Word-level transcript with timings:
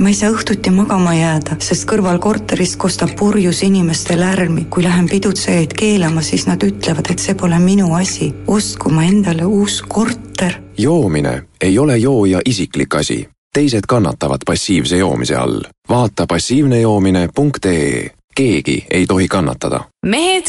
ma 0.00 0.08
ei 0.08 0.14
saa 0.14 0.30
õhtuti 0.30 0.70
magama 0.70 1.12
jääda, 1.16 1.56
sest 1.62 1.86
kõrval 1.90 2.20
korteris 2.22 2.76
kostab 2.78 3.14
purjus 3.18 3.62
inimeste 3.66 4.16
lärmi. 4.18 4.66
kui 4.70 4.82
lähen 4.82 5.08
pidutsejaid 5.08 5.72
keelama, 5.74 6.22
siis 6.22 6.46
nad 6.46 6.62
ütlevad, 6.62 7.10
et 7.10 7.18
see 7.18 7.34
pole 7.34 7.58
minu 7.58 7.94
asi. 7.94 8.34
ostku 8.46 8.90
ma 8.90 9.04
endale 9.04 9.44
uus 9.44 9.82
korter. 9.82 10.54
joomine 10.78 11.42
ei 11.60 11.78
ole 11.78 11.98
jooja 11.98 12.40
isiklik 12.44 12.94
asi. 12.94 13.28
teised 13.52 13.86
kannatavad 13.88 14.46
passiivse 14.46 14.96
joomise 14.96 15.36
all. 15.36 15.60
vaata 15.88 16.26
passiivnejoomine.ee. 16.26 18.10
keegi 18.34 18.86
ei 18.90 19.06
tohi 19.06 19.28
kannatada. 19.28 19.80
mehed 20.06 20.46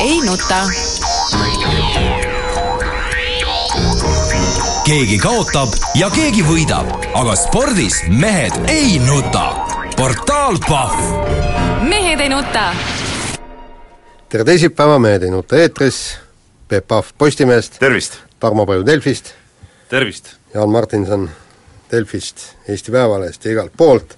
ei 0.00 0.20
nuta 0.20 0.68
keegi 4.86 5.16
kaotab 5.18 5.72
ja 5.98 6.06
keegi 6.14 6.44
võidab, 6.46 6.86
aga 7.18 7.32
spordis 7.34 8.04
mehed 8.06 8.54
ei 8.70 9.00
nuta. 9.02 9.48
portaal 9.96 10.60
Pahv. 10.62 11.00
mehed 11.88 12.20
ei 12.22 12.28
nuta. 12.30 12.68
tere 14.28 14.44
teisipäeva, 14.44 14.98
Mehed 14.98 15.26
ei 15.26 15.30
nuta 15.30 15.58
eetris, 15.58 16.18
Peep 16.68 16.86
Pahv 16.86 17.10
Postimehest. 17.18 17.80
tervist! 17.80 18.20
Tarmo 18.38 18.66
Paju 18.66 18.86
Delfist. 18.86 19.34
tervist! 19.88 20.36
Jaan 20.54 20.70
Martinson 20.70 21.30
Delfist, 21.90 22.36
Eesti 22.68 22.92
Päevalehest 22.92 23.44
ja 23.44 23.50
igalt 23.50 23.72
poolt. 23.76 24.16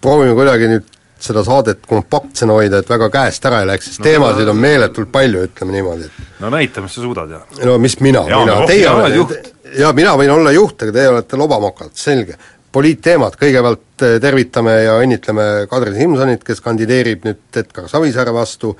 proovime 0.00 0.34
kuidagi 0.34 0.68
nüüd 0.68 0.92
seda 1.22 1.44
saadet 1.44 1.86
kompaktsena 1.86 2.52
hoida, 2.52 2.82
et 2.82 2.88
väga 2.90 3.08
käest 3.10 3.44
ära 3.48 3.62
ei 3.62 3.66
läheks, 3.66 3.86
sest 3.86 4.02
no, 4.02 4.04
teemasid 4.04 4.48
on 4.48 4.60
meeletult 4.60 5.12
palju, 5.12 5.46
ütleme 5.48 5.72
niimoodi, 5.72 6.10
et 6.10 6.40
no 6.42 6.50
näita, 6.50 6.82
mis 6.84 6.94
sa 6.98 7.00
suudad 7.00 7.30
ja 7.30 7.40
no 7.64 7.78
mis 7.78 8.00
mina, 8.00 8.24
mina, 8.26 8.56
teie 8.66 8.88
olete, 8.90 9.52
jaa, 9.78 9.92
mina 9.96 10.16
võin 10.18 10.32
olla 10.34 10.52
juht, 10.54 10.82
aga 10.84 10.96
teie 10.96 11.12
olete 11.12 11.38
lobamokad, 11.40 11.94
selge. 11.98 12.36
poliitteemad, 12.72 13.34
kõigepealt 13.36 14.02
eh, 14.06 14.18
tervitame 14.20 14.76
ja 14.80 14.98
õnnitleme 15.02 15.46
Kadri 15.68 15.92
Simsonit, 15.92 16.44
kes 16.44 16.62
kandideerib 16.64 17.26
nüüd 17.28 17.58
Edgar 17.60 17.88
Savisaare 17.90 18.32
vastu, 18.32 18.70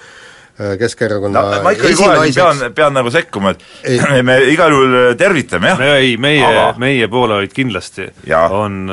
eh, 0.57 0.77
Keskerakonna 0.81 1.43
no, 1.43 1.59
ma 1.67 1.75
ikkagi 1.77 1.99
kohe 2.01 2.29
pean, 2.33 2.63
pean 2.77 2.97
nagu 2.97 3.13
sekkuma, 3.13 3.53
et 3.53 3.91
ei. 3.93 4.23
me 4.29 4.39
igal 4.53 4.73
juhul 4.73 4.97
eh, 5.01 5.09
tervitame, 5.21 5.75
jah. 5.75 5.83
ei, 5.99 6.17
meie 6.17 6.47
aga..., 6.47 6.71
meie 6.81 7.11
poolehoid 7.13 7.53
kindlasti 7.53 8.09
ja. 8.29 8.47
on 8.49 8.87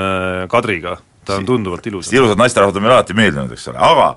Kadriga 0.52 0.98
ta 1.30 1.38
on 1.40 1.48
tunduvalt 1.48 1.88
ilusam. 1.88 2.18
ilusad 2.18 2.42
naisterahvad 2.42 2.76
on 2.76 2.84
meile 2.84 2.98
alati 2.98 3.16
meeldinud, 3.16 3.56
eks 3.56 3.70
ole, 3.72 3.80
aga 3.80 4.10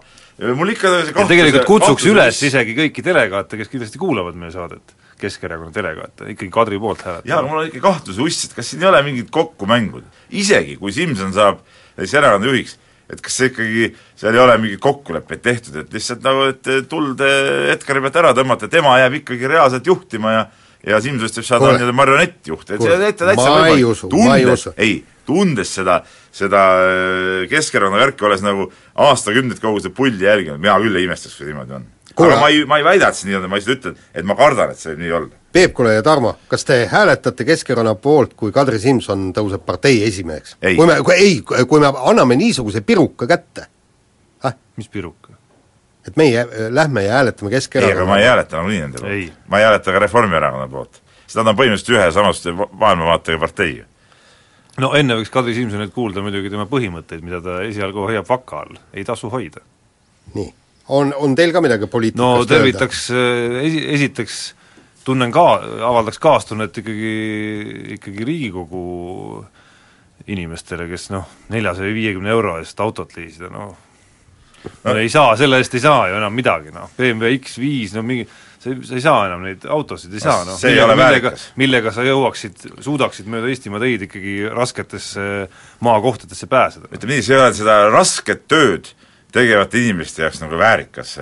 mul 0.56 0.72
ikka 0.72 0.91
see 0.91 1.12
kahtlus 1.12 1.30
tegelikult 1.30 1.69
kutsuks 1.69 2.06
üles 2.10 2.42
isegi 2.48 2.75
kõiki 2.78 3.05
delegaate, 3.05 3.58
kes 3.60 3.70
kindlasti 3.70 4.00
kuulavad 4.00 4.38
meie 4.38 4.50
saadet, 4.55 4.94
Keskerakonna 5.23 5.75
delegaate, 5.75 6.31
ikkagi 6.34 6.51
Kadri 6.53 6.78
poolt 6.83 7.05
hääletada. 7.06 7.31
jaa, 7.31 7.42
mul 7.47 7.62
on 7.62 7.69
ikka 7.70 7.83
kahtlus 7.84 8.20
uss, 8.23 8.47
et 8.48 8.56
kas 8.56 8.73
siin 8.73 8.83
ei 8.83 8.91
ole 8.91 9.03
mingit 9.06 9.31
kokkumängu. 9.31 10.03
isegi 10.31 10.78
kui 10.81 10.95
Simson 10.95 11.34
saab 11.34 11.62
näiteks 11.97 12.17
erakonna 12.19 12.51
juhiks, 12.51 12.78
et 13.12 13.20
kas 13.23 13.37
see 13.39 13.53
ikkagi, 13.53 13.93
seal 14.19 14.34
ei 14.34 14.43
ole 14.43 14.56
mingeid 14.62 14.83
kokkuleppeid 14.83 15.45
tehtud, 15.45 15.78
et 15.83 15.95
lihtsalt 15.95 16.25
nagu, 16.25 16.48
et 16.53 16.75
tuld 16.91 17.23
Edgari 17.23 18.05
pealt 18.05 18.20
ära 18.23 18.34
tõmmata, 18.37 18.70
tema 18.73 18.98
jääb 19.03 19.20
ikkagi 19.23 19.50
reaalselt 19.55 19.87
juhtima 19.87 20.37
ja 20.39 20.45
ja 20.87 20.98
Simsonist 21.03 21.39
võib 21.39 21.47
saada 21.47 21.73
nii-öelda 21.77 21.95
marionettjuht, 21.95 22.70
et 22.75 22.83
see 22.83 22.95
on 22.95 23.03
täitsa, 23.06 23.50
võimalik. 23.55 24.00
tundes, 24.11 24.65
ei, 24.83 24.97
tundes 25.28 25.75
seda, 25.78 25.98
seda 26.34 26.62
äh, 26.83 27.45
Keskerakonna 27.50 28.00
värki, 28.03 28.27
olles 28.27 28.43
nagu 28.45 28.67
aastakümneid 29.06 29.62
kogu 29.62 29.83
seda 29.83 29.95
pulli 29.95 30.27
jälginud, 30.27 30.61
mina 30.62 30.78
küll 30.83 30.98
ei 30.98 31.06
imestaks, 31.06 31.39
kui 31.39 31.50
niimoodi 31.50 31.78
on. 31.78 31.87
Aga 32.16 32.41
ma 32.41 32.48
ei, 32.48 32.64
ma 32.68 32.78
ei 32.80 32.84
väida, 32.86 33.08
et 33.08 33.18
see 33.18 33.28
nii 33.28 33.38
on, 33.38 33.48
ma 33.50 33.58
lihtsalt 33.58 33.78
ütlen, 33.78 34.00
et 34.14 34.28
ma 34.28 34.36
kardan, 34.38 34.72
et 34.74 34.80
see 34.80 34.96
nii 34.98 35.12
olla. 35.18 35.41
Peep, 35.52 35.74
kuule 35.77 35.94
ja 35.94 36.02
Tarmo, 36.05 36.34
kas 36.48 36.64
te 36.64 36.78
hääletate 36.88 37.44
Keskerakonna 37.44 37.94
poolt, 38.00 38.32
kui 38.38 38.52
Kadri 38.52 38.80
Simson 38.80 39.30
tõuseb 39.36 39.64
partei 39.66 40.00
esimeheks? 40.06 40.56
kui 40.62 40.88
me, 40.88 40.96
kui 41.04 41.14
ei, 41.14 41.36
kui 41.44 41.82
me 41.82 41.92
anname 41.92 42.38
niisuguse 42.41 42.80
piruka 42.80 43.28
kätte 43.28 43.66
äh?? 44.44 44.56
mis 44.77 44.88
piruka? 44.88 45.36
et 46.08 46.16
meie 46.16 46.41
äh, 46.41 46.66
lähme 46.70 47.04
ja 47.04 47.20
hääletame 47.20 47.52
Keskerakonna 47.52 47.94
ei, 47.94 48.00
aga 48.00 48.10
ma 48.10 48.19
ei 48.19 48.28
hääleta 48.30 48.60
nagunii 48.60 48.80
nende 48.80 49.04
poolt. 49.04 49.41
ma 49.48 49.60
ei 49.60 49.69
hääleta 49.69 49.92
ka 49.92 50.04
Reformierakonna 50.06 50.69
poolt. 50.72 51.03
sest 51.26 51.41
nad 51.41 51.53
on 51.53 51.60
põhimõtteliselt 51.60 51.97
ühe 51.98 52.12
samast 52.16 52.48
maailmavaatega 52.72 53.44
partei 53.44 53.82
no 54.81 54.92
enne 54.97 55.19
võiks 55.20 55.32
Kadri 55.32 55.54
Simsonilt 55.56 55.92
kuulda 55.94 56.25
muidugi 56.25 56.50
tema 56.53 56.66
põhimõtteid, 56.70 57.22
mida 57.25 57.42
ta 57.44 57.60
esialgu 57.66 58.06
hoiab 58.08 58.28
vaka 58.28 58.62
all, 58.64 58.81
ei 58.94 59.04
tasu 59.04 59.31
hoida. 59.32 59.60
nii, 60.34 60.48
on, 60.92 61.14
on 61.16 61.36
teil 61.38 61.54
ka 61.54 61.62
midagi 61.64 61.88
poliitikast 61.91 62.22
no 62.22 62.48
tervitaks, 62.48 63.06
äh, 63.14 63.60
esi, 63.66 63.84
esiteks 63.97 64.41
tunnen 65.06 65.32
ka, 65.34 65.47
avaldaks 65.88 66.20
kaastunnet 66.22 66.82
ikkagi, 66.82 67.14
ikkagi 67.98 68.26
Riigikogu 68.28 68.82
inimestele, 70.31 70.86
kes 70.91 71.08
noh, 71.10 71.26
neljasaja 71.50 71.94
viiekümne 71.94 72.31
euro 72.31 72.58
eest 72.60 72.78
autot 72.84 73.16
liisida, 73.19 73.50
noh 73.50 73.72
no 74.62 74.94
ei 74.98 75.10
saa, 75.10 75.34
selle 75.38 75.58
eest 75.58 75.75
ei 75.75 75.82
saa 75.82 76.06
ju 76.10 76.16
enam 76.19 76.34
midagi, 76.36 76.70
noh, 76.75 76.91
BMW 76.94 77.34
X5, 77.41 77.97
no 77.97 78.04
mingi 78.06 78.26
sa 78.62 78.70
ei, 78.70 78.78
sa 78.86 78.94
ei 78.94 79.02
saa 79.02 79.26
enam 79.26 79.42
neid 79.47 79.66
autosid, 79.66 80.12
ei 80.14 80.22
saa 80.22 80.44
noh, 80.47 80.58
millega, 80.62 80.97
millega, 80.98 81.32
millega 81.58 81.94
sa 81.94 82.06
jõuaksid, 82.06 82.66
suudaksid 82.84 83.31
mööda 83.31 83.50
Eestimaa 83.50 83.82
teid 83.82 84.06
ikkagi 84.06 84.36
rasketesse 84.54 85.28
maakohtadesse 85.82 86.47
pääseda. 86.50 86.91
ütleme 86.92 87.16
nii, 87.16 87.26
see 87.26 87.34
ei 87.34 87.42
ole 87.42 87.54
seda 87.58 87.78
rasket 87.91 88.47
tööd 88.50 88.92
tegevate 89.32 89.81
inimeste 89.81 90.26
jaoks 90.26 90.43
nagu 90.43 90.59
väärikas, 90.60 91.15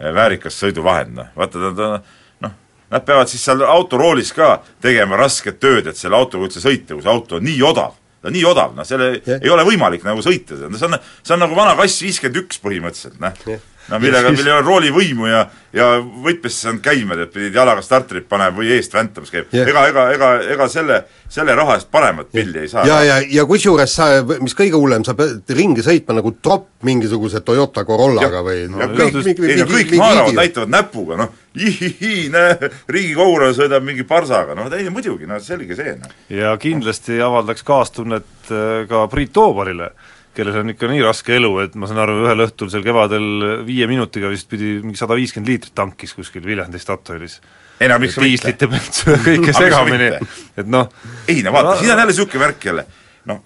väärikas 0.00 0.60
sõiduvahend, 0.62 1.16
noh, 1.18 1.32
vaata 1.36 1.60
ta, 1.60 1.72
ta 1.76 2.46
noh, 2.46 2.54
nad 2.94 3.04
peavad 3.06 3.30
siis 3.30 3.44
seal 3.44 3.64
autoroolis 3.66 4.32
ka 4.36 4.56
tegema 4.82 5.18
rasket 5.20 5.60
tööd, 5.62 5.90
et 5.90 6.00
selle 6.00 6.18
autoga 6.18 6.48
üldse 6.48 6.64
sõita, 6.64 6.94
kui 6.94 7.04
see 7.04 7.12
auto 7.12 7.40
on 7.40 7.46
nii 7.46 7.60
odav. 7.66 8.00
Ta 8.24 8.30
on 8.30 8.36
nii 8.38 8.46
odav, 8.48 8.72
noh 8.72 8.86
selle 8.88 9.10
yeah. 9.18 9.36
ei 9.36 9.52
ole 9.52 9.66
võimalik 9.68 10.06
nagu 10.06 10.22
sõita, 10.24 10.56
see 10.56 10.88
on, 10.88 10.96
see 11.20 11.36
on 11.36 11.44
nagu 11.44 11.56
vana 11.58 11.76
kass 11.76 12.00
viiskümmend 12.06 12.40
üks 12.46 12.62
põhimõtteliselt, 12.64 13.20
noh. 13.20 13.36
Yeah 13.44 13.70
no 13.90 14.00
millega, 14.00 14.30
millel 14.32 14.48
ei 14.48 14.54
ole 14.54 14.64
roolivõimu 14.64 15.28
ja, 15.28 15.42
ja 15.74 15.88
võtmes 16.00 16.54
ei 16.56 16.66
saanud 16.66 16.82
käima, 16.84 17.16
tead, 17.18 17.30
pidid 17.34 17.58
jalaga 17.58 17.82
starterit 17.84 18.26
panema 18.30 18.56
või 18.56 18.70
eest 18.76 18.94
väntamas 18.94 19.32
käib. 19.32 19.50
Yeah.. 19.52 19.68
ega, 19.70 19.84
ega, 19.90 20.04
ega, 20.14 20.30
ega 20.54 20.68
selle, 20.72 21.00
selle 21.32 21.56
raha 21.58 21.76
eest 21.78 21.90
paremat 21.92 22.30
pilli 22.32 22.64
ei 22.64 22.70
saa. 22.70 22.86
ja, 22.88 23.00
ja, 23.04 23.18
ja 23.38 23.46
kusjuures 23.48 23.96
sa, 23.98 24.08
mis 24.40 24.56
kõige 24.56 24.80
hullem, 24.80 25.04
sa 25.06 25.16
pead 25.18 25.54
ringi 25.56 25.84
sõitma 25.84 26.16
nagu 26.20 26.34
tropp 26.40 26.86
mingisuguse 26.88 27.44
Toyota 27.44 27.84
Corollaga 27.88 28.40
ja, 28.40 28.44
või 28.46 28.64
no, 28.72 28.88
kõik, 28.96 29.20
kõik, 29.20 29.44
ei 29.50 29.60
no 29.60 29.68
kõik 29.70 29.94
naeravad, 30.00 30.38
näitavad 30.40 30.74
näpuga, 30.74 31.20
noh, 31.20 31.36
ihihii, 31.54 32.26
näe, 32.34 32.72
riigikogulane 32.90 33.54
sõidab 33.56 33.84
mingi 33.86 34.06
parsaga, 34.08 34.56
noh 34.58 34.72
ei 34.74 34.88
muidugi, 34.92 35.28
no 35.28 35.38
selge 35.44 35.76
see, 35.78 35.96
noh. 36.00 36.18
ja 36.32 36.56
kindlasti 36.60 37.20
avaldaks 37.22 37.66
kaastunnet 37.66 38.50
äh, 38.50 38.84
ka 38.90 39.06
Priit 39.12 39.32
Toobalile 39.36 39.92
kellel 40.34 40.60
on 40.62 40.72
ikka 40.74 40.90
nii 40.90 41.02
raske 41.04 41.36
elu, 41.38 41.50
et 41.64 41.76
ma 41.78 41.88
saan 41.90 42.02
aru, 42.04 42.18
ühel 42.24 42.44
õhtul 42.46 42.70
seal 42.72 42.84
kevadel 42.86 43.26
viie 43.66 43.88
minutiga 43.90 44.30
vist 44.32 44.48
pidi 44.50 44.76
mingi 44.82 45.00
sada 45.00 45.16
viiskümmend 45.18 45.52
liitrit 45.52 45.74
tankis 45.76 46.14
kuskil 46.16 46.44
Viljandi 46.46 46.80
Statoilis. 46.82 47.40
ei 47.80 47.90
no 47.90 47.98
miks 48.02 48.18
diislite 48.20 48.68
ja 48.70 49.16
kõike 49.28 49.54
segamini, 49.56 50.12
et 50.58 50.70
noh. 50.70 50.90
Ei 51.28 51.42
no 51.46 51.54
vaata 51.54 51.72
no,, 51.72 51.80
siin 51.80 51.90
on 51.90 51.96
jälle 51.96 52.12
niisugune 52.12 52.44
värk 52.44 52.68
jälle, 52.70 52.86
noh, 53.30 53.40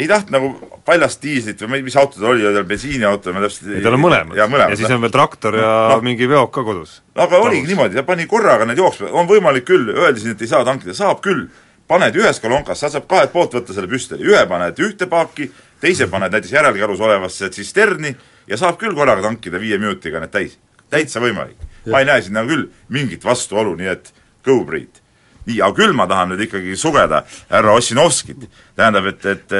ei 0.00 0.08
tahtnud 0.08 0.36
nagu 0.36 0.80
paljast 0.86 1.22
diislit 1.22 1.62
või 1.64 1.82
mis 1.86 1.96
auto 2.00 2.20
ta 2.20 2.28
oli, 2.32 2.44
oli 2.46 2.56
tal 2.56 2.68
bensiiniauto, 2.68 3.32
ma 3.36 3.44
täpselt 3.44 3.72
ei 3.76 3.84
tal 3.84 3.96
on 3.98 4.04
mõlemad. 4.04 4.36
ja, 4.38 4.46
mõlemad, 4.50 4.74
ja 4.74 4.80
siis 4.80 4.92
on 4.96 5.02
veel 5.04 5.14
traktor 5.14 5.56
ja 5.60 5.72
no, 5.92 6.02
mingi 6.04 6.28
veok 6.30 6.52
ka 6.56 6.64
kodus. 6.66 7.00
aga 7.14 7.40
oligi 7.40 7.68
niimoodi, 7.68 8.00
ta 8.00 8.06
pani 8.08 8.28
korraga 8.30 8.68
need 8.68 8.80
jooksma, 8.80 9.12
on 9.12 9.28
võimalik 9.28 9.68
küll, 9.68 9.92
öeldi 9.92 10.24
siin, 10.24 10.36
et 10.36 10.46
ei 10.46 10.52
saa 10.52 10.64
tankida, 10.66 10.96
saab 10.96 11.20
küll, 11.24 11.48
paned 11.90 12.16
ühes 12.16 12.38
kolonkas, 12.40 12.80
sa 12.80 12.92
saad 12.92 13.08
kahelt 13.10 13.32
poolt 13.34 13.56
võtta 13.58 13.74
selle 13.76 13.90
püstoli, 13.90 14.28
ühe 14.30 14.44
paned 14.50 14.78
ühte 14.84 15.08
paaki, 15.10 15.50
teise 15.80 16.06
paned 16.10 16.32
näiteks 16.32 16.52
järelkarus 16.52 17.00
olevasse 17.00 17.48
tsisterni 17.50 18.14
ja 18.48 18.58
saab 18.60 18.78
küll 18.80 18.94
korraga 18.96 19.24
tankida 19.24 19.60
viie 19.60 19.78
minutiga 19.78 20.20
need 20.20 20.32
täis. 20.32 20.58
täitsa 20.90 21.20
võimalik. 21.20 21.56
ma 21.86 22.00
ei 22.00 22.08
näe 22.08 22.22
siin 22.22 22.34
nagu 22.34 22.48
küll 22.48 22.66
mingit 22.88 23.24
vastuolu, 23.24 23.76
nii 23.76 23.88
et 23.88 24.12
go 24.44 24.64
Priit. 24.64 25.02
nii, 25.46 25.60
aga 25.62 25.74
küll 25.74 25.92
ma 25.96 26.06
tahan 26.06 26.32
nüüd 26.32 26.44
ikkagi 26.46 26.76
sugeda 26.76 27.24
härra 27.50 27.72
Ossinovskit. 27.72 28.48
tähendab, 28.76 29.06
et, 29.06 29.26
et 29.26 29.52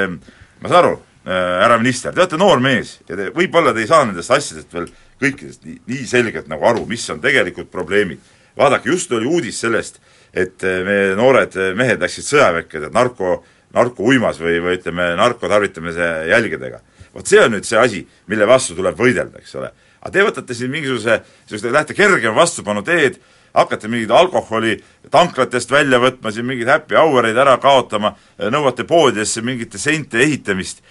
ma 0.61 0.69
saan 0.69 0.85
aru 0.85 0.97
äh,, 1.27 1.63
härra 1.63 1.79
minister, 1.79 2.13
te 2.15 2.21
olete 2.21 2.41
noor 2.41 2.61
mees 2.61 2.99
ja 3.09 3.17
te, 3.17 3.31
võib-olla 3.37 3.75
te 3.75 3.85
ei 3.85 3.91
saa 3.91 4.05
nendest 4.05 4.31
asjadest 4.31 4.75
veel 4.75 4.91
kõikidest 5.21 5.65
nii, 5.65 5.81
nii 5.87 6.07
selgelt 6.07 6.49
nagu 6.49 6.67
aru, 6.67 6.87
mis 6.87 7.09
on 7.11 7.21
tegelikult 7.21 7.71
probleemid. 7.71 8.21
vaadake, 8.59 8.91
just 8.91 9.13
oli 9.13 9.27
uudis 9.27 9.61
sellest, 9.61 10.01
et 10.35 10.65
äh, 10.65 10.85
meie 10.85 11.17
noored 11.17 11.57
mehed 11.77 12.01
läksid 12.01 12.27
sõjaväkke, 12.27 12.91
narko 12.93 13.41
narkouimas 13.77 14.41
või, 14.43 14.59
või 14.63 14.79
ütleme, 14.79 15.13
narkotarvitamise 15.21 16.09
jälgedega. 16.31 16.81
vot 17.15 17.27
see 17.27 17.41
on 17.43 17.53
nüüd 17.55 17.67
see 17.67 17.79
asi, 17.79 18.07
mille 18.31 18.47
vastu 18.47 18.77
tuleb 18.79 18.99
võidelda, 18.99 19.39
eks 19.39 19.55
ole. 19.55 19.73
aga 20.01 20.13
te 20.13 20.25
võtate 20.25 20.55
siin 20.55 20.71
mingisuguse, 20.71 21.21
selliste, 21.47 21.73
lähete 21.73 21.95
kergema 21.95 22.35
vastupanu 22.37 22.83
teed, 22.83 23.21
hakkate 23.55 23.89
mingeid 23.89 24.11
alkoholi 24.15 24.77
tanklatest 25.11 25.71
välja 25.71 25.99
võtma, 25.99 26.31
siin 26.33 26.47
mingeid 26.47 26.71
happy 26.71 26.95
hour'eid 26.95 27.39
ära 27.39 27.57
kaotama, 27.63 28.15
nõuate 28.51 28.87
poodidesse 28.87 29.43
mingite 29.43 29.79
sente 29.79 30.23
ehitamist, 30.23 30.85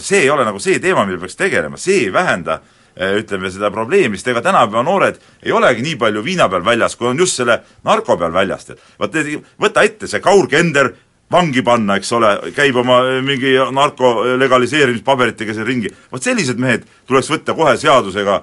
see 0.00 0.24
ei 0.24 0.30
ole 0.30 0.46
nagu 0.48 0.60
see 0.62 0.80
teema, 0.80 1.04
mille 1.04 1.20
peaks 1.20 1.36
tegelema, 1.36 1.76
see 1.80 2.06
ei 2.06 2.12
vähenda 2.12 2.60
ütleme, 2.96 3.50
seda 3.52 3.70
probleemi, 3.72 4.16
sest 4.16 4.30
ega 4.32 4.40
tänapäeva 4.44 4.82
noored 4.86 5.18
ei 5.44 5.52
olegi 5.52 5.84
nii 5.84 5.98
palju 6.00 6.22
viina 6.24 6.48
peal 6.48 6.64
väljas, 6.64 6.96
kui 6.96 7.10
on 7.10 7.18
just 7.20 7.36
selle 7.36 7.58
narko 7.84 8.16
peal 8.16 8.32
väljas. 8.32 8.70
vaat 8.98 9.18
võta 9.60 9.84
ette 9.84 10.08
see 10.08 10.22
Kaur 10.24 10.48
Kender, 10.48 10.94
vangi 11.32 11.62
panna, 11.66 11.96
eks 11.98 12.12
ole, 12.14 12.32
käib 12.54 12.76
oma 12.82 13.00
mingi 13.24 13.56
narko 13.74 14.12
legaliseerimispaberitega 14.38 15.56
seal 15.56 15.66
ringi, 15.66 15.90
vot 16.12 16.22
sellised 16.22 16.60
mehed 16.62 16.86
tuleks 17.08 17.30
võtta 17.32 17.56
kohe 17.58 17.74
seadusega 17.80 18.42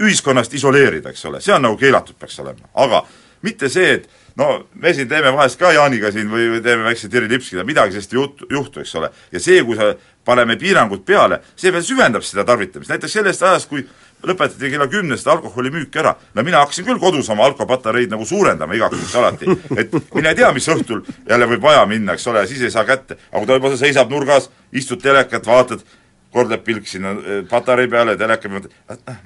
ühiskonnast 0.00 0.54
isoleerida, 0.56 1.12
eks 1.12 1.26
ole, 1.28 1.42
see 1.44 1.52
on 1.54 1.66
nagu 1.68 1.76
keelatud 1.80 2.16
peaks 2.18 2.38
olema, 2.40 2.70
aga 2.80 3.02
mitte 3.44 3.68
see, 3.72 3.98
et 3.98 4.08
no 4.40 4.48
me 4.80 4.94
siin 4.96 5.08
teeme 5.08 5.32
vahest 5.36 5.60
ka 5.60 5.72
Jaaniga 5.76 6.12
siin 6.14 6.30
või, 6.32 6.46
või 6.54 6.62
teeme 6.64 6.86
väikse 6.88 7.10
Terri 7.12 7.28
Lipskiga, 7.28 7.64
midagi 7.68 7.96
sellist 7.96 8.14
ei 8.14 8.20
juhtu, 8.20 8.48
juhtu, 8.50 8.80
eks 8.80 8.94
ole. 9.00 9.10
ja 9.32 9.42
see, 9.42 9.60
kui 9.66 9.76
sa 9.76 9.92
paneme 10.24 10.56
piirangud 10.60 11.04
peale, 11.04 11.42
see 11.56 11.72
veel 11.72 11.84
süvendab 11.84 12.24
seda 12.24 12.46
tarvitamist, 12.48 12.92
näiteks 12.92 13.18
sellest 13.20 13.44
ajast, 13.44 13.68
kui 13.68 13.84
lõpetati 14.26 14.70
kella 14.72 14.86
kümnest 14.90 15.28
alkoholimüük 15.28 15.96
ära. 15.96 16.14
no 16.34 16.42
mina 16.42 16.62
hakkasin 16.64 16.84
küll 16.84 17.00
kodus 17.00 17.28
oma 17.30 17.44
alkopatareid 17.48 18.10
nagu 18.10 18.24
suurendama 18.26 18.74
igaks 18.74 18.96
juhuks 18.96 19.14
alati, 19.16 19.56
et 19.76 19.94
mine 20.14 20.34
tea, 20.34 20.52
mis 20.52 20.68
õhtul 20.68 21.02
jälle 21.28 21.48
võib 21.54 21.62
vaja 21.62 21.86
minna, 21.86 22.14
eks 22.14 22.26
ole, 22.26 22.44
ja 22.44 22.50
siis 22.50 22.62
ei 22.62 22.70
saa 22.70 22.84
kätte. 22.84 23.16
aga 23.32 23.38
kui 23.38 23.46
ta 23.46 23.58
juba 23.58 23.76
seisab 23.76 24.10
nurgas, 24.10 24.50
istud 24.72 25.02
telekat, 25.02 25.46
vaatad, 25.46 25.84
kord 26.32 26.50
läheb 26.52 26.64
pilk 26.64 26.86
sinna 26.88 27.12
eh, 27.18 27.40
patarei 27.50 27.88
peale, 27.90 28.16
teleka 28.18 28.50
peale, 28.50 28.70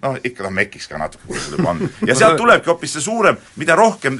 noh, 0.02 0.18
ikka 0.24 0.46
noh, 0.46 0.54
mekiks 0.56 0.88
ka 0.88 1.00
natuke 1.00 1.28
tuleb 1.28 1.68
anda. 1.68 1.88
ja 2.08 2.16
sealt 2.18 2.38
tulebki 2.40 2.72
hoopis 2.72 2.96
see 2.96 3.04
suurem, 3.04 3.38
mida 3.60 3.76
rohkem 3.78 4.18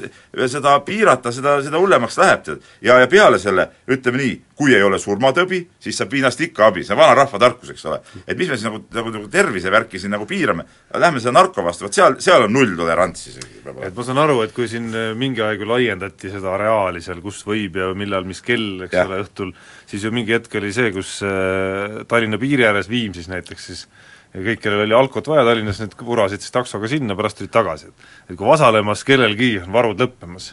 seda 0.50 0.76
piirata, 0.84 1.32
seda, 1.32 1.58
seda 1.64 1.81
hullemaks 1.81 2.19
läheb, 2.20 2.42
tead. 2.48 2.66
ja, 2.84 2.98
ja 3.00 3.08
peale 3.10 3.40
selle, 3.42 3.70
ütleme 3.88 4.20
nii, 4.20 4.34
kui 4.54 4.75
ei 4.75 4.82
ole 4.86 4.98
surmatõbi, 5.02 5.60
siis 5.82 5.96
saab 5.98 6.12
viinast 6.14 6.40
ikka 6.44 6.69
abi, 6.69 6.84
see 6.86 6.94
on 6.94 7.00
vana 7.00 7.16
rahva 7.19 7.40
tarkus, 7.42 7.72
eks 7.75 7.86
ole. 7.90 7.98
et 8.22 8.38
mis 8.38 8.50
me 8.50 8.58
siis 8.58 8.69
nagu, 8.69 8.82
nagu, 8.94 9.14
nagu 9.16 9.31
tervisevärki 9.32 9.98
siin 9.98 10.14
nagu 10.14 10.28
piirame, 10.31 10.66
lähme 10.94 11.22
selle 11.22 11.34
narko 11.34 11.64
vastu, 11.66 11.88
vot 11.88 11.96
seal, 11.96 12.19
seal 12.22 12.46
on 12.46 12.54
nulltolerants 12.54 13.26
isegi. 13.32 13.62
et 13.64 13.96
ma 13.96 14.06
saan 14.06 14.20
aru, 14.22 14.42
et 14.44 14.54
kui 14.54 14.69
siin 14.70 14.92
eh, 14.94 15.10
mingi 15.19 15.42
aeg 15.42 15.64
ju 15.64 15.70
laiendati 15.72 16.31
seda 16.36 16.52
areaali 16.54 17.02
seal, 17.02 17.25
kus 17.25 17.40
võib 17.48 17.81
ja 17.81 17.90
millal, 17.98 18.28
mis 18.28 18.44
kell, 18.44 18.84
eks 18.86 18.94
ja. 19.00 19.08
ole, 19.08 19.25
õhtul, 19.25 19.54
siis 19.94 20.08
ju 20.08 20.11
mingi 20.14 20.35
hetk 20.35 20.58
oli 20.58 20.73
see, 20.75 20.91
kus 20.94 21.20
äh, 21.23 22.02
Tallinna 22.11 22.38
piiri 22.43 22.67
ääres 22.67 22.91
Viimsis 22.91 23.31
näiteks 23.31 23.70
siis 23.70 23.87
ja 24.35 24.43
kõik, 24.43 24.61
kellel 24.64 24.85
oli 24.88 24.96
alkot 24.99 25.29
vaja 25.31 25.46
Tallinnas, 25.46 25.79
need 25.82 25.94
vurasid 26.02 26.43
siis 26.43 26.55
taksoga 26.55 26.91
sinna, 26.91 27.14
pärast 27.19 27.38
tulid 27.38 27.52
tagasi, 27.55 27.91
et 27.93 28.32
et 28.32 28.38
kui 28.38 28.49
Vasalemmas 28.49 29.05
kellelgi 29.06 29.55
on 29.62 29.73
varud 29.75 30.00
lõppemas, 30.02 30.50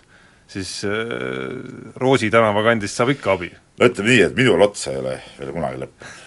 siis 0.51 0.81
äh, 0.85 0.93
Roosi 1.97 2.29
tänava 2.33 2.63
kandist 2.67 2.99
saab 2.99 3.15
ikka 3.15 3.37
abi. 3.37 3.49
no 3.79 3.89
ütleme 3.89 4.13
nii, 4.13 4.25
et 4.27 4.35
minul 4.37 4.67
otsa 4.67 4.93
ei 4.93 5.01
ole 5.01 5.15
veel 5.39 5.55
kunagi 5.55 5.81
lõppenud. 5.85 6.19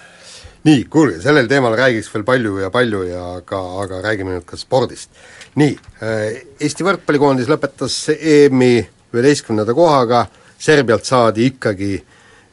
nii, 0.65 0.85
kuulge, 0.91 1.21
sellel 1.23 1.51
teemal 1.51 1.77
räägiks 1.79 2.11
veel 2.15 2.27
palju 2.27 2.59
ja 2.65 2.73
palju 2.75 3.05
ja 3.07 3.25
aga, 3.37 3.61
aga 3.85 4.01
räägime 4.09 4.35
nüüd 4.35 4.49
ka 4.49 4.59
spordist. 4.59 5.15
nii, 5.61 5.79
äh, 6.03 6.27
Eesti 6.59 6.87
võrkpallikoondis 6.87 7.53
lõpetas 7.53 8.01
EM-i 8.19 8.81
üheteistkümnenda 9.15 9.77
kohaga, 9.77 10.27
Serbialt 10.65 11.05
saadi 11.05 11.45
ikkagi 11.51 11.99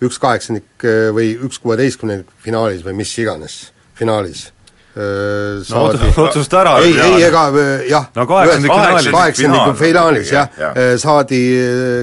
üks 0.02 0.18
kaheksandik 0.22 0.86
äh, 0.86 1.10
või 1.16 1.36
üks 1.46 1.62
kuueteistkümnendik 1.62 2.32
finaalis 2.42 2.84
või 2.86 2.98
mis 3.02 3.14
iganes 3.22 3.62
finaalis 3.98 4.50
saadi 4.92 6.02
no, 6.02 6.26
otsusta 6.26 6.60
ära. 6.66 6.74
ei, 6.84 6.98
ei 7.00 7.24
ega 7.24 7.46
äh, 7.54 7.86
jah 7.88 8.10
no 8.18 8.26
kaheksandik 8.28 8.72
finaalis. 8.74 9.12
kaheksandiku 9.16 9.76
finaalis 9.80 10.32
jah 10.34 10.58
ja. 10.60 10.72
ja., 10.76 10.98
saadi 11.00 11.42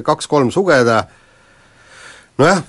kaks-kolm 0.06 0.48
sugeda, 0.54 1.02
nojah, 2.40 2.62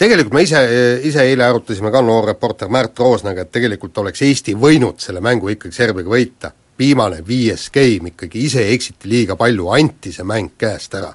tegelikult 0.00 0.34
me 0.34 0.42
ise, 0.48 0.64
ise 1.06 1.28
eile 1.28 1.46
arutasime 1.46 1.92
ka 1.94 2.02
noor 2.02 2.32
reporter 2.32 2.72
Märt 2.72 2.98
Roosnaga, 2.98 3.46
et 3.46 3.54
tegelikult 3.54 4.02
oleks 4.02 4.24
Eesti 4.26 4.56
võinud 4.58 4.98
selle 5.04 5.22
mängu 5.22 5.52
ikkagi 5.52 5.78
Serbiaga 5.78 6.16
võita. 6.16 6.52
viimane 6.78 7.20
viies 7.22 7.68
game 7.70 8.16
ikkagi, 8.16 8.46
ise 8.48 8.64
eksiti 8.72 9.08
liiga 9.08 9.36
palju, 9.36 9.68
anti 9.70 10.10
see 10.12 10.24
mäng 10.26 10.56
käest 10.58 10.94
ära 10.98 11.12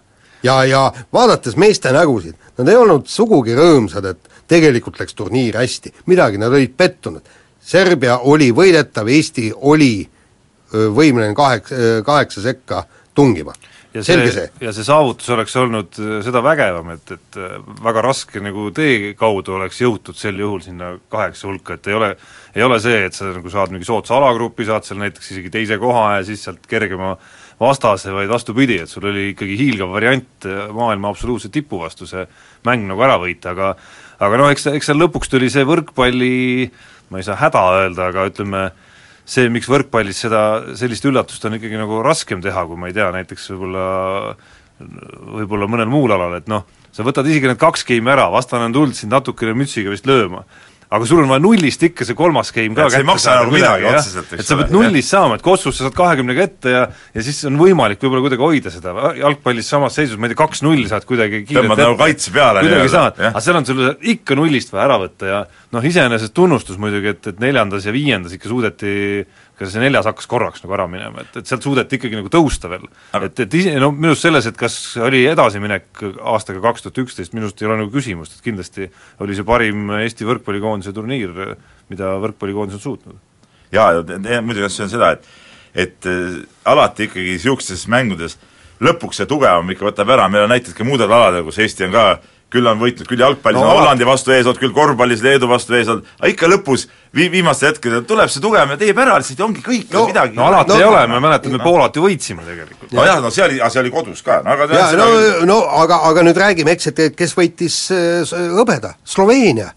ja, 0.48 0.58
ja 0.66 0.84
vaadates 1.14 1.58
meeste 1.60 1.92
nägusid, 1.96 2.38
nad 2.58 2.72
ei 2.72 2.80
olnud 2.80 3.08
sugugi 3.12 3.56
rõõmsad, 3.58 4.12
et 4.12 4.44
tegelikult 4.48 5.00
läks 5.02 5.18
turniir 5.18 5.60
hästi, 5.60 5.94
midagi 6.12 6.40
nad 6.42 6.54
olid 6.54 6.76
pettunud. 6.78 7.36
Serbia 7.68 8.22
oli 8.24 8.54
võidetav, 8.56 9.10
Eesti 9.12 9.50
oli 9.68 9.92
võimeline 10.72 11.36
kaheksa, 11.36 12.04
kaheksa 12.08 12.44
sekka 12.44 12.86
tungima. 13.16 13.54
ja 13.94 14.04
see, 14.04 14.32
see., 14.32 14.50
ja 14.62 14.72
see 14.76 14.86
saavutus 14.86 15.30
oleks 15.34 15.56
olnud 15.58 16.00
seda 16.24 16.42
vägevam, 16.44 16.92
et, 16.96 17.12
et 17.16 17.40
väga 17.84 18.04
raske 18.06 18.40
nagu 18.44 18.70
tee 18.76 19.14
kaudu 19.20 19.56
oleks 19.58 19.82
jõutud 19.82 20.16
sel 20.16 20.40
juhul 20.40 20.62
sinna 20.64 20.94
kaheksa 21.12 21.48
hulka, 21.48 21.80
et 21.80 21.88
ei 21.88 21.98
ole 21.98 22.12
ei 22.58 22.64
ole 22.66 22.80
see, 22.82 23.04
et 23.06 23.14
sa 23.14 23.30
nagu 23.30 23.52
saad 23.54 23.74
mingi 23.74 23.86
soodsa 23.86 24.16
alagrupi, 24.18 24.66
saad 24.66 24.86
seal 24.88 25.00
näiteks 25.02 25.34
isegi 25.36 25.52
teise 25.54 25.78
koha 25.82 26.18
ja 26.18 26.24
siis 26.26 26.42
sealt 26.48 26.66
kergema 26.70 27.16
vastase, 27.60 28.12
vaid 28.14 28.30
vastupidi, 28.30 28.78
et 28.84 28.92
sul 28.92 29.08
oli 29.10 29.32
ikkagi 29.32 29.56
hiilgav 29.58 29.94
variant 29.96 30.48
maailma 30.78 31.10
absoluutse 31.10 31.50
tipu 31.54 31.82
vastu 31.82 32.06
see 32.10 32.26
mäng 32.68 32.86
nagu 32.90 33.02
ära 33.06 33.18
võita, 33.22 33.56
aga 33.56 33.72
aga 34.24 34.40
noh, 34.42 34.52
eks, 34.54 34.68
eks 34.74 34.92
seal 34.92 35.02
lõpuks 35.02 35.32
tuli 35.32 35.50
see 35.54 35.66
võrkpalli, 35.68 36.68
ma 37.10 37.22
ei 37.22 37.26
saa 37.26 37.38
häda 37.40 37.64
öelda, 37.82 38.12
aga 38.12 38.28
ütleme, 38.30 38.64
see, 39.28 39.50
miks 39.54 39.70
võrkpallis 39.72 40.22
seda, 40.26 40.44
sellist 40.78 41.06
üllatust 41.10 41.46
on 41.50 41.58
ikkagi 41.58 41.80
nagu 41.80 42.02
raskem 42.06 42.42
teha, 42.46 42.66
kui 42.70 42.80
ma 42.80 42.92
ei 42.92 42.98
tea, 42.98 43.10
näiteks 43.16 43.52
võib-olla 43.54 43.88
võib-olla 44.78 45.70
mõnel 45.70 45.90
muul 45.90 46.14
alal, 46.14 46.38
et 46.38 46.50
noh, 46.52 46.68
sa 46.94 47.06
võtad 47.06 47.26
isegi 47.30 47.50
need 47.50 47.62
kaks 47.62 47.86
geimi 47.88 48.14
ära, 48.14 48.28
vastane 48.34 48.70
on 48.70 48.76
tulnud 48.76 48.98
sind 48.98 49.14
natukene 49.14 49.58
mütsiga 49.58 49.94
vist 49.94 50.06
lööma 50.10 50.46
aga 50.88 51.08
sul 51.08 51.20
on 51.20 51.32
vaja 51.32 51.44
nullist 51.44 51.82
ikka 51.84 52.06
see 52.08 52.16
kolmas 52.16 52.54
game 52.56 52.76
ka 52.76 52.88
kätte 52.92 53.16
saada 53.20 53.44
nagu 53.44 53.56
midagi 53.56 53.88
otseselt, 53.90 54.34
et 54.38 54.48
sa 54.48 54.56
pead 54.60 54.72
nullist 54.72 55.12
saama, 55.12 55.36
et 55.36 55.44
Kossus 55.44 55.76
sa 55.76 55.88
saad 55.88 55.98
kahekümnega 55.98 56.46
ette 56.48 56.72
ja 56.72 56.84
ja 56.88 57.26
siis 57.26 57.42
on 57.50 57.58
võimalik 57.60 58.00
võib-olla 58.04 58.24
kuidagi 58.24 58.46
hoida 58.46 58.72
seda, 58.72 58.94
jalgpallis 59.20 59.68
samas 59.74 59.98
seisus, 60.00 60.16
ma 60.16 60.30
ei 60.30 60.34
tea, 60.34 60.42
kaks-null 60.44 60.86
saad 60.88 61.08
kuidagi 61.10 61.44
tõmbad 61.50 61.84
nagu 61.84 61.98
kaitse 62.00 62.32
peale 62.36 62.64
kuidagi 62.64 62.94
saad, 62.94 63.20
aga 63.32 63.44
seal 63.44 63.60
on 63.60 63.68
sul 63.68 63.84
ikka 64.16 64.40
nullist 64.40 64.72
vaja 64.72 64.88
ära 64.88 65.00
võtta 65.04 65.34
ja 65.34 65.42
noh, 65.76 65.90
iseenesest 65.92 66.36
tunnustus 66.38 66.80
muidugi, 66.80 67.12
et, 67.16 67.34
et 67.34 67.44
neljandas 67.44 67.88
ja 67.88 67.96
viiendas 67.96 68.38
ikka 68.38 68.52
suudeti 68.54 68.96
ka 69.58 69.70
see 69.70 69.82
neljas 69.82 70.06
hakkas 70.06 70.30
korraks 70.30 70.62
nagu 70.64 70.76
ära 70.78 70.86
minema, 70.92 71.24
et, 71.24 71.40
et 71.42 71.50
sealt 71.50 71.66
suudeti 71.66 71.98
ikkagi 71.98 72.20
nagu 72.20 72.30
tõusta 72.34 72.70
veel. 72.72 72.86
et, 73.18 73.40
et 73.46 73.58
ise, 73.60 73.74
no 73.82 73.90
minu 73.96 74.14
arust 74.14 74.28
selles, 74.28 74.50
et 74.50 74.60
kas 74.60 74.76
oli 75.02 75.24
edasiminek 75.30 76.04
aastaga 76.34 76.62
kaks 76.68 76.86
tuhat 76.86 77.02
üksteist, 77.06 77.34
minu 77.34 77.50
arust 77.50 77.64
ei 77.64 77.70
ole 77.70 77.80
nagu 77.82 77.94
küsimust, 77.94 78.38
et 78.38 78.46
kindlasti 78.46 78.90
oli 79.26 79.38
see 79.38 79.48
parim 79.48 79.90
Eesti 79.98 80.28
võrkpallikoondise 80.30 80.94
turniir, 80.94 81.34
mida 81.90 82.14
võrkpallikoondis 82.24 82.78
on 82.78 82.86
suutnud. 82.86 83.20
jaa, 83.74 83.92
ja 83.98 84.42
muidugi 84.46 84.70
see 84.74 84.86
on 84.86 84.94
seda, 84.94 85.16
et 85.18 85.28
et 85.78 86.06
äh, 86.10 86.38
alati 86.66 87.06
ikkagi 87.06 87.36
niisugustes 87.36 87.86
mängudes 87.92 88.38
lõpuks 88.84 89.22
see 89.22 89.30
tugevam 89.30 89.70
ikka 89.74 89.86
võtab 89.90 90.10
ära, 90.14 90.28
meil 90.30 90.46
on 90.46 90.54
näiteid 90.54 90.76
ka 90.78 90.86
muudel 90.86 91.12
aladel, 91.12 91.46
kus 91.48 91.60
Eesti 91.62 91.88
on 91.88 91.94
ka 91.94 92.06
küll 92.54 92.68
on 92.70 92.80
võitnud, 92.80 93.08
küll 93.10 93.20
jalgpallis 93.20 93.60
no, 93.60 93.68
on 93.68 93.82
Hollandi 93.82 94.06
vastu 94.08 94.32
ees 94.32 94.48
olnud, 94.48 94.60
küll 94.62 94.74
korvpallis 94.76 95.24
Leedu 95.24 95.50
vastu 95.52 95.76
ees 95.76 95.90
olnud, 95.92 96.08
aga 96.20 96.30
ikka 96.32 96.48
lõpus 96.48 96.86
vi-, 97.16 97.28
viimastel 97.34 97.74
hetkedel 97.74 98.06
tuleb 98.08 98.32
see 98.32 98.44
tugevam 98.44 98.72
ja 98.72 98.80
teeb 98.80 99.02
ära 99.04 99.18
lihtsalt 99.20 99.42
ja 99.42 99.48
ongi 99.50 99.64
kõik 99.66 99.92
no, 99.92 100.06
midagi 100.08 100.40
no 100.40 100.46
alati 100.48 100.72
no, 100.72 100.78
ei 100.80 100.88
ole, 100.88 101.02
me 101.12 101.20
mäletame, 101.26 101.60
Poolat 101.64 102.00
ju 102.00 102.06
võitsime 102.06 102.48
tegelikult. 102.48 102.94
nojah, 102.96 103.20
no 103.24 103.34
see 103.36 103.44
oli, 103.44 103.60
see 103.60 103.84
oli 103.84 103.92
kodus 103.92 104.24
ka, 104.24 104.40
no 104.46 104.56
aga 104.56 104.70
jaa, 104.72 104.88
no, 105.00 105.10
no 105.50 105.60
aga, 105.82 106.00
aga 106.08 106.24
nüüd 106.30 106.40
räägime, 106.40 106.78
eks, 106.78 106.94
et 106.94 107.04
kes 107.20 107.36
võitis 107.36 107.82
äh, 107.92 108.34
hõbeda, 108.56 108.96
Sloveenia. 109.04 109.74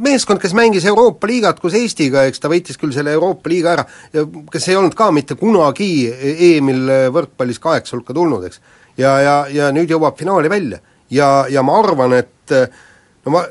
meeskond, 0.00 0.40
kes 0.40 0.56
mängis 0.56 0.84
Euroopa 0.88 1.28
liigat 1.28 1.60
koos 1.60 1.76
Eestiga, 1.76 2.24
eks 2.30 2.40
ta 2.40 2.48
võitis 2.48 2.80
küll 2.80 2.94
selle 2.96 3.12
Euroopa 3.18 3.50
liiga 3.52 3.74
ära 3.76 3.84
ja 4.14 4.24
kes 4.52 4.68
ei 4.70 4.80
olnud 4.80 4.96
ka 4.96 5.10
mitte 5.12 5.36
kunagi 5.36 6.06
EM-il 6.08 7.10
võrkpallis 7.12 7.60
kaheksa 7.60 7.98
hulka 7.98 8.16
tulnud, 8.16 8.46
eks. 8.48 8.62
ja, 8.96 9.18
ja, 9.20 9.34
ja 9.50 9.74
nüüd 9.74 9.92
jõuab 9.92 10.16
finaali 10.16 10.48
välja 10.48 10.80
ja, 11.10 11.30
ja 11.50 11.64
ma 11.66 11.78
arvan, 11.80 12.14
et 12.18 12.54
no 13.26 13.34
ma, 13.34 13.44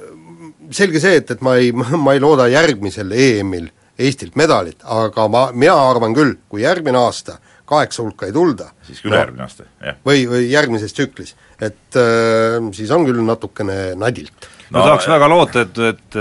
selge 0.71 1.01
see, 1.03 1.19
et, 1.21 1.35
et 1.35 1.43
ma 1.45 1.57
ei, 1.59 1.73
ma 2.05 2.15
ei 2.15 2.23
looda 2.23 2.49
järgmisel 2.51 3.13
EM-il 3.15 3.69
Eestilt 3.99 4.37
medalit, 4.39 4.79
aga 4.87 5.25
ma, 5.27 5.49
mina 5.51 5.73
arvan 5.89 6.13
küll, 6.15 6.37
kui 6.47 6.61
järgmine 6.63 6.95
aasta 7.01 7.35
kaheksa 7.69 8.05
hulka 8.05 8.29
ei 8.29 8.33
tulda 8.33 8.69
siis 8.87 9.01
küll 9.03 9.11
no, 9.11 9.19
järgmine 9.19 9.43
aasta, 9.43 9.65
jah. 9.83 9.97
või, 10.07 10.23
või 10.29 10.45
järgmises 10.49 10.95
tsüklis, 10.95 11.35
et 11.59 11.99
äh, 11.99 12.55
siis 12.75 12.93
on 12.95 13.03
küll 13.07 13.19
natukene 13.27 13.97
nadilt. 13.99 14.47
no, 14.69 14.79
no 14.79 14.85
tahaks 14.87 15.09
väga 15.11 15.29
loota, 15.29 15.65
et, 15.67 15.83
et 15.91 16.19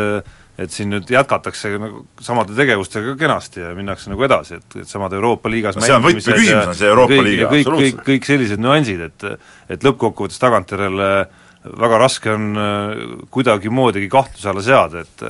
et 0.59 0.75
siin 0.75 0.91
nüüd 0.91 1.11
jätkatakse 1.11 1.71
nagu 1.79 2.05
samade 2.25 2.57
tegevustega 2.59 3.15
kenasti 3.19 3.62
ja 3.62 3.75
minnakse 3.79 4.11
nagu 4.11 4.25
edasi, 4.27 4.59
et, 4.59 4.79
et 4.83 4.91
samad 4.91 5.15
Euroopa 5.15 5.50
liigas 5.53 5.79
no 5.79 5.85
see 5.87 5.95
on 5.95 6.03
võtmeküsimus, 6.03 6.73
on 6.73 6.79
see 6.79 6.91
Euroopa 6.91 7.15
kõik, 7.15 7.29
liiga, 7.29 7.50
kõik, 7.53 7.71
kõik, 7.83 8.00
kõik 8.09 8.27
sellised 8.27 8.62
nüansid, 8.62 9.05
et 9.07 9.29
et 9.77 9.87
lõppkokkuvõttes 9.87 10.41
tagantjärele 10.43 11.11
väga 11.79 11.99
raske 11.99 12.33
on 12.33 12.59
äh, 12.59 13.00
kuidagimoodigi 13.35 14.09
kahtluse 14.11 14.50
alla 14.50 14.65
seada, 14.65 15.05
et 15.05 15.25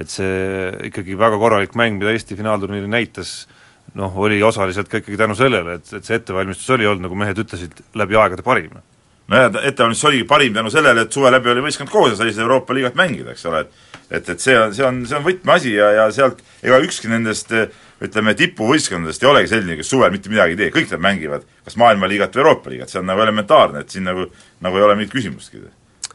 et 0.00 0.10
see 0.10 0.70
ikkagi 0.90 1.16
väga 1.18 1.38
korralik 1.40 1.76
mäng, 1.78 2.00
mida 2.00 2.12
Eesti 2.12 2.36
finaalturniiril 2.36 2.90
näitas, 2.90 3.46
noh, 3.94 4.16
oli 4.20 4.42
osaliselt 4.42 4.90
ka 4.90 5.00
ikkagi 5.00 5.20
tänu 5.20 5.36
sellele, 5.38 5.78
et, 5.78 5.92
et 5.96 6.04
see 6.04 6.18
ettevalmistus 6.18 6.70
oli 6.76 6.88
olnud, 6.88 7.06
nagu 7.06 7.18
mehed 7.18 7.40
ütlesid, 7.44 7.84
läbi 7.94 8.18
aegade 8.18 8.44
parim. 8.44 8.74
Nojah, 9.30 9.60
ettevalmistus 9.64 10.10
oligi 10.10 10.26
parim 10.28 10.56
tänu 10.56 10.72
sellele, 10.72 11.06
et 11.06 11.14
suve 11.14 11.30
läbi 11.32 11.52
oli 11.52 11.64
võistkond 11.64 11.92
koos 11.92 12.12
ja 12.12 12.18
sai 12.18 12.32
seda 12.32 12.44
Euroopa 12.44 12.76
liigat 12.76 12.98
mängida, 12.98 13.32
eks 13.32 13.46
ole, 13.48 13.64
et 13.64 13.93
et, 14.10 14.28
et 14.28 14.40
see 14.40 14.56
on, 14.58 14.74
see 14.74 14.84
on, 14.86 15.00
see 15.08 15.18
on 15.18 15.24
võtmeasi 15.24 15.74
ja, 15.76 15.90
ja 16.00 16.10
sealt 16.14 16.42
ega 16.62 16.80
ükski 16.84 17.10
nendest 17.12 17.52
ütleme, 18.04 18.34
tipuvõistkondadest 18.38 19.22
ei 19.22 19.30
olegi 19.30 19.50
selline, 19.52 19.76
kes 19.78 19.90
suvel 19.92 20.12
mitte 20.14 20.32
midagi 20.32 20.56
ei 20.56 20.60
tee, 20.64 20.70
kõik 20.74 20.90
nad 20.92 21.04
mängivad 21.04 21.46
kas 21.64 21.78
maailmaliigat 21.80 22.34
või 22.34 22.42
Euroopa 22.42 22.72
liigat, 22.72 22.92
see 22.92 23.00
on 23.00 23.08
nagu 23.08 23.22
elementaarne, 23.24 23.84
et 23.84 23.94
siin 23.94 24.06
nagu, 24.08 24.26
nagu 24.64 24.80
ei 24.80 24.86
ole 24.86 24.96
mingit 24.98 25.14
küsimustki. 25.14 25.62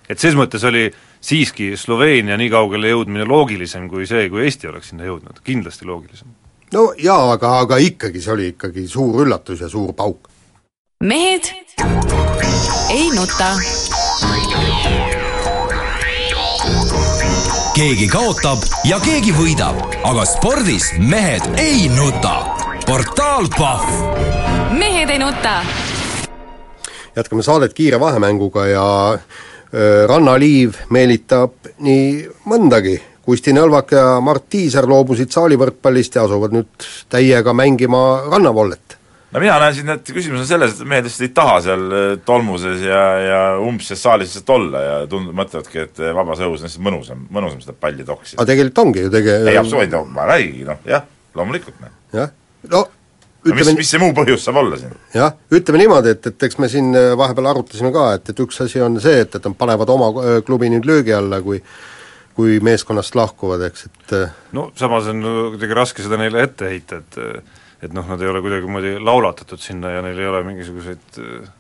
et 0.10 0.20
ses 0.20 0.36
mõttes 0.36 0.64
oli 0.66 0.90
siiski 1.22 1.72
Sloveenia 1.78 2.38
nii 2.38 2.50
kaugele 2.50 2.92
jõudmine 2.94 3.28
loogilisem 3.28 3.90
kui 3.90 4.08
see, 4.08 4.30
kui 4.30 4.46
Eesti 4.46 4.68
oleks 4.68 4.92
sinna 4.94 5.08
jõudnud, 5.08 5.42
kindlasti 5.44 5.86
loogilisem. 5.86 6.28
no 6.74 6.94
jaa, 6.98 7.32
aga, 7.34 7.60
aga 7.66 7.78
ikkagi, 7.78 8.22
see 8.22 8.34
oli 8.34 8.52
ikkagi 8.56 8.88
suur 8.88 9.24
üllatus 9.26 9.62
ja 9.62 9.70
suur 9.70 9.94
pauk. 9.94 10.30
mehed 11.04 11.54
ei 12.90 13.10
nuta 13.16 13.56
keegi 17.80 18.10
kaotab 18.12 18.64
ja 18.84 18.98
keegi 19.00 19.32
võidab, 19.32 19.78
aga 20.04 20.26
spordis 20.28 20.90
mehed 21.00 21.46
ei 21.62 21.86
nuta. 21.88 22.34
portaal 22.84 23.48
Pahv. 23.54 23.94
mehed 24.76 25.08
ei 25.14 25.20
nuta. 25.22 25.62
jätkame 27.16 27.44
saadet 27.44 27.74
kiire 27.74 28.00
vahemänguga 28.00 28.66
ja 28.68 28.88
äh, 29.14 30.04
Rannaliiv 30.12 30.76
meelitab 30.90 31.72
nii 31.80 32.28
mõndagi. 32.52 32.98
Kusti 33.24 33.56
Nõlvak 33.56 33.96
ja 33.96 34.20
Mart 34.20 34.50
Tiiser 34.50 34.84
loobusid 34.84 35.32
saalivõrkpallist 35.32 36.20
ja 36.20 36.28
asuvad 36.28 36.52
nüüd 36.52 36.90
täiega 37.08 37.54
mängima 37.56 38.26
rannavollet 38.28 38.89
no 39.32 39.42
mina 39.42 39.58
näen 39.62 39.76
siin, 39.78 39.92
et 39.94 40.12
küsimus 40.14 40.44
on 40.44 40.50
selles, 40.50 40.76
et 40.76 40.90
mehed 40.90 41.06
lihtsalt 41.08 41.28
ei 41.28 41.34
taha 41.38 41.58
seal 41.66 41.96
äh, 41.96 42.12
tolmuses 42.26 42.84
ja, 42.86 43.02
ja 43.24 43.42
umbses 43.62 44.02
saalis 44.02 44.32
lihtsalt 44.32 44.54
olla 44.56 44.84
ja 44.86 44.96
tund-, 45.12 45.34
mõtlevadki, 45.38 45.84
et 45.86 46.02
äh, 46.02 46.14
vabas 46.18 46.42
õhus 46.46 46.64
on 46.64 46.70
lihtsalt 46.70 46.86
mõnusam, 46.88 47.26
mõnusam 47.34 47.62
seda 47.64 47.76
palli 47.78 48.06
toksida. 48.08 48.40
aga 48.40 48.52
tegelikult 48.52 48.86
ongi 48.86 49.06
ju 49.06 49.12
tege-. 49.14 49.36
ei, 49.44 49.60
absoluutselt, 49.60 50.16
ma 50.16 50.26
räägigi, 50.32 50.64
noh, 50.70 50.80
jah, 50.90 51.06
loomulikult, 51.38 51.78
noh. 51.84 51.94
jah, 52.16 52.34
no 52.72 52.88
ütleme 53.40 53.62
no 53.64 53.70
mis, 53.72 53.78
mis 53.80 53.94
see 53.94 54.02
muu 54.02 54.12
põhjus 54.18 54.44
saab 54.48 54.60
olla 54.64 54.82
siin? 54.82 54.98
jah, 55.14 55.38
ütleme 55.54 55.84
niimoodi, 55.84 56.16
et, 56.18 56.34
et 56.34 56.50
eks 56.50 56.60
me 56.62 56.72
siin 56.72 56.90
äh, 56.98 57.14
vahepeal 57.20 57.54
arutasime 57.54 57.94
ka, 57.96 58.10
et, 58.18 58.34
et 58.34 58.44
üks 58.48 58.66
asi 58.66 58.82
on 58.84 58.98
see, 59.04 59.22
et, 59.28 59.38
et 59.38 59.48
nad 59.48 59.62
panevad 59.62 59.94
oma 59.94 60.12
klubi 60.48 60.74
nüüd 60.74 60.90
löögi 60.90 61.16
alla, 61.16 61.44
kui 61.46 61.62
kui 62.40 62.62
meeskonnast 62.64 63.18
lahkuvad, 63.20 63.66
eks, 63.68 63.90
et 63.90 64.14
no 64.56 64.70
samas 64.80 65.10
on 65.12 65.26
kuidagi 65.58 65.76
raske 65.76 66.06
seda 66.06 66.16
neile 66.22 66.46
ette 66.46 66.70
heita, 66.72 67.02
et 67.04 67.18
et 67.80 67.94
noh, 67.96 68.04
nad 68.12 68.22
ei 68.22 68.28
ole 68.28 68.42
kuidagimoodi 68.44 68.98
laulatatud 69.00 69.62
sinna 69.64 69.94
ja 69.94 70.04
neil 70.04 70.20
ei 70.20 70.28
ole 70.28 70.44
mingisuguseid 70.44 71.20
äh, 71.24 71.52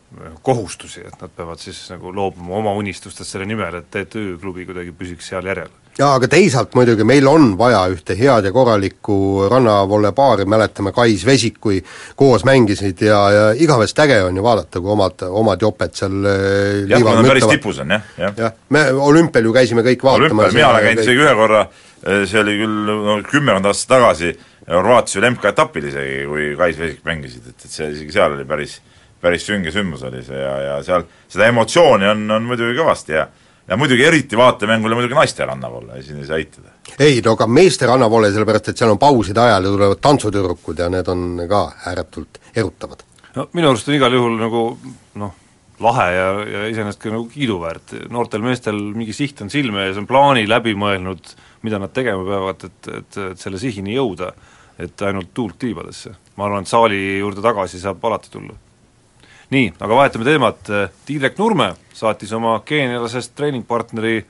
kohustusi, 0.44 1.04
et 1.06 1.22
nad 1.22 1.32
peavad 1.36 1.62
siis 1.62 1.80
nagu 1.94 2.12
loobuma 2.16 2.58
oma 2.60 2.74
unistustest 2.76 3.36
selle 3.36 3.46
nimel, 3.48 3.80
et 3.80 3.88
TTÜ 3.94 4.34
klubi 4.42 4.66
kuidagi 4.68 4.92
püsiks 4.98 5.30
seal 5.32 5.48
järel. 5.48 5.70
jaa, 6.00 6.12
aga 6.16 6.28
teisalt 6.32 6.76
muidugi 6.76 7.06
meil 7.08 7.28
on 7.28 7.54
vaja 7.60 7.86
ühte 7.94 8.18
head 8.20 8.50
ja 8.50 8.52
korralikku 8.56 9.48
rannavolle 9.52 10.12
paari, 10.16 10.48
mäletame 10.50 10.92
Kais 10.96 11.24
Vesik, 11.28 11.60
kui 11.64 11.80
koos 12.20 12.44
mängisid 12.48 13.06
ja, 13.08 13.20
ja 13.32 13.48
igavest 13.56 14.00
äge 14.04 14.20
on 14.24 14.36
ju 14.36 14.44
vaadata, 14.44 14.84
kui 14.84 14.92
omad, 14.96 15.24
omad 15.30 15.64
joped 15.64 15.96
seal 16.02 16.20
äh, 16.28 16.84
jah, 16.90 17.06
nad 17.06 17.32
päris 17.32 17.48
tipus 17.54 17.80
on, 17.80 17.96
jah, 17.96 18.14
jah. 18.18 18.38
jah, 18.44 18.60
me 18.76 18.90
olümpial 18.92 19.48
ju 19.48 19.56
käisime 19.56 19.88
kõik 19.88 20.04
vaatamas 20.04 20.52
mina 20.58 20.74
olen 20.74 20.90
käinud 20.90 21.08
isegi 21.08 21.24
ühe 21.24 21.36
korra, 21.46 21.68
äh, 22.04 22.24
see 22.28 22.44
oli 22.44 22.60
küll 22.60 22.96
no 23.08 23.20
kümmekond 23.30 23.72
aastat 23.72 23.96
tagasi, 24.00 24.36
Horvaatias 24.70 25.18
oli 25.18 25.32
MK-etapil 25.34 25.90
isegi, 25.90 26.24
kui 26.30 26.48
Kais 26.58 26.78
Vesik 26.78 27.04
mängisid, 27.08 27.48
et, 27.50 27.66
et 27.66 27.74
see 27.74 27.90
isegi 27.96 28.14
seal 28.14 28.36
oli 28.36 28.46
päris, 28.50 28.80
päris 29.22 29.48
sünge 29.48 29.74
sündmus 29.74 30.04
oli 30.06 30.22
see 30.26 30.40
ja, 30.40 30.56
ja 30.68 30.80
seal 30.86 31.08
seda 31.28 31.50
emotsiooni 31.50 32.10
on, 32.12 32.26
on 32.38 32.50
muidugi 32.50 32.78
kõvasti 32.78 33.18
ja 33.18 33.28
ja 33.70 33.78
muidugi 33.78 34.04
eriti 34.04 34.38
vaatemängule 34.38 34.96
muidugi 34.98 35.14
naiste 35.14 35.46
rannavolle, 35.46 36.02
siin 36.04 36.20
ei 36.20 36.26
saa 36.26 36.38
eitada. 36.42 36.72
ei, 37.00 37.22
no 37.26 37.36
aga 37.38 37.48
meeste 37.48 37.86
rannavolle, 37.90 38.32
sellepärast 38.34 38.72
et 38.72 38.82
seal 38.82 38.94
on 38.96 39.02
pauside 39.02 39.42
ajal 39.44 39.68
ja 39.68 39.74
tulevad 39.76 40.02
tantsutüdrukud 40.02 40.82
ja 40.82 40.90
need 40.90 41.12
on 41.12 41.44
ka 41.50 41.62
ääretult 41.92 42.42
erutavad. 42.56 43.06
no 43.36 43.48
minu 43.54 43.70
arust 43.70 43.90
on 43.90 43.98
igal 43.98 44.18
juhul 44.18 44.40
nagu 44.42 44.64
noh, 45.22 45.36
lahe 45.86 46.08
ja, 46.16 46.30
ja 46.56 46.64
iseenesest 46.72 47.04
ka 47.04 47.14
nagu 47.14 47.28
kiiduväärt, 47.30 47.94
noortel 48.10 48.42
meestel 48.46 48.80
mingi 48.96 49.14
siht 49.14 49.42
on 49.46 49.54
silme 49.54 49.86
ees, 49.88 50.00
on 50.02 50.10
plaani 50.10 50.48
läbi 50.50 50.74
mõelnud, 50.74 51.36
mida 51.62 51.80
nad 51.82 51.94
tegema 51.94 52.26
peavad, 52.26 52.66
et, 52.66 52.90
et, 52.90 53.20
et 53.32 53.44
selle 53.44 53.62
sihini 53.62 53.94
jõuda 54.00 54.34
et 54.80 55.02
ainult 55.02 55.34
tuult 55.34 55.60
tiibadesse. 55.60 56.12
ma 56.36 56.46
arvan, 56.46 56.64
et 56.64 56.72
saali 56.72 57.00
juurde 57.20 57.44
tagasi 57.44 57.80
saab 57.80 58.06
alati 58.06 58.32
tulla. 58.32 58.56
nii, 59.50 59.74
aga 59.80 59.96
vahetame 59.96 60.26
teemat, 60.26 60.72
Tiidrek 61.06 61.38
Nurme 61.38 61.74
saatis 61.94 62.32
oma 62.34 62.60
geenialasest 62.66 63.36
treeningpartneri 63.36 64.26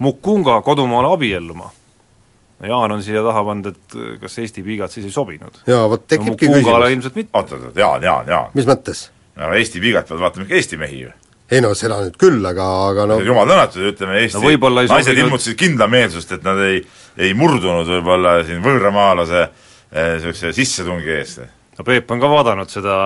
Mukunga 0.00 0.62
kodumaale 0.64 1.10
abielluma. 1.12 1.70
Jaan 2.64 2.92
on 2.92 3.02
siia 3.04 3.20
taha 3.24 3.42
pannud, 3.44 3.66
et 3.68 3.96
kas 4.20 4.38
Eesti 4.40 4.62
piigad 4.64 4.92
siis 4.92 5.06
ei 5.08 5.12
sobinud. 5.12 5.62
jaa, 5.66 5.88
vot 5.88 6.06
tekibki 6.08 6.48
no, 6.48 6.56
küsimus. 6.60 6.90
ilmselt 6.92 7.16
mitte. 7.16 7.30
oot, 7.34 7.52
oot, 7.52 7.64
oot, 7.68 7.76
Jaan, 7.76 8.02
Jaan, 8.02 8.28
Jaan. 8.28 8.54
mis 8.54 8.68
mõttes? 8.68 9.08
no 9.36 9.52
Eesti 9.56 9.80
piigad 9.80 10.08
peavad 10.08 10.26
vaatama 10.28 10.48
ikka 10.48 10.56
Eesti 10.60 10.80
mehi 10.80 11.00
ju 11.00 11.16
ei 11.50 11.60
no 11.60 11.72
seda 11.74 11.96
nüüd 11.98 12.14
küll, 12.14 12.44
aga, 12.46 12.66
aga 12.92 13.06
no 13.10 13.16
jumal 13.26 13.48
tänatud, 13.48 13.82
ütleme 13.90 14.20
Eesti 14.22 14.38
no 14.38 14.70
naised 14.76 15.18
ilmutasid 15.18 15.56
kindlameelsust, 15.58 16.36
et 16.36 16.44
nad 16.46 16.60
ei, 16.62 16.84
ei 17.18 17.32
murdunud 17.34 17.88
võib-olla 17.90 18.36
siin 18.46 18.60
võõramaalase 18.62 19.40
äh, 19.42 19.69
niisuguse 19.90 20.54
sissetungi 20.56 21.12
eest. 21.18 21.44
no 21.78 21.86
Peep 21.86 22.10
on 22.10 22.22
ka 22.22 22.30
vaadanud 22.30 22.70
seda 22.70 22.96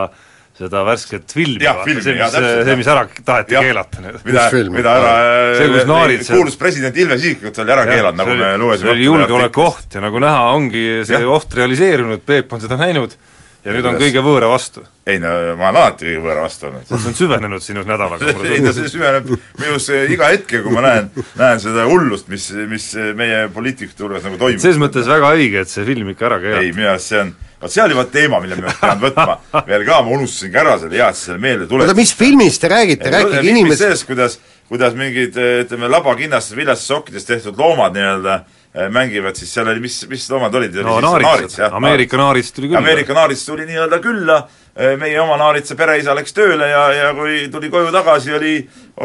seda 0.55 0.85
värsket 0.87 1.33
filmi, 1.35 1.67
see, 1.67 2.15
mis, 2.15 2.35
see, 2.35 2.75
mis 2.79 2.89
ära 2.91 3.03
taheti 3.27 3.57
ja. 3.57 3.63
keelata 3.65 4.03
nüüd. 4.05 4.21
mida, 4.23 4.45
mida 4.71 4.93
ära 5.01 5.15
see, 5.59 5.71
kus 5.73 5.89
naarid 5.89 6.23
kuulus 6.29 6.59
president 6.61 7.01
Ilves 7.03 7.25
isiklikult 7.25 7.59
oli 7.65 7.75
ära 7.75 7.87
keelanud, 7.89 8.21
nagu 8.21 8.37
me 8.39 8.51
lugesime 8.63 8.87
see 8.87 8.95
oli 8.95 9.09
julgeolekuoht 9.09 9.97
ja 9.99 10.05
nagu 10.05 10.23
näha, 10.23 10.45
ongi 10.55 10.85
see 11.09 11.19
ja. 11.19 11.31
oht 11.35 11.57
realiseerunud, 11.59 12.23
Peep 12.23 12.55
on 12.55 12.63
seda 12.63 12.79
näinud 12.79 13.17
ja 13.65 13.73
nüüd 13.73 13.87
on 13.89 13.97
kõige 14.01 14.23
võõra 14.25 14.49
vastu. 14.53 14.83
ei 15.09 15.21
no 15.21 15.31
ma 15.59 15.71
olen 15.71 15.81
alati 15.81 16.07
kõige 16.09 16.23
võõra 16.25 16.45
vastu 16.45 16.69
olnud. 16.69 16.85
see 16.89 17.11
on 17.11 17.17
süvenenud 17.17 17.65
sinus 17.65 17.87
nädalaga. 17.89 18.35
ei 18.49 18.61
no 18.65 18.75
see 18.77 18.91
süveneb 18.93 19.31
minus 19.61 19.89
iga 19.89 20.29
hetke, 20.33 20.61
kui 20.65 20.75
ma 20.75 20.85
näen, 20.85 21.09
näen 21.41 21.63
seda 21.63 21.87
hullust, 21.89 22.29
mis, 22.33 22.51
mis 22.71 22.91
meie 23.17 23.47
poliitikute 23.55 24.05
hulgas 24.05 24.27
nagu 24.29 24.41
toimub. 24.41 24.63
selles 24.63 24.81
mõttes 24.83 25.09
väga 25.09 25.33
õige, 25.39 25.65
et 25.65 25.73
see 25.73 25.87
film 25.89 26.13
ikka 26.13 26.29
ära 26.31 26.41
keelata. 26.43 26.65
ei, 26.65 26.75
minu 26.77 26.91
arust 26.93 27.13
see 27.13 27.23
on, 27.23 27.31
vot 27.65 27.77
see 27.77 27.85
oli 27.85 27.97
vot 28.01 28.11
teema, 28.13 28.41
mille 28.45 28.59
me 28.61 28.73
pidanud 28.73 29.07
võtma 29.09 29.63
veel 29.71 29.87
ka, 29.89 30.01
ma 30.03 30.19
unustasingi 30.19 30.61
ära 30.65 30.75
selle, 30.83 30.99
hea, 31.01 31.09
et 31.09 31.21
sa 31.21 31.31
selle 31.31 31.45
meelde 31.47 31.71
tuletasid. 31.71 31.95
oota, 31.95 32.01
mis 32.03 32.17
filmist 32.19 32.65
te 32.65 32.73
räägite, 32.73 33.15
rääkige 33.17 33.47
inimesed 33.49 33.87
sellest, 33.87 34.09
kuidas, 34.11 34.37
kuidas 34.69 34.99
mingid 34.99 35.41
ütleme, 35.41 35.89
labakinnastes 35.97 36.59
viljastes 36.59 36.93
sokkides 36.93 37.33
tehtud 37.33 37.57
loomad 37.61 37.97
nii-öelda 37.97 38.43
Äh, 38.43 38.64
mängivad, 38.91 39.37
siis 39.39 39.53
seal 39.55 39.69
oli, 39.71 39.81
mis, 39.81 40.01
mis 40.11 40.25
loomad 40.31 40.55
olid? 40.59 40.75
no 40.83 40.97
naaritsad, 41.01 41.73
Ameerika 41.73 42.19
naarits 42.19 42.53
tuli 42.53 42.69
külla. 42.69 42.81
Ameerika 42.83 43.15
naarits 43.15 43.45
tuli 43.47 43.67
nii-öelda 43.69 43.99
külla, 44.03 44.39
äh, 44.75 44.97
meie 44.99 45.21
oma 45.23 45.37
naaritsa 45.39 45.77
pereisa 45.79 46.15
läks 46.19 46.35
tööle 46.35 46.67
ja, 46.69 46.81
ja 46.93 47.13
kui 47.15 47.45
tuli 47.53 47.71
koju 47.71 47.93
tagasi, 47.95 48.33
oli, 48.35 48.55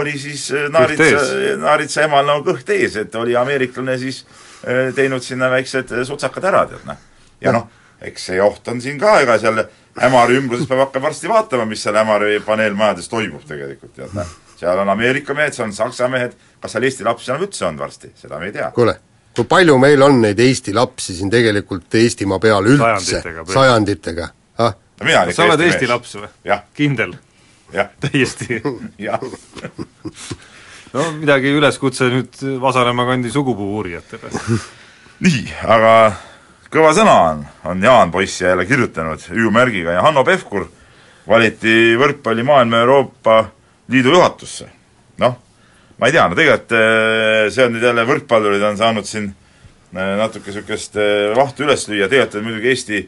oli 0.02 0.16
siis 0.18 0.48
äh, 0.58 0.66
naaritsa, 0.74 1.26
naaritsa 1.62 2.08
emal 2.08 2.26
nagu 2.26 2.42
kõht 2.48 2.72
ees, 2.74 2.98
et 2.98 3.16
oli 3.16 3.36
ameeriklane 3.38 3.98
siis 4.02 4.24
teinud 4.96 5.24
sinna 5.24 5.48
väiksed 5.54 5.94
sutsakad 6.08 6.50
ära, 6.50 6.64
tead 6.68 6.88
noh. 6.90 6.98
ja 7.40 7.54
noh, 7.56 7.70
eks 8.04 8.26
see 8.32 8.42
oht 8.44 8.68
on 8.74 8.82
siin 8.84 8.98
ka, 9.00 9.20
ega 9.24 9.38
seal 9.40 9.62
Ämari 10.00 10.38
ümbruses 10.40 10.68
peab 10.68 10.86
hakkama 10.86 11.10
varsti 11.10 11.30
vaatama, 11.30 11.68
mis 11.70 11.84
seal 11.84 11.98
Ämari 12.00 12.42
paneelmajades 12.46 13.08
toimub 13.12 13.46
tegelikult, 13.48 13.94
tead 13.96 14.18
noh. 14.18 14.34
seal 14.60 14.82
on 14.82 14.90
Ameerika 14.92 15.38
mehed, 15.38 15.54
seal 15.54 15.70
on 15.70 15.78
Saksa 15.78 16.10
mehed, 16.12 16.34
kas 16.60 16.76
seal 16.76 16.90
Eesti 16.90 17.08
lapsi 17.08 17.32
enam 17.32 17.46
üldse 17.46 17.70
on 17.70 17.80
varsti, 17.80 18.12
seda 18.20 18.42
me 18.42 18.50
ei 18.50 18.58
tea. 18.58 18.74
kuule 18.76 18.98
kui 19.36 19.48
palju 19.48 19.78
meil 19.82 20.02
on 20.04 20.22
neid 20.24 20.40
Eesti 20.40 20.74
lapsi 20.76 21.16
siin 21.18 21.32
tegelikult 21.32 21.96
Eestimaa 21.96 22.40
peal 22.44 22.70
üldse, 22.74 23.22
sajanditega, 23.54 24.30
ah? 24.60 24.76
no 25.00 25.26
sa 25.32 25.48
oled 25.48 25.66
Eesti 25.68 25.90
laps 25.90 26.16
või? 26.20 26.30
kindel? 26.78 27.18
täiesti. 28.02 28.62
No 30.90 31.04
midagi 31.14 31.52
üleskutse 31.54 32.08
nüüd 32.10 32.40
Vasalemma 32.62 33.04
kandi 33.06 33.30
sugupuu 33.30 33.76
uurijatele 33.78 34.32
nii, 35.26 35.44
aga 35.70 35.92
kõva 36.74 36.96
sõna 36.98 37.16
on, 37.28 37.44
on 37.70 37.84
Jaan 37.84 38.10
Poiss 38.10 38.42
jälle 38.42 38.66
kirjutanud 38.66 39.22
hüüumärgiga 39.30 39.98
ja 39.98 40.06
Hanno 40.06 40.24
Pevkur 40.26 40.66
valiti 41.30 41.94
võrkpalli 42.00 42.46
maailma 42.48 42.82
Euroopa 42.82 43.38
Liidu 43.90 44.14
juhatusse. 44.14 44.70
noh, 45.22 45.38
ma 46.00 46.08
ei 46.08 46.16
tea, 46.16 46.26
no 46.28 46.36
tegelikult 46.38 46.74
eh, 46.76 47.46
see 47.52 47.66
on 47.68 47.74
nüüd 47.76 47.84
jälle, 47.84 48.06
võrkpallurid 48.08 48.64
on 48.70 48.78
saanud 48.80 49.08
siin 49.08 49.30
eh, 49.30 50.12
natuke 50.20 50.52
niisugust 50.52 51.00
vahtu 51.38 51.66
üles 51.68 51.88
lüüa, 51.92 52.08
tegelikult 52.12 52.46
muidugi 52.48 52.72
Eesti 52.72 53.02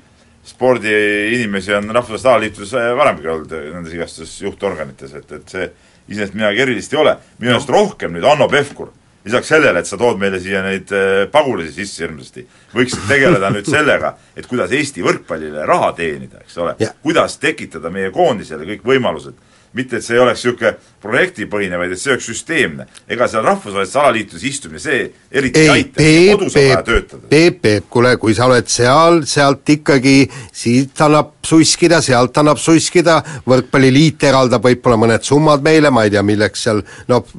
spordiinimesi 0.51 1.75
on 1.77 1.91
rahvusvahelistes 1.93 2.73
alaliitudes 2.73 2.97
varemgi 2.97 3.29
olnud 3.29 3.51
nendes 3.75 3.93
igasugustes 3.93 4.41
juhtorganites, 4.41 5.13
et, 5.19 5.35
et 5.37 5.53
see 5.53 5.67
iseenesest 6.09 6.35
midagi 6.35 6.65
erilist 6.65 6.95
ei 6.95 6.99
ole. 7.03 7.13
minu 7.39 7.53
arust 7.53 7.69
no. 7.69 7.77
rohkem 7.77 8.15
nüüd 8.15 8.25
Hanno 8.25 8.47
Pevkur, 8.49 8.89
lisaks 9.23 9.51
sellele, 9.53 9.83
et 9.83 9.87
sa 9.87 9.99
tood 10.01 10.17
meile 10.19 10.41
siia 10.41 10.63
neid 10.65 10.89
pagulasi 11.31 11.75
sisse 11.75 12.03
hirmsasti, 12.03 12.47
võiksid 12.73 13.05
tegeleda 13.07 13.53
nüüd 13.53 13.69
sellega, 13.75 14.15
et 14.35 14.49
kuidas 14.49 14.73
Eesti 14.73 15.05
võrkpallile 15.05 15.63
raha 15.69 15.93
teenida, 15.99 16.41
eks 16.41 16.57
ole 16.57 16.73
kuidas 17.05 17.37
tekitada 17.39 17.93
meie 17.93 18.09
koondisele 18.11 18.65
kõik 18.73 18.83
võimalused 18.95 19.37
mitte 19.73 19.97
et 19.97 20.05
see 20.05 20.17
ei 20.17 20.21
oleks 20.21 20.43
niisugune 20.43 20.71
projektipõhine, 21.01 21.77
vaid 21.79 21.93
et 21.95 21.99
see 21.99 22.11
oleks 22.13 22.27
süsteemne. 22.29 22.87
ega 23.09 23.27
seal 23.31 23.43
rahvusvahelistes 23.45 23.99
alaliitudes 24.01 24.43
istumine, 24.47 24.79
see 24.83 25.01
eriti 25.31 25.59
ei, 25.59 25.69
aita, 25.69 26.07
kodus 26.37 26.55
on 26.55 26.61
vaja 26.61 26.81
töötada. 26.87 27.27
Peep, 27.29 27.61
Peep, 27.61 27.85
kuule, 27.89 28.15
kui 28.21 28.35
sa 28.37 28.47
oled 28.49 28.67
seal, 28.71 29.21
sealt 29.29 29.69
ikkagi, 29.75 30.15
siit 30.63 31.05
annab 31.05 31.37
suskida, 31.45 32.01
sealt 32.05 32.37
annab 32.41 32.59
suskida, 32.61 33.21
võrkpalliliit 33.47 34.27
eraldab 34.29 34.65
võib-olla 34.67 34.99
mõned 35.05 35.27
summad 35.27 35.63
meile, 35.65 35.93
ma 35.93 36.05
ei 36.07 36.13
tea, 36.13 36.25
milleks 36.25 36.67
seal 36.67 36.83
noh, 37.11 37.37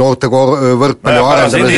noorte 0.00 0.30
võrkpalli 0.32 1.20
no 1.20 1.28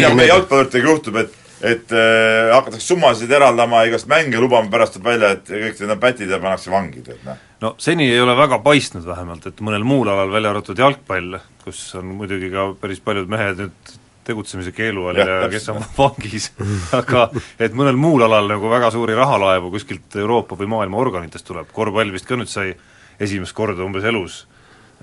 nagu 0.07 0.15
meie 0.17 0.31
jalgpalluritega 0.31 0.89
juhtub, 0.93 1.21
et 1.25 1.46
et 1.65 1.93
äh, 1.93 2.53
hakatakse 2.53 2.87
summasid 2.87 3.31
eraldama, 3.33 3.85
igast 3.89 4.09
mänge 4.11 4.41
lubama, 4.43 4.69
pärast 4.73 4.97
tuleb 4.97 5.13
välja, 5.13 5.35
et 5.37 5.49
kõik 5.49 5.83
need 5.83 5.95
on 5.95 6.01
pätid 6.03 6.33
ja 6.33 6.41
pannakse 6.43 6.73
vangi, 6.73 7.05
tead 7.07 7.23
noh. 7.27 7.45
No 7.63 7.73
seni 7.81 8.11
ei 8.13 8.21
ole 8.21 8.35
väga 8.37 8.59
paistnud 8.65 9.07
vähemalt, 9.07 9.47
et 9.49 9.63
mõnel 9.65 9.87
muul 9.89 10.11
alal, 10.13 10.33
välja 10.33 10.53
arvatud 10.53 10.79
jalgpall, 10.79 11.39
kus 11.65 11.87
on 11.97 12.11
muidugi 12.19 12.51
ka 12.53 12.69
päris 12.81 13.01
paljud 13.05 13.31
mehed 13.33 13.63
nüüd 13.65 13.95
tegutsemise 14.27 14.73
keelu 14.75 15.07
all 15.07 15.21
ja, 15.21 15.27
ja 15.45 15.49
kes 15.51 15.71
on 15.73 15.81
vangis. 16.01 16.51
Aga 16.97 17.29
et 17.63 17.77
mõnel 17.79 17.97
muul 18.01 18.27
alal 18.27 18.51
nagu 18.51 18.71
väga 18.71 18.91
suuri 18.95 19.17
rahalaevu 19.17 19.71
kuskilt 19.73 20.19
Euroopa 20.21 20.59
või 20.59 20.69
maailma 20.75 21.01
organitest 21.01 21.47
tuleb, 21.49 21.71
korvpall 21.73 22.13
vist 22.13 22.29
ka 22.29 22.39
nüüd 22.39 22.51
sai 22.51 22.75
esimest 23.23 23.57
korda 23.57 23.87
umbes 23.87 24.05
elus. 24.05 24.43
äh, 24.45 24.56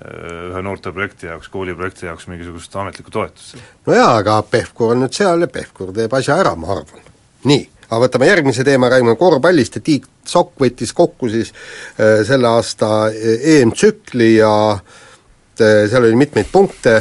ühe 0.04 0.62
noorteprojekti 0.66 1.28
jaoks, 1.28 1.48
kooliprojekti 1.52 2.08
jaoks 2.08 2.26
mingisugust 2.26 2.74
ametlikku 2.76 3.12
toetust. 3.14 3.60
no 3.86 3.94
jaa, 3.94 4.16
aga 4.16 4.40
Pevkur 4.50 4.96
on 4.96 5.04
nüüd 5.04 5.14
seal 5.14 5.46
ja 5.46 5.48
Pevkur 5.48 5.92
teeb 5.94 6.16
asja 6.18 6.40
ära, 6.42 6.56
ma 6.58 6.72
arvan. 6.74 7.06
nii 7.46 7.62
aga 7.94 8.00
võtame 8.06 8.28
järgmise 8.28 8.64
teema, 8.66 8.90
räägime 8.92 9.16
korvpallist 9.20 9.78
ja 9.78 9.84
Tiit 9.84 10.08
Sokk 10.28 10.56
võttis 10.60 10.94
kokku 10.96 11.28
siis 11.32 11.52
äh, 11.52 12.22
selle 12.26 12.48
aasta 12.48 13.08
äh, 13.10 13.44
EM-tsükli 13.56 14.30
ja 14.38 14.54
äh, 14.72 15.84
seal 15.90 16.08
oli 16.08 16.18
mitmeid 16.18 16.48
punkte, 16.52 16.96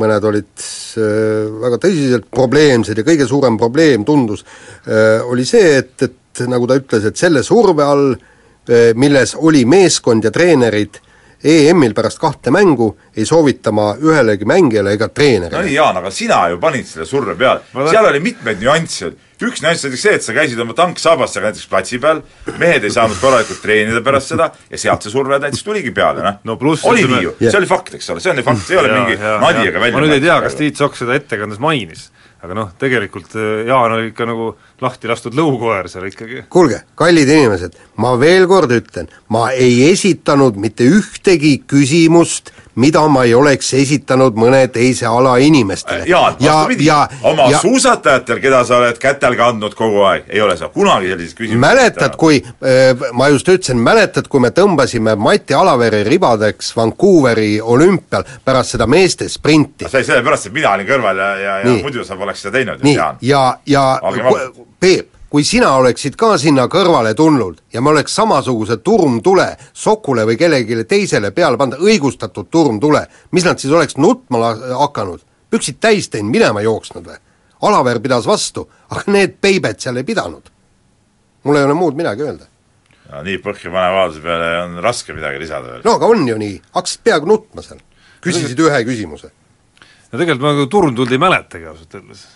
mõned 0.00 0.24
olid 0.24 0.62
väga 1.60 1.76
tõsiselt 1.82 2.30
probleemsed 2.32 2.96
ja 2.96 3.04
kõige 3.04 3.26
suurem 3.28 3.58
probleem 3.60 4.04
tundus, 4.08 4.46
oli 5.28 5.44
see, 5.44 5.74
et, 5.76 6.06
et 6.06 6.40
nagu 6.48 6.64
ta 6.64 6.78
ütles, 6.78 7.04
et 7.04 7.20
selle 7.20 7.42
surve 7.44 7.84
all, 7.84 8.14
milles 8.96 9.34
oli 9.36 9.66
meeskond 9.68 10.24
ja 10.24 10.32
treenerid 10.32 10.96
EM-il 11.44 11.94
pärast 11.96 12.20
kahte 12.20 12.52
mängu 12.52 12.90
ei 13.16 13.24
soovita 13.24 13.72
ma 13.72 13.94
ühelegi 13.96 14.44
mängijale 14.48 14.92
ega 14.96 15.08
treenerile. 15.08 15.56
no 15.56 15.64
nii, 15.64 15.74
Jaan, 15.74 15.96
aga 15.96 16.12
sina 16.12 16.42
ju 16.52 16.58
panid 16.60 16.86
selle 16.88 17.06
surve 17.08 17.34
peale, 17.38 17.64
seal 17.88 18.08
oli 18.10 18.20
mitmeid 18.20 18.60
nüansse, 18.60 19.08
üks 19.40 19.62
nüanss 19.64 19.86
näiteks 19.86 20.04
see, 20.04 20.14
et 20.18 20.26
sa 20.26 20.36
käisid 20.36 20.60
oma 20.60 20.76
tanksaabastega 20.76 21.48
näiteks 21.48 21.70
platsi 21.70 22.00
peal, 22.02 22.20
mehed 22.60 22.84
ei 22.84 22.92
saanud 22.92 23.16
korralikult 23.22 23.62
treenida 23.64 24.04
pärast 24.04 24.34
seda 24.34 24.50
ja 24.68 24.80
sealt 24.84 25.06
see 25.06 25.14
surve 25.14 25.40
näiteks 25.40 25.64
tuligi 25.64 25.94
peale, 25.96 26.24
noh. 26.26 26.40
No. 26.44 26.58
pluss 26.60 26.84
oli 26.84 27.06
nii 27.08 27.24
ju, 27.30 27.34
see 27.40 27.56
oli 27.62 27.70
fakt, 27.70 27.96
eks 27.96 28.12
ole, 28.12 28.20
see 28.20 28.34
on 28.34 28.42
ju 28.42 28.46
fakt, 28.50 28.66
see 28.66 28.76
ei 28.76 28.82
ole 28.84 28.92
mingi 28.98 29.16
nadi 29.20 29.68
ega 29.72 29.80
välja 29.80 29.96
ma 29.96 30.04
nüüd 30.04 30.18
ei 30.18 30.24
tea, 30.28 30.40
kas 30.44 30.60
Tiit 30.60 30.76
Sokk 30.76 31.00
seda 31.00 31.16
ettekandes 31.16 31.62
mainis, 31.62 32.10
aga 32.40 32.56
noh, 32.56 32.70
tegelikult 32.80 33.34
äh, 33.36 33.66
Jaan 33.68 33.96
oli 33.96 34.10
ikka 34.10 34.26
nagu 34.28 34.52
lahti 34.80 35.10
lastud 35.10 35.36
lõukoer 35.36 35.90
seal 35.92 36.08
ikkagi. 36.08 36.44
kuulge, 36.52 36.82
kallid 36.98 37.28
inimesed, 37.28 37.76
ma 38.00 38.14
veel 38.20 38.46
kord 38.50 38.72
ütlen, 38.74 39.10
ma 39.28 39.50
ei 39.52 39.90
esitanud 39.90 40.56
mitte 40.60 40.88
ühtegi 40.88 41.58
küsimust 41.68 42.54
mida 42.80 43.02
ma 43.12 43.24
ei 43.28 43.34
oleks 43.36 43.74
esitanud 43.76 44.38
mõne 44.40 44.62
teise 44.72 45.06
ala 45.10 45.36
inimestele. 45.42 46.06
Jaan, 46.08 46.36
vastupidi, 46.40 46.88
oma 47.22 47.50
ja, 47.52 47.60
suusatajatel, 47.62 48.40
keda 48.42 48.62
sa 48.64 48.78
oled 48.80 48.98
kätel 49.00 49.36
kandnud 49.38 49.76
kogu 49.78 50.04
aeg, 50.08 50.30
ei 50.32 50.40
ole 50.44 50.56
sa 50.56 50.70
kunagi 50.72 51.12
selliseid 51.12 51.38
küsimusi 51.38 51.60
mäletad, 51.60 52.16
kui 52.20 52.40
äh,, 52.40 53.06
ma 53.16 53.28
just 53.32 53.48
ütlesin, 53.48 53.80
mäletad, 53.84 54.28
kui 54.30 54.42
me 54.42 54.52
tõmbasime 54.56 55.16
Mati 55.20 55.56
Alavere 55.56 56.02
ribadeks 56.08 56.72
Vancouveri 56.76 57.52
olümpial 57.60 58.26
pärast 58.44 58.76
seda 58.76 58.88
meeste 58.90 59.28
sprinti? 59.28 59.88
see 59.88 60.02
oli 60.02 60.10
sellepärast, 60.12 60.50
et 60.50 60.56
mina 60.56 60.74
olin 60.74 60.88
kõrval 60.88 61.22
ja, 61.22 61.30
ja, 61.44 61.56
ja 61.66 61.78
muidu 61.84 62.04
sa 62.06 62.18
poleks 62.20 62.46
seda 62.46 62.58
teinud, 62.58 62.84
Jaan. 62.84 63.20
ja, 63.20 63.46
ja, 63.66 63.86
ja 64.00 64.20
Peep, 64.80 65.19
kui 65.30 65.44
sina 65.46 65.70
oleksid 65.78 66.16
ka 66.18 66.34
sinna 66.42 66.66
kõrvale 66.70 67.12
tulnud 67.14 67.60
ja 67.72 67.80
me 67.80 67.92
oleks 67.92 68.14
samasuguse 68.18 68.80
turmtule 68.82 69.46
Sokule 69.72 70.26
või 70.26 70.36
kellelegi 70.38 70.84
teisele 70.90 71.30
peale 71.30 71.58
pannud, 71.58 71.78
õigustatud 71.78 72.50
turmtule, 72.50 73.04
mis 73.30 73.46
nad 73.46 73.62
siis 73.62 73.72
oleks 73.72 73.96
nutma 73.96 74.54
hakanud? 74.82 75.22
püksid 75.50 75.80
täis 75.82 76.06
teinud, 76.10 76.30
minema 76.30 76.62
jooksnud 76.62 77.06
või? 77.06 77.16
Alaver 77.66 77.98
pidas 78.00 78.26
vastu, 78.26 78.68
aga 78.88 79.02
need 79.10 79.34
peibed 79.42 79.80
seal 79.82 79.98
ei 79.98 80.06
pidanud. 80.06 80.50
mul 81.44 81.56
ei 81.56 81.64
ole 81.64 81.74
muud 81.74 81.94
midagi 81.98 82.26
öelda. 82.26 82.46
no 83.12 83.22
nii 83.22 83.38
põhjapaneva 83.38 83.94
avalduse 83.94 84.22
peale 84.26 84.50
on 84.64 84.82
raske 84.82 85.14
midagi 85.14 85.38
lisada 85.38 85.72
veel. 85.72 85.82
no 85.84 85.94
aga 85.94 86.06
on 86.06 86.28
ju 86.28 86.38
nii, 86.38 86.60
hakkasid 86.74 87.06
peaaegu 87.06 87.26
nutma 87.26 87.62
seal. 87.62 87.78
küsisid 88.20 88.66
ühe 88.66 88.84
küsimuse. 88.84 89.30
no 90.10 90.18
tegelikult 90.18 90.42
ma 90.42 90.54
nagu 90.54 90.66
turmtuld 90.66 91.12
ei 91.12 91.22
mäletagi 91.22 91.70
ausalt 91.70 91.94
öeldes 91.94 92.26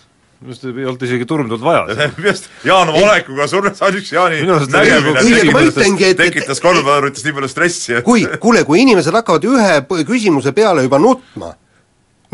minu 0.41 0.51
arust 0.51 0.65
ei 0.67 0.85
olnud 0.85 1.03
isegi 1.07 1.25
turmtuld 1.29 1.63
vaja. 1.63 1.85
minu 2.17 2.29
arust 2.31 2.49
Jaan 2.67 2.91
oma 2.91 3.03
olekuga 3.07 3.47
surnud 3.49 3.81
ainuüksi 3.87 4.15
Jaani 4.15 4.41
nägemine 4.73 6.13
tekitas 6.19 6.61
kolmandurites 6.63 7.25
nii 7.25 7.35
palju 7.37 7.51
stressi, 7.51 7.99
kui, 8.07 8.25
kuule, 8.41 8.65
kui 8.67 8.81
inimesed 8.83 9.15
hakkavad 9.15 9.47
ühe 9.47 10.03
küsimuse 10.07 10.53
peale 10.55 10.85
juba 10.85 10.99
nutma, 11.01 11.53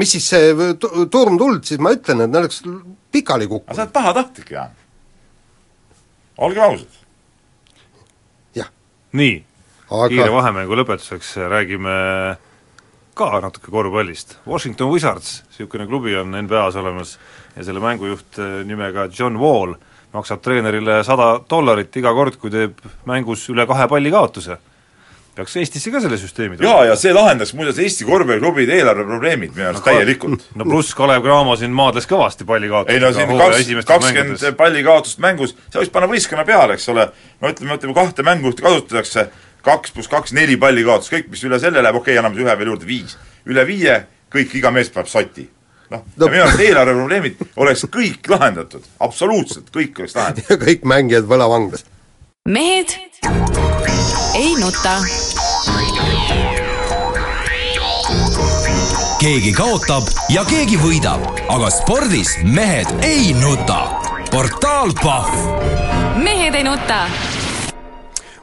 mis 0.01 0.15
siis 0.15 0.31
see 0.33 0.71
turmtuld, 1.13 1.63
siis 1.67 1.81
ma 1.83 1.93
ütlen, 1.95 2.25
et 2.25 2.33
nad 2.33 2.41
oleks 2.43 2.63
pikali 3.13 3.49
kukkunud. 3.51 3.77
sa 3.77 3.85
oled 3.85 3.95
pahatahtlik, 3.95 4.51
Jaan. 4.57 4.75
olgem 6.37 6.67
ausad. 6.69 7.01
jah. 8.57 8.71
nii 9.13 9.35
aga..., 9.91 10.07
kiire 10.15 10.31
vahemängu 10.33 10.79
lõpetuseks 10.81 11.35
räägime 11.51 11.99
ka 13.13 13.39
natuke 13.43 13.71
korvpallist. 13.71 14.37
Washington 14.47 14.91
Wizards, 14.91 15.43
niisugune 15.49 15.87
klubi 15.87 16.15
on 16.17 16.35
NBA-s 16.45 16.75
olemas 16.79 17.17
ja 17.55 17.63
selle 17.63 17.83
mängujuht 17.83 18.39
äh, 18.39 18.59
nimega 18.65 19.07
John 19.19 19.39
Wall 19.39 19.75
maksab 20.13 20.41
treenerile 20.43 21.01
sada 21.07 21.33
dollarit 21.49 21.95
iga 21.95 22.13
kord, 22.15 22.37
kui 22.39 22.51
teeb 22.51 22.79
mängus 23.07 23.47
üle 23.51 23.65
kahe 23.67 23.87
palli 23.91 24.11
kaotuse. 24.11 24.57
Peaks 25.35 25.55
Eestisse 25.61 25.91
ka 25.93 26.01
selle 26.03 26.17
süsteemi 26.19 26.57
tooma. 26.57 26.69
jaa, 26.69 26.85
ja 26.91 26.95
see 26.99 27.13
lahendaks 27.15 27.53
muuseas 27.57 27.79
Eesti 27.83 28.07
korvpalliklubide 28.07 28.75
eelarveprobleemid 28.79 29.53
minu 29.55 29.69
arust 29.69 29.85
no, 29.85 29.91
täielikult. 29.91 30.47
no 30.59 30.67
pluss 30.67 30.95
Kalev 30.97 31.23
Cramo 31.25 31.55
siin 31.59 31.75
maadles 31.75 32.09
kõvasti 32.09 32.47
pallikaotust. 32.49 32.95
ei 32.95 33.03
no 33.03 33.13
siin 33.15 33.31
kaks, 33.39 33.85
kakskümmend 33.93 34.59
pallikaotust 34.59 35.23
mängus, 35.23 35.55
see 35.69 35.79
võiks 35.79 35.93
panna 35.93 36.11
võistkonna 36.11 36.45
peale, 36.47 36.75
eks 36.75 36.89
ole, 36.91 37.07
no 37.39 37.53
ütleme, 37.53 37.79
ütleme 37.79 37.95
kahte 37.95 38.27
mängujuhti 38.27 38.67
kasutatakse, 38.67 39.29
kaks 39.63 39.95
pluss 39.95 40.11
kaks, 40.11 40.35
neli 40.35 40.59
palli 40.59 40.83
kaotust, 40.87 41.13
kõik, 41.13 41.31
mis 41.31 41.47
üle 41.47 41.61
selle 41.63 41.79
läheb, 41.79 42.01
okei 42.01 42.17
okay,, 42.17 42.21
anname 42.23 42.43
ühe 42.43 42.59
veel 42.59 42.73
juurde, 42.73 42.89
viis. 42.89 43.17
üle 43.47 43.65
viie, 43.67 44.03
kõik, 44.33 44.59
iga 44.59 44.73
mees 44.75 44.91
paneb 44.91 45.11
soti 45.11 45.47
noh 45.91 46.03
no., 46.15 46.27
minu 46.31 46.43
arust 46.45 46.63
eelarve 46.63 46.95
probleemid 46.95 47.41
oleks 47.59 47.85
kõik 47.91 48.29
lahendatud, 48.31 48.85
absoluutselt 49.03 49.71
kõik 49.75 49.99
oleks 49.99 50.15
lahendatud. 50.19 50.53
ja 50.53 50.59
kõik 50.61 50.85
mängijad 50.87 51.27
võlavanglas. 51.29 51.85
Mehed 52.49 52.89
ei 54.33 54.55
nuta. 54.59 54.93
keegi 59.19 59.51
kaotab 59.53 60.07
ja 60.33 60.41
keegi 60.49 60.79
võidab, 60.81 61.21
aga 61.53 61.69
spordis 61.69 62.39
mehed 62.41 62.89
ei 63.05 63.35
nuta. 63.37 63.77
portaal 64.31 64.89
Pahv. 65.03 65.37
mehed 66.17 66.57
ei 66.57 66.63
nuta 66.65 67.03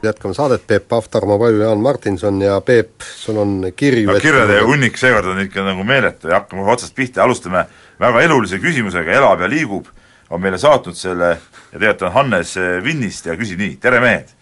jätkame 0.03 0.33
saadet, 0.33 0.63
Peep 0.67 0.87
Pahv, 0.87 1.11
Tarmo 1.11 1.35
Paju, 1.39 1.59
Jaan 1.59 1.83
Martinson 1.83 2.41
ja 2.41 2.61
Peep, 2.61 3.03
sul 3.03 3.37
on 3.37 3.65
kirju 3.75 4.07
no 4.13 4.19
kirjade 4.19 4.61
hunnik 4.63 4.95
seekord 4.97 5.27
on 5.27 5.43
ikka 5.43 5.67
nagu 5.67 5.83
meeletu 5.83 6.31
ja 6.31 6.39
hakkame 6.39 6.63
kohe 6.63 6.77
otsast 6.79 6.95
pihta, 6.95 7.27
alustame 7.27 7.65
väga 7.99 8.21
elulise 8.21 8.63
küsimusega, 8.63 9.11
elab 9.11 9.43
ja 9.43 9.51
liigub, 9.51 9.91
on 10.29 10.39
meile 10.39 10.57
saatnud 10.57 10.95
selle 10.95 11.35
ja 11.71 11.77
tegelikult 11.77 12.07
on 12.09 12.15
Hannes 12.17 12.55
Vinnist 12.83 13.25
ja 13.29 13.37
küsib 13.39 13.61
nii, 13.61 13.77
tere 13.81 14.01
mehed! 14.03 14.35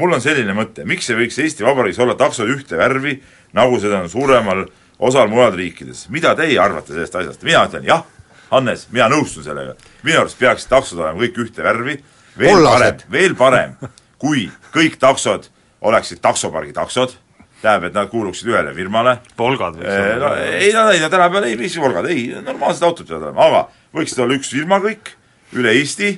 mul 0.00 0.14
on 0.16 0.22
selline 0.22 0.54
mõte, 0.56 0.86
miks 0.88 1.10
ei 1.10 1.18
võiks 1.18 1.38
Eesti 1.38 1.64
Vabariigis 1.66 2.00
olla 2.02 2.16
taksod 2.18 2.50
ühte 2.50 2.78
värvi, 2.78 3.18
nagu 3.54 3.78
seda 3.82 4.00
on 4.02 4.10
suuremal 4.10 4.64
osal 4.98 5.30
mujal 5.30 5.54
riikides, 5.54 6.08
mida 6.14 6.34
teie 6.38 6.58
arvate 6.60 6.94
sellest 6.94 7.14
asjast, 7.20 7.44
mina 7.46 7.64
ütlen 7.68 7.86
jah, 7.86 8.02
Hannes, 8.50 8.88
mina 8.94 9.06
nõustun 9.10 9.46
sellega, 9.46 9.74
minu 10.02 10.20
arust 10.20 10.38
peaksid 10.38 10.70
taksod 10.70 11.00
olema 11.02 11.22
kõik 11.22 11.38
ühte 11.46 11.64
värvi, 11.64 11.98
veel 12.38 12.58
Ollased. 12.58 13.04
parem, 13.06 13.12
veel 13.14 13.36
parem 13.38 13.76
kui 14.24 14.48
kõik 14.74 14.98
taksod 15.00 15.48
oleksid 15.84 16.22
taksopargi 16.24 16.74
taksod, 16.76 17.14
tähendab, 17.62 17.90
et 17.90 17.96
nad 17.96 18.10
kuuluksid 18.12 18.48
ühele 18.50 18.72
firmale. 18.76 19.18
Volgad 19.38 19.76
võiks 19.78 19.94
olla 19.94 20.30
no,. 20.30 20.30
ei, 20.44 20.70
no 20.74 20.84
ei, 20.92 21.00
no 21.02 21.10
tänapäeval 21.12 21.48
ei, 21.48 21.58
mis 21.60 21.76
Volgad, 21.80 22.08
ei, 22.12 22.28
normaalsed 22.44 22.86
autod 22.86 23.08
peavad 23.08 23.28
olema, 23.30 23.48
aga 23.48 23.98
võiksid 23.98 24.22
olla 24.24 24.38
üks 24.38 24.52
firma 24.54 24.80
kõik, 24.84 25.12
üle 25.56 25.74
Eesti, 25.78 26.14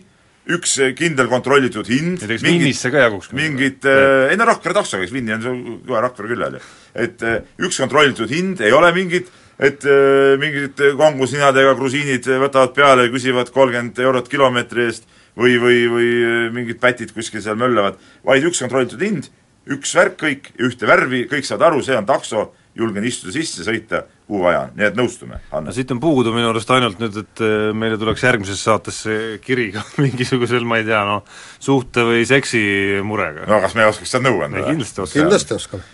üks 0.46 0.76
kindel 0.98 1.26
kontrollitud 1.30 1.88
hind. 1.90 2.20
näiteks 2.22 2.44
Vinnisse 2.44 2.92
ka 2.94 3.06
jaguks. 3.06 3.32
mingid 3.34 3.86
äh,, 3.88 4.30
ei 4.30 4.38
no 4.38 4.46
Rakvere 4.46 4.76
takso, 4.78 5.00
kes 5.00 5.14
Vinni 5.14 5.34
on 5.34 5.80
kohe 5.86 6.02
Rakvere 6.04 6.30
küll 6.30 6.44
veel 6.44 6.58
ju. 6.58 6.62
et 7.06 7.26
äh, 7.26 7.40
üks 7.66 7.80
kontrollitud 7.82 8.30
hind, 8.30 8.62
ei 8.62 8.74
ole 8.76 8.92
mingit 8.96 9.32
et 9.58 9.86
äh, 9.88 10.36
mingid 10.40 10.80
kongusinadega 10.98 11.74
grusiinid 11.78 12.28
võtavad 12.44 12.74
peale 12.76 13.06
ja 13.06 13.12
küsivad 13.14 13.50
kolmkümmend 13.54 13.98
eurot 14.04 14.28
kilomeetri 14.30 14.86
eest 14.86 15.08
või, 15.36 15.56
või, 15.60 15.80
või 15.92 16.10
mingid 16.54 16.80
pätid 16.80 17.12
kuskil 17.16 17.42
seal 17.44 17.58
möllavad, 17.60 17.98
vaid 18.24 18.46
üks 18.48 18.62
kontrollitud 18.62 19.02
hind, 19.02 19.30
üks 19.72 19.94
värk 19.96 20.20
kõik, 20.20 20.52
ühte 20.62 20.88
värvi, 20.88 21.24
kõik 21.30 21.48
saavad 21.48 21.70
aru, 21.70 21.82
see 21.84 21.96
on 21.96 22.08
takso 22.08 22.50
julgen 22.76 23.04
istuda 23.08 23.32
sisse, 23.34 23.64
sõita 23.66 24.02
kuhu 24.26 24.42
vaja 24.42 24.64
on, 24.66 24.72
nii 24.76 24.86
et 24.88 24.96
nõustume, 24.98 25.38
no 25.38 25.54
Hannes. 25.54 25.76
siit 25.78 25.90
on 25.94 26.00
puudu 26.02 26.32
minu 26.34 26.50
arust 26.50 26.70
ainult 26.74 26.98
nüüd, 27.00 27.18
et 27.22 27.42
äh, 27.44 27.68
meile 27.78 27.98
tuleks 28.00 28.24
järgmisesse 28.26 28.68
saatesse 28.68 29.18
kiri 29.44 29.68
ka 29.74 29.84
mingisugusel, 30.04 30.66
ma 30.68 30.80
ei 30.80 30.86
tea, 30.88 31.02
noh, 31.08 31.22
suhte- 31.62 32.04
või 32.08 32.24
seksimurega. 32.28 33.46
no 33.50 33.60
kas 33.64 33.76
me 33.78 33.86
oskaks 33.88 34.16
seda 34.16 34.28
nõu 34.28 34.42
anda 34.46 34.64
kindlasti 34.66 35.04
oskame. 35.04 35.22
kindlasti 35.24 35.60
oskame. 35.60 35.86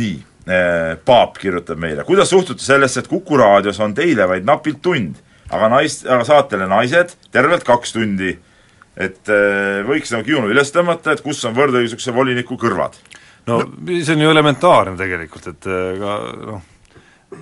nii, 0.00 0.14
Paap 0.44 1.38
kirjutab 1.40 1.78
meile, 1.80 2.02
kuidas 2.04 2.28
suhtute 2.28 2.60
sellesse, 2.60 3.00
et 3.00 3.06
Kuku 3.08 3.38
raadios 3.40 3.78
on 3.80 3.94
teile 3.96 4.26
vaid 4.28 4.44
napilt 4.44 4.82
tund, 4.84 5.22
aga 5.48 5.70
nais-, 5.72 6.02
aga 6.04 6.26
saatele 6.28 6.66
Naised 6.68 7.14
tervelt 7.32 7.64
kaks 7.64 7.94
tundi. 7.96 8.34
et 8.94 9.26
võiks 9.88 10.12
nagu 10.12 10.22
kiunu 10.22 10.52
üles 10.52 10.68
tõmmata, 10.70 11.16
et 11.16 11.22
kus 11.24 11.40
on 11.48 11.56
võrdõiguslikkuse 11.56 12.12
voliniku 12.14 12.58
kõrvad. 12.60 13.00
No 13.50 13.58
see 13.88 14.14
on 14.14 14.24
ju 14.24 14.30
elementaarne 14.30 14.96
tegelikult, 15.00 15.50
et 15.52 15.68
äh, 15.68 15.90
ka 16.00 16.14
noh, 16.52 16.62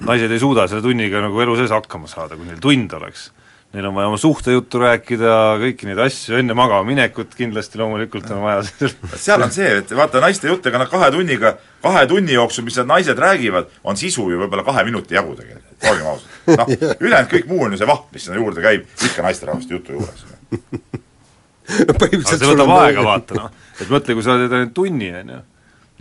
naised 0.09 0.33
ei 0.33 0.41
suuda 0.41 0.67
selle 0.71 0.83
tunniga 0.85 1.23
nagu 1.23 1.41
elu 1.45 1.55
sees 1.61 1.73
hakkama 1.75 2.11
saada, 2.11 2.37
kui 2.39 2.49
neil 2.49 2.61
tund 2.63 2.99
oleks. 2.99 3.31
Neil 3.73 3.87
on 3.89 3.95
vaja 3.97 4.09
oma 4.11 4.19
suhtejuttu 4.21 4.83
rääkida, 4.83 5.37
kõiki 5.63 5.87
neid 5.89 6.01
asju, 6.05 6.35
enne 6.37 6.53
magama 6.57 6.85
minekut 6.85 7.31
kindlasti 7.39 7.79
loomulikult 7.81 8.27
on 8.35 8.43
vaja 8.45 8.89
seal 9.25 9.41
on 9.41 9.55
see, 9.55 9.71
et 9.81 9.95
vaata 9.97 10.21
naiste 10.21 10.51
jutt, 10.51 10.67
ega 10.69 10.83
nad 10.83 10.91
kahe 10.93 11.09
tunniga, 11.15 11.55
kahe 11.85 12.03
tunni 12.11 12.37
jooksul, 12.37 12.67
mis 12.67 12.77
need 12.77 12.91
naised 12.91 13.23
räägivad, 13.25 13.71
on 13.89 13.97
sisu 13.97 14.27
ju 14.29 14.43
võib-olla 14.43 14.67
kahe 14.67 14.85
minuti 14.89 15.17
jagu 15.17 15.33
tegelikult, 15.39 15.89
olgem 15.89 16.11
ausad. 16.11 16.37
noh, 16.61 16.75
ülejäänud 17.07 17.33
kõik 17.33 17.49
muu 17.49 17.65
on 17.65 17.73
ju 17.73 17.81
see 17.81 17.89
vaht, 17.89 18.05
mis 18.13 18.29
sinna 18.29 18.43
juurde 18.43 18.67
käib, 18.67 18.85
ikka 19.09 19.25
naisterahvaste 19.25 19.79
jutu 19.79 19.97
juures. 19.97 20.29
aga 21.87 21.97
põhimõtteliselt 21.97 22.45
see 22.45 22.53
võtab 22.53 22.75
aega, 22.77 23.07
vaata 23.09 23.41
noh, 23.41 23.49
et 23.79 23.89
mõtle, 23.89 24.19
kui 24.19 24.29
sa 24.29 24.37
oled 24.37 24.53
ainult 24.53 24.77
tunni, 24.77 25.09
on 25.17 25.33
ju, 25.39 25.43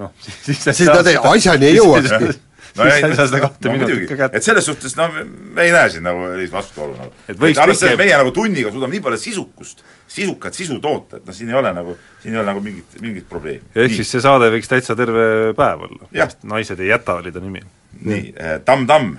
noh, 0.01 0.13
siis 0.45 0.63
siis 0.63 0.87
nad 0.89 1.07
ei, 1.09 1.19
asjani 1.31 1.69
ei 1.69 1.77
jõuakski. 1.77 2.31
no 2.77 2.85
sa 2.87 2.97
ei 2.97 3.15
saa 3.17 3.27
seda 3.27 3.41
kahte 3.43 3.71
minutit 3.71 3.95
muidugi. 3.95 4.09
ka 4.11 4.17
kätte. 4.23 4.39
et 4.39 4.47
selles 4.47 4.67
suhtes 4.69 4.95
no 4.99 5.07
me 5.13 5.65
ei 5.65 5.73
näe 5.75 5.89
siin 5.93 6.05
nagu 6.07 6.27
sellist 6.31 6.53
vastuolu 6.55 6.95
nagu. 6.99 7.11
Et 7.27 7.35
arvestades, 7.41 7.81
pikem- 7.83 8.03
meie 8.03 8.21
nagu 8.21 8.31
tunniga 8.35 8.71
suudame 8.71 8.95
nii 8.97 9.03
palju 9.07 9.19
sisukust, 9.23 9.83
sisukat 10.11 10.57
sisu 10.57 10.79
toota, 10.83 11.19
et 11.19 11.27
noh, 11.27 11.35
siin 11.35 11.51
ei 11.51 11.59
ole 11.59 11.73
nagu, 11.75 11.97
siin 12.23 12.35
ei 12.37 12.43
ole 12.43 12.47
nagu 12.51 12.63
mingit, 12.63 12.95
mingit 13.03 13.27
probleemi. 13.29 13.65
ehk 13.75 13.97
siis 13.99 14.13
see 14.15 14.23
saade 14.23 14.51
võiks 14.53 14.71
täitsa 14.71 14.95
terve 14.99 15.27
päev 15.57 15.85
olla. 15.89 16.31
Naised 16.55 16.79
ei 16.79 16.93
jäta, 16.93 17.19
oli 17.23 17.31
ta 17.35 17.43
nimi. 17.43 17.61
nii, 18.07 18.33
Tamm 18.65 18.87
Tamm, 18.87 19.13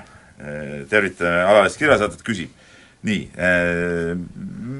tervitame 0.91 1.45
alalist 1.47 1.79
kirjasaadet, 1.79 2.25
küsib 2.27 2.62
nii, 3.03 3.23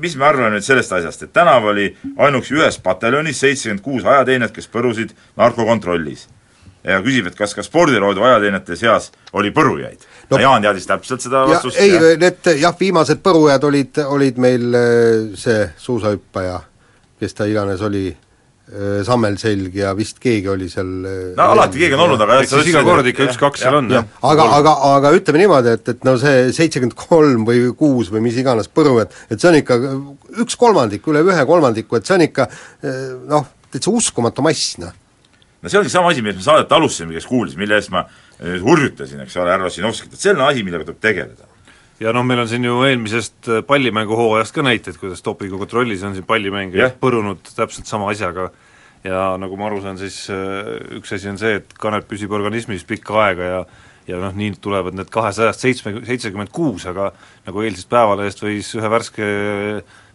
mis 0.03 0.15
me 0.19 0.27
arvame 0.27 0.57
nüüd 0.57 0.67
sellest 0.67 0.93
asjast, 0.99 1.27
et 1.27 1.33
tänav 1.35 1.67
oli 1.73 1.89
ainuüksi 2.17 2.55
ühes 2.59 2.79
pataljonis 2.83 3.41
seitsekümmend 3.43 3.83
kuus 3.83 4.07
ajateenijat, 4.07 4.55
kes 4.55 4.71
põrusid 4.71 5.17
narkokontrollis. 5.37 6.29
ja 6.85 6.99
küsib, 7.03 7.29
et 7.31 7.37
kas 7.39 7.55
ka 7.55 7.63
spordiroodu 7.63 8.23
ajateenijate 8.27 8.77
seas 8.77 9.13
oli 9.33 9.53
põrujaid 9.55 10.03
no,. 10.31 10.39
Jaan 10.39 10.63
teadis 10.63 10.87
täpselt 10.87 11.23
seda 11.23 11.45
ja 11.45 11.53
vastust 11.53 11.79
ei, 11.79 11.93
need 12.19 12.49
jah, 12.59 12.75
viimased 12.81 13.23
põrujad 13.23 13.65
olid, 13.69 14.01
olid 14.03 14.41
meil 14.43 14.75
äh, 14.75 15.37
see 15.39 15.69
suusahüppaja, 15.79 16.59
kes 17.23 17.39
ta 17.39 17.47
iganes 17.47 17.83
oli, 17.87 18.09
Sammel 19.05 19.35
Selg 19.41 19.75
ja 19.77 19.91
vist 19.99 20.21
keegi 20.23 20.49
oli 20.49 20.69
seal 20.71 20.91
äh, 21.09 21.17
no 21.37 21.49
alati 21.53 21.81
keegi 21.83 21.97
on 21.97 22.05
olnud, 22.07 22.23
aga 22.25 22.39
eks 22.41 22.55
siis 22.55 22.71
iga 22.71 22.85
kord 22.87 23.09
ikka 23.11 23.27
üks-kaks 23.27 23.65
seal 23.65 23.77
on, 23.81 23.91
jah. 23.93 24.07
aga, 24.29 24.47
aga, 24.59 24.75
aga 24.93 25.13
ütleme 25.19 25.43
niimoodi, 25.43 25.75
et, 25.77 25.91
et 25.93 26.07
no 26.07 26.15
see 26.21 26.47
seitsekümmend 26.57 26.97
kolm 26.97 27.45
või 27.49 27.67
kuus 27.77 28.13
või 28.15 28.23
mis 28.29 28.39
iganes 28.41 28.71
põrujat, 28.73 29.13
et 29.29 29.43
see 29.43 29.51
on 29.51 29.59
ikka 29.59 29.79
üks 30.47 30.57
kolmandik, 30.61 31.05
üle 31.11 31.25
ühe 31.27 31.47
kolmandiku, 31.49 31.99
et 31.99 32.09
see 32.09 32.17
on 32.17 32.27
ikka 32.29 32.49
eh, 32.49 33.13
noh, 33.35 33.51
täitsa 33.75 33.93
uskumatu 33.93 34.47
mass, 34.47 34.77
noh. 34.81 34.95
no 35.61 35.73
see 35.73 35.83
ongi 35.83 35.93
sama 35.93 36.15
asi, 36.15 36.25
millest 36.25 36.41
me 36.41 36.49
saadet 36.49 36.73
alustasime, 36.79 37.19
kes 37.19 37.29
kuulis, 37.29 37.59
mille 37.61 37.77
eest 37.83 37.93
ma 37.93 38.07
hurjutasin, 38.41 39.27
eks 39.27 39.37
ole, 39.43 39.53
härra 39.53 39.69
Ossinovskit, 39.69 40.15
et 40.15 40.23
see 40.23 40.33
on 40.33 40.47
asi, 40.47 40.65
millega 40.67 40.89
tuleb 40.89 41.03
tegeleda. 41.03 41.52
Ja 42.01 42.13
noh, 42.15 42.25
meil 42.27 42.43
on 42.45 42.51
siin 42.51 42.65
ju 42.65 42.81
eelmisest 42.87 43.49
äh, 43.49 43.63
pallimänguhooajast 43.67 44.55
ka 44.55 44.65
näiteid, 44.67 44.99
kuidas 45.01 45.25
dopingukontrollis 45.25 46.03
on 46.09 46.17
siin 46.17 46.27
pallimängija 46.27 46.89
Jah. 46.89 46.99
põrunud 47.01 47.43
täpselt 47.57 47.91
sama 47.91 48.11
asjaga 48.11 48.51
ja 49.05 49.33
nagu 49.41 49.57
ma 49.59 49.69
aru 49.69 49.83
saan, 49.85 49.99
siis 50.01 50.25
äh, 50.31 50.75
üks 50.99 51.15
asi 51.15 51.31
on 51.31 51.41
see, 51.41 51.61
et 51.61 51.79
kanep 51.79 52.09
püsib 52.11 52.33
organismis 52.33 52.87
pikka 52.89 53.19
aega 53.29 53.55
ja 53.55 53.65
ja 54.09 54.19
noh, 54.19 54.33
nii 54.35 54.57
tulevad 54.59 54.97
need 54.99 55.13
kahesajast 55.15 55.63
seitsme, 55.63 55.93
seitsekümmend 56.03 56.51
kuus, 56.51 56.89
aga 56.91 57.13
nagu 57.47 57.63
eilsest 57.63 57.87
Päevalehest 57.91 58.41
võis 58.43 58.73
ühe 58.75 58.89
värske, 58.91 59.27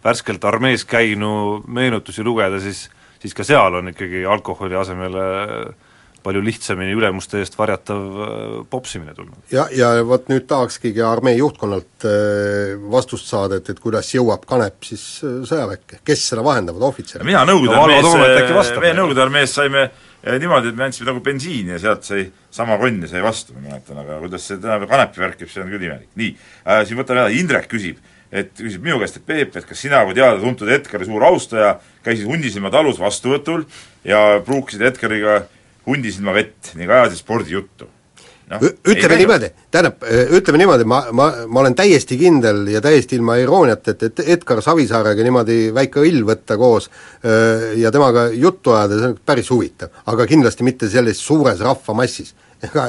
värskelt 0.04 0.44
armees 0.44 0.84
käinu 0.84 1.62
meenutusi 1.64 2.24
lugeda, 2.26 2.60
siis 2.60 2.90
siis 3.18 3.34
ka 3.34 3.44
seal 3.46 3.80
on 3.80 3.90
ikkagi 3.90 4.24
alkoholi 4.26 4.76
asemele 4.78 5.24
palju 6.28 6.42
lihtsamini 6.44 6.96
ülemuste 6.96 7.40
eest 7.42 7.56
varjatav 7.58 8.18
äh, 8.24 8.32
popsimine 8.70 9.14
tulnud. 9.16 9.38
ja, 9.52 9.66
ja 9.74 9.90
vot 10.06 10.28
nüüd 10.30 10.46
tahakski 10.50 10.92
armee 11.04 11.36
juhtkonnalt 11.38 12.08
eh, 12.08 12.74
vastust 12.92 13.30
saada, 13.30 13.60
et, 13.60 13.70
et 13.72 13.80
kuidas 13.82 14.10
jõuab 14.14 14.44
kanep 14.48 14.84
siis 14.88 15.06
eh, 15.24 15.40
sõjaväkke, 15.48 16.02
kes 16.06 16.26
seda 16.32 16.44
vahendavad, 16.46 16.84
ohvitserid? 16.90 17.26
mina 17.28 17.46
Nõukogude 17.48 17.80
armees, 17.80 18.74
meie. 18.82 18.92
Nõukogude 18.98 19.24
armees 19.24 19.56
saime 19.56 19.88
niimoodi, 20.38 20.72
et 20.72 20.78
me 20.78 20.88
andsime 20.88 21.08
nagu 21.12 21.24
bensiini 21.24 21.76
ja 21.76 21.80
sealt 21.82 22.06
sai 22.06 22.26
sama 22.54 22.78
konni 22.80 23.08
sai 23.08 23.22
vastu, 23.24 23.54
ma 23.56 23.68
mäletan, 23.68 24.00
aga 24.02 24.18
kuidas 24.22 24.46
see 24.48 24.58
tänapäeval 24.58 24.90
kanepi 24.92 25.22
värk 25.24 25.42
käib, 25.42 25.52
see 25.52 25.64
on 25.64 25.72
küll 25.72 25.88
imelik. 25.88 26.08
nii 26.18 26.30
äh,, 26.34 26.84
siin 26.88 26.98
võtame 26.98 27.24
edasi, 27.24 27.42
Indrek 27.42 27.68
küsib, 27.70 28.00
et 28.32 28.50
küsib 28.58 28.84
minu 28.84 28.98
käest, 29.00 29.20
et 29.20 29.28
Peep, 29.28 29.54
et 29.56 29.68
kas 29.68 29.84
sina 29.84 30.02
kui 30.04 30.16
teada-tuntud 30.18 30.70
Edgari 30.74 31.06
suur 31.08 31.24
austaja 31.28 31.76
käisid 32.04 32.28
Hundisilma 32.28 32.72
talus 32.74 32.98
vastuvõtul 33.00 33.64
ja 34.08 34.42
pruukisid 34.44 34.84
Edgariga 34.90 35.44
Hundisilma 35.88 36.34
vett 36.36 36.74
ning 36.78 36.90
ajasid 36.90 37.22
spordijuttu 37.22 37.88
no,. 38.50 38.58
ütleme 38.88 39.18
niimoodi, 39.20 39.50
tähendab, 39.72 40.02
ütleme 40.36 40.60
niimoodi, 40.62 40.86
ma, 40.88 41.00
ma, 41.12 41.28
ma 41.48 41.62
olen 41.62 41.76
täiesti 41.78 42.18
kindel 42.20 42.66
ja 42.72 42.82
täiesti 42.84 43.18
ilma 43.18 43.38
irooniata, 43.40 43.94
et, 43.94 44.04
et 44.08 44.22
Edgar 44.36 44.62
Savisaarega 44.64 45.24
niimoodi 45.26 45.58
väike 45.76 46.02
õll 46.04 46.24
võtta 46.28 46.58
koos 46.60 46.88
öö, 46.88 47.72
ja 47.82 47.92
temaga 47.94 48.28
juttu 48.34 48.74
ajada, 48.76 49.00
see 49.00 49.12
on 49.12 49.16
päris 49.32 49.50
huvitav. 49.52 49.92
aga 50.06 50.28
kindlasti 50.30 50.66
mitte 50.66 50.90
selles 50.92 51.20
suures 51.24 51.60
rahvamassis. 51.64 52.34
ega 52.64 52.88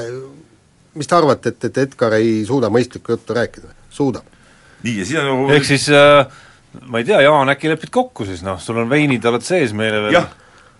mis 0.99 1.07
te 1.07 1.15
arvate, 1.15 1.53
et, 1.53 1.69
et 1.69 1.81
Edgar 1.85 2.15
ei 2.17 2.43
suuda 2.47 2.71
mõistlikku 2.73 3.15
juttu 3.15 3.37
rääkida? 3.37 3.73
suudab. 3.89 4.37
nii, 4.83 4.99
ja 5.01 5.05
siis 5.05 5.19
on 5.19 5.27
nagu 5.33 5.49
ehk 5.55 5.65
siis 5.67 5.89
äh, 5.91 6.25
ma 6.87 7.01
ei 7.01 7.07
tea, 7.07 7.21
Jaan, 7.25 7.51
äkki 7.51 7.71
lepid 7.71 7.91
kokku 7.93 8.27
siis, 8.27 8.43
noh, 8.45 8.59
sul 8.61 8.79
on 8.79 8.89
veinid, 8.91 9.25
oled 9.25 9.45
sees 9.45 9.73
meile 9.75 10.03
veel 10.05 10.19
jah, 10.19 10.29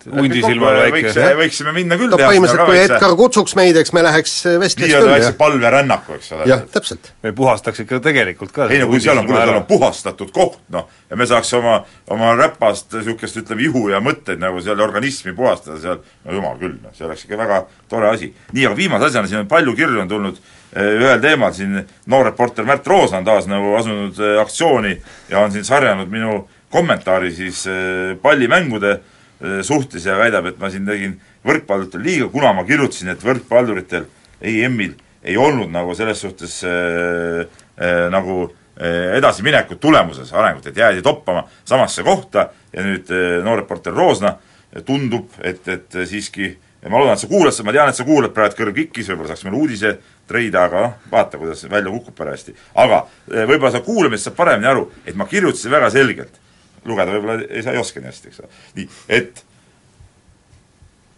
hundisilmal 0.08 0.78
võiks, 0.86 1.14
väike 1.14 1.36
võiksime 1.38 1.74
minna 1.76 1.98
küll 2.00 2.12
no 2.12 2.18
põhimõtteliselt, 2.20 2.66
kui 2.68 2.80
Edgar 2.80 3.14
kutsuks 3.18 3.56
meid, 3.58 3.78
eks 3.80 3.92
me 3.96 4.04
läheks 4.06 4.34
vestleks 4.62 4.94
küll, 4.94 5.10
jah. 5.20 5.34
palverännaku, 5.38 6.16
eks 6.18 6.32
ole. 6.36 6.46
jah, 6.50 6.62
täpselt. 6.72 7.12
me 7.24 7.32
puhastaks 7.36 7.82
ikka 7.84 8.00
tegelikult 8.04 8.54
ka 8.56 8.68
ei 8.70 8.80
no 8.82 8.90
kui 8.90 9.02
seal 9.02 9.20
on, 9.20 9.28
kuule, 9.28 9.42
seal 9.44 9.60
on 9.60 9.66
puhastatud 9.68 10.30
koht, 10.34 10.60
noh, 10.74 10.86
ja 11.10 11.18
me 11.20 11.26
saaks 11.30 11.52
oma, 11.58 11.80
oma 12.14 12.32
räpast 12.38 12.94
niisugust, 12.96 13.40
ütleme, 13.42 13.66
ihu 13.66 13.88
ja 13.92 14.00
mõtteid 14.04 14.40
nagu 14.42 14.62
seal 14.64 14.80
organismi 14.80 15.34
puhastada 15.36 15.80
seal, 15.82 16.00
no 16.24 16.38
jumal 16.38 16.56
küll, 16.60 16.78
noh, 16.82 16.94
see 16.96 17.08
oleks 17.08 17.26
ikka 17.26 17.40
väga 17.40 17.60
tore 17.90 18.10
asi. 18.14 18.32
nii, 18.52 18.66
aga 18.70 18.78
viimase 18.78 19.10
asjana, 19.10 19.30
siin 19.30 19.42
on 19.42 19.50
palju 19.50 19.74
kirju 19.78 20.04
on 20.04 20.10
tulnud 20.10 20.40
eh, 20.40 20.94
ühel 21.00 21.20
teemal, 21.22 21.52
siin 21.56 21.82
noor 22.10 22.30
reporter 22.30 22.68
Märt 22.68 22.86
Roosna 22.88 23.20
on 23.20 23.28
taas 23.28 23.50
nagu 23.50 23.74
asunud 23.78 24.18
eh, 24.20 24.38
aktsiooni 24.42 24.96
ja 25.30 25.44
on 25.44 25.52
siin 25.54 25.66
sarjanud 25.66 26.10
minu 26.12 26.40
kommentaari 26.70 27.32
siis 27.34 27.66
eh, 27.66 28.16
pallimängude 28.22 29.00
eh, 29.40 29.60
suhtes 29.66 30.06
ja 30.06 30.18
väidab, 30.20 30.46
et 30.50 30.58
ma 30.60 30.70
siin 30.70 30.86
tegin 30.88 31.18
võrkpalluritel 31.46 32.04
liiga, 32.04 32.30
kuna 32.32 32.52
ma 32.56 32.64
kirjutasin, 32.68 33.12
et 33.14 33.24
võrkpalluritel 33.24 34.06
EM-il 34.40 34.96
ei 35.24 35.36
olnud 35.36 35.72
nagu 35.72 35.94
selles 35.96 36.20
suhtes 36.24 36.60
äh, 36.64 37.42
äh, 37.76 38.06
nagu 38.12 38.42
äh, 38.46 39.16
edasiminekut 39.18 39.80
tulemuses, 39.80 40.32
arengut, 40.32 40.70
et 40.70 40.76
jäädi 40.76 41.04
toppama 41.04 41.44
samasse 41.64 42.04
kohta 42.06 42.50
ja 42.72 42.86
nüüd 42.86 43.12
äh, 43.12 43.38
noor 43.44 43.64
reporter 43.64 43.96
Roosna 43.96 44.36
äh, 44.36 44.82
tundub, 44.86 45.28
et, 45.42 45.66
et 45.68 45.96
äh, 45.96 46.08
siiski 46.08 46.54
ma 46.88 47.00
loodan, 47.00 47.18
et 47.18 47.20
sa 47.20 47.28
kuulad 47.28 47.56
ma 47.66 47.74
tean, 47.76 47.90
et 47.90 47.98
sa 47.98 48.06
kuulad 48.08 48.32
praegu 48.32 48.56
kõrv 48.56 48.76
kikkis, 48.76 49.10
võib-olla 49.10 49.34
saaks 49.34 49.44
meile 49.44 49.58
uudise 49.60 49.94
treida, 50.30 50.64
aga 50.64 50.84
noh, 50.86 50.94
vaata, 51.12 51.40
kuidas 51.40 51.66
välja 51.68 51.92
kukub 51.92 52.16
parajasti. 52.16 52.54
aga 52.74 53.02
äh, 53.04 53.44
võib-olla 53.44 53.72
sa 53.74 53.82
kuulamist 53.84 54.28
saad 54.28 54.38
paremini 54.38 54.70
aru, 54.70 54.86
et 55.04 55.18
ma 55.18 55.26
kirjutasin 55.28 55.74
väga 55.74 55.90
selgelt, 55.92 56.40
lugeda 56.84 57.14
võib-olla 57.14 57.46
ei 57.48 57.62
saa, 57.62 57.74
ei 57.74 57.80
oska 57.80 58.00
nii 58.00 58.10
hästi, 58.10 58.28
eks 58.32 58.42
ole, 58.42 58.50
nii, 58.76 58.88
et 59.08 59.44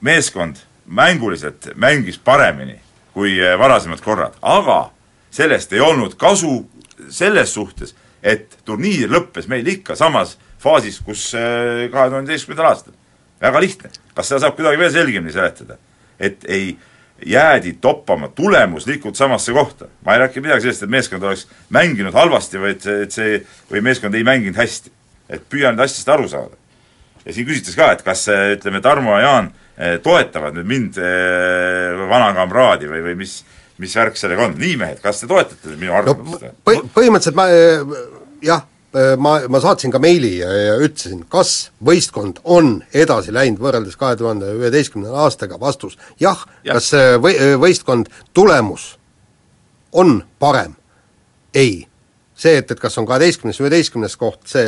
meeskond 0.03 0.63
mänguliselt 0.87 1.71
mängis 1.79 2.19
paremini 2.19 2.81
kui 3.13 3.37
eh, 3.41 3.57
varasemad 3.59 4.01
korrad, 4.05 4.37
aga 4.43 4.87
sellest 5.33 5.73
ei 5.73 5.81
olnud 5.81 6.17
kasu 6.21 6.63
selles 7.13 7.53
suhtes, 7.55 7.95
et 8.23 8.59
turniir 8.67 9.11
lõppes 9.11 9.49
meil 9.51 9.67
ikka 9.69 9.97
samas 9.99 10.37
faasis, 10.63 11.01
kus 11.05 11.33
eh, 11.35 11.89
kahe 11.93 12.09
tuhande 12.11 12.31
üheteistkümnendal 12.31 12.71
aastal. 12.73 12.95
väga 13.43 13.61
lihtne. 13.61 13.91
kas 14.15 14.29
seda 14.29 14.41
saab 14.41 14.57
kuidagi 14.57 14.79
veel 14.79 14.93
selgemini 14.93 15.33
seletada? 15.33 15.79
et 16.19 16.45
ei 16.49 16.77
jäädi 17.27 17.73
toppama 17.81 18.29
tulemuslikult 18.29 19.17
samasse 19.17 19.53
kohta. 19.53 19.87
ma 20.07 20.15
ei 20.15 20.19
räägi 20.19 20.41
midagi 20.41 20.63
sellest, 20.63 20.83
et 20.83 20.91
meeskond 20.91 21.23
oleks 21.23 21.47
mänginud 21.71 22.15
halvasti, 22.15 22.61
vaid 22.61 22.81
see, 22.81 23.03
et 23.03 23.13
see, 23.13 23.39
või 23.71 23.83
meeskond 23.83 24.15
ei 24.15 24.25
mänginud 24.25 24.57
hästi. 24.57 24.93
Et 25.33 25.45
püüa 25.51 25.73
nüüd 25.73 25.85
asjast 25.85 26.09
aru 26.13 26.29
saada. 26.31 26.59
ja 27.25 27.35
siin 27.35 27.47
küsitakse 27.47 27.79
ka, 27.79 27.91
et 27.97 28.03
kas 28.07 28.27
ütleme, 28.29 28.81
Tarmo 28.83 29.15
ja 29.17 29.27
Jaan 29.27 29.53
eh, 29.77 29.99
toetavad 30.03 30.57
nüüd 30.59 30.69
mind, 30.69 30.99
eh, 30.99 32.03
vana 32.11 32.33
kamraadi 32.37 32.91
või, 32.91 33.05
või 33.07 33.15
mis, 33.23 33.37
mis 33.83 33.95
värk 33.97 34.19
sellega 34.19 34.49
on, 34.49 34.59
nii 34.59 34.75
mehed, 34.81 35.01
kas 35.05 35.23
te 35.23 35.31
toetate 35.31 35.77
minu 35.77 35.93
no 35.93 36.01
arvamust 36.01 36.49
põhi- 36.67 36.85
põhimõtteliselt 36.95 37.39
ma 37.39 37.47
eh, 37.55 37.97
jah, 38.43 38.67
ma, 39.23 39.37
ma 39.49 39.61
saatsin 39.63 39.95
ka 39.95 40.01
meili 40.03 40.35
ja, 40.41 40.51
ja 40.53 40.75
ütlesin, 40.83 41.23
kas 41.33 41.71
võistkond 41.85 42.43
on 42.45 42.75
edasi 42.93 43.33
läinud 43.33 43.63
võrreldes 43.63 43.97
kahe 43.97 44.19
tuhande 44.21 44.51
üheteistkümnenda 44.59 45.23
aastaga, 45.25 45.57
vastus 45.63 45.97
jah 46.21 46.43
ja., 46.67 46.75
kas 46.77 46.91
või-, 47.23 47.39
võistkond, 47.63 48.11
tulemus 48.35 48.97
on 49.97 50.21
parem? 50.43 50.77
ei. 51.55 51.87
See, 52.43 52.59
et, 52.61 52.75
et 52.75 52.81
kas 52.81 52.99
on 53.01 53.07
kaheteistkümnes, 53.09 53.61
üheteistkümnes 53.63 54.17
koht, 54.21 54.43
see 54.51 54.65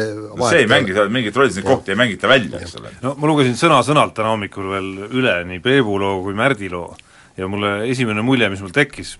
see 0.48 0.62
ei 0.62 0.68
mängi 0.70 0.94
seal 0.96 1.10
mingit 1.14 1.36
rolli, 1.38 1.54
neid 1.56 1.66
kohti 1.66 1.94
ei 1.94 1.98
mängita 1.98 2.30
välja, 2.30 2.60
eks 2.62 2.78
ole. 2.80 2.94
no 3.02 3.14
ma 3.20 3.30
lugesin 3.30 3.58
sõna-sõnalt 3.60 4.14
täna 4.16 4.32
hommikul 4.34 4.70
veel 4.72 4.90
üle 5.10 5.34
nii 5.50 5.62
Peebu 5.64 5.98
loo 6.02 6.22
kui 6.26 6.38
Märdi 6.38 6.70
loo. 6.72 6.94
Ja 7.34 7.48
mulle 7.50 7.80
esimene 7.90 8.22
mulje, 8.22 8.46
mis 8.46 8.60
mul 8.62 8.70
tekkis, 8.70 9.16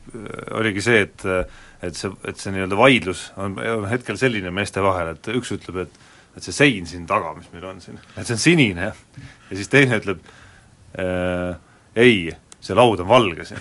oligi 0.55 0.85
see, 0.85 1.01
et 1.09 1.25
et 1.85 1.99
see, 1.99 2.12
et 2.25 2.38
see 2.38 2.53
nii-öelda 2.55 2.77
vaidlus 2.79 3.27
on, 3.37 3.57
on 3.59 3.88
hetkel 3.90 4.17
selline 4.17 4.53
meeste 4.55 4.83
vahel, 4.85 5.17
et 5.17 5.33
üks 5.35 5.51
ütleb, 5.57 5.83
et 5.85 6.03
et 6.35 6.47
see 6.47 6.55
sein 6.55 6.87
siin 6.87 7.05
taga, 7.07 7.35
mis 7.37 7.51
meil 7.53 7.67
on 7.69 7.83
siin, 7.83 7.99
et 8.14 8.27
see 8.27 8.35
on 8.35 8.43
sinine, 8.43 8.90
ja 9.51 9.59
siis 9.59 9.71
teine 9.71 9.99
ütleb 10.01 10.23
äh, 10.99 11.59
ei, 11.95 12.33
see 12.64 12.77
laud 12.77 13.03
on 13.05 13.09
valge 13.11 13.46
siin 13.48 13.61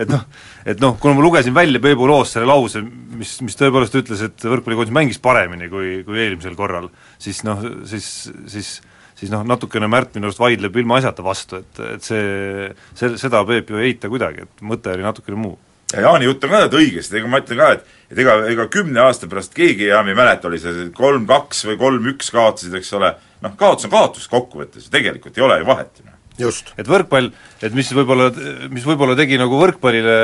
et 0.00 0.08
noh, 0.08 0.26
et 0.64 0.80
noh, 0.82 0.96
kuna 1.00 1.16
ma 1.18 1.24
lugesin 1.24 1.54
välja 1.56 1.82
Peebu 1.82 2.08
loost 2.08 2.36
selle 2.36 2.48
lause, 2.48 2.82
mis, 2.82 3.36
mis 3.44 3.58
tõepoolest 3.60 3.98
ütles, 4.00 4.24
et 4.26 4.46
võrkpallikoondis 4.48 4.96
mängis 4.96 5.20
paremini 5.22 5.70
kui, 5.72 6.00
kui 6.06 6.22
eelmisel 6.22 6.56
korral, 6.58 6.90
siis 7.20 7.44
noh, 7.46 7.62
siis, 7.90 8.30
siis 8.50 8.78
siis 9.20 9.28
noh, 9.28 9.42
natukene 9.44 9.84
Märt 9.90 10.14
minu 10.16 10.30
arust 10.30 10.40
vaidleb 10.40 10.76
ilmaasjata 10.80 11.24
vastu, 11.24 11.58
et, 11.60 11.80
et 11.96 12.06
see, 12.06 12.70
see, 12.96 13.18
seda 13.20 13.42
Peep 13.44 13.68
ju 13.68 13.80
ei 13.80 13.90
eita 13.90 14.08
kuidagi, 14.08 14.46
et 14.46 14.62
mõte 14.64 14.94
oli 14.94 15.04
natukene 15.04 15.36
muu 15.36 15.58
ja 15.92 16.04
Jaani 16.06 16.28
jutt 16.28 16.44
on 16.46 16.52
ka 16.54 16.78
õigesti, 16.78 17.18
ega 17.18 17.30
ma 17.30 17.40
ütlen 17.42 17.58
ka, 17.60 17.72
et 17.76 17.98
et 18.10 18.18
ega, 18.18 18.36
ega 18.50 18.66
kümne 18.72 19.02
aasta 19.04 19.28
pärast 19.30 19.52
keegi 19.54 19.86
enam 19.90 20.08
ei 20.10 20.16
mäleta, 20.18 20.48
oli 20.50 20.58
see 20.62 20.88
kolm-kaks 20.96 21.64
või 21.68 21.76
kolm-üks 21.78 22.32
kaotasid, 22.34 22.74
eks 22.78 22.92
ole, 22.98 23.12
noh, 23.44 23.54
kaotus 23.58 23.86
on 23.86 23.94
kaotus 23.94 24.26
kokkuvõttes, 24.30 24.88
tegelikult 24.90 25.38
ei 25.38 25.46
ole 25.46 25.60
ju 25.60 25.68
vahet. 25.68 26.02
noh. 26.06 26.16
Et 26.78 26.88
võrkpall, 26.88 27.30
et 27.62 27.76
mis 27.76 27.92
võib-olla, 27.96 28.30
mis 28.72 28.86
võib-olla 28.86 29.16
tegi 29.18 29.38
nagu 29.40 29.60
võrkpallile 29.60 30.16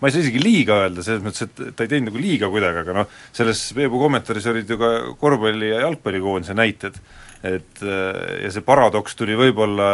ma 0.00 0.08
ei 0.08 0.14
saa 0.14 0.24
isegi 0.24 0.40
liiga 0.40 0.78
öelda, 0.84 1.04
selles 1.04 1.20
mõttes, 1.24 1.44
et 1.44 1.74
ta 1.76 1.84
ei 1.84 1.90
teinud 1.92 2.08
nagu 2.08 2.20
liiga 2.22 2.48
kuidagi, 2.52 2.82
aga 2.82 2.94
noh, 2.96 3.16
selles 3.36 3.60
Peebu 3.76 4.00
kommentaaris 4.00 4.48
olid 4.48 4.70
ju 4.72 4.78
ka 4.80 4.90
korvpalli- 5.20 5.74
ja 5.74 5.82
jalgpallikoondise 5.84 6.56
näited, 6.56 6.96
et 7.44 7.82
ja 7.84 8.52
see 8.52 8.64
paradoks 8.64 9.16
tuli 9.16 9.36
võib-olla 9.36 9.90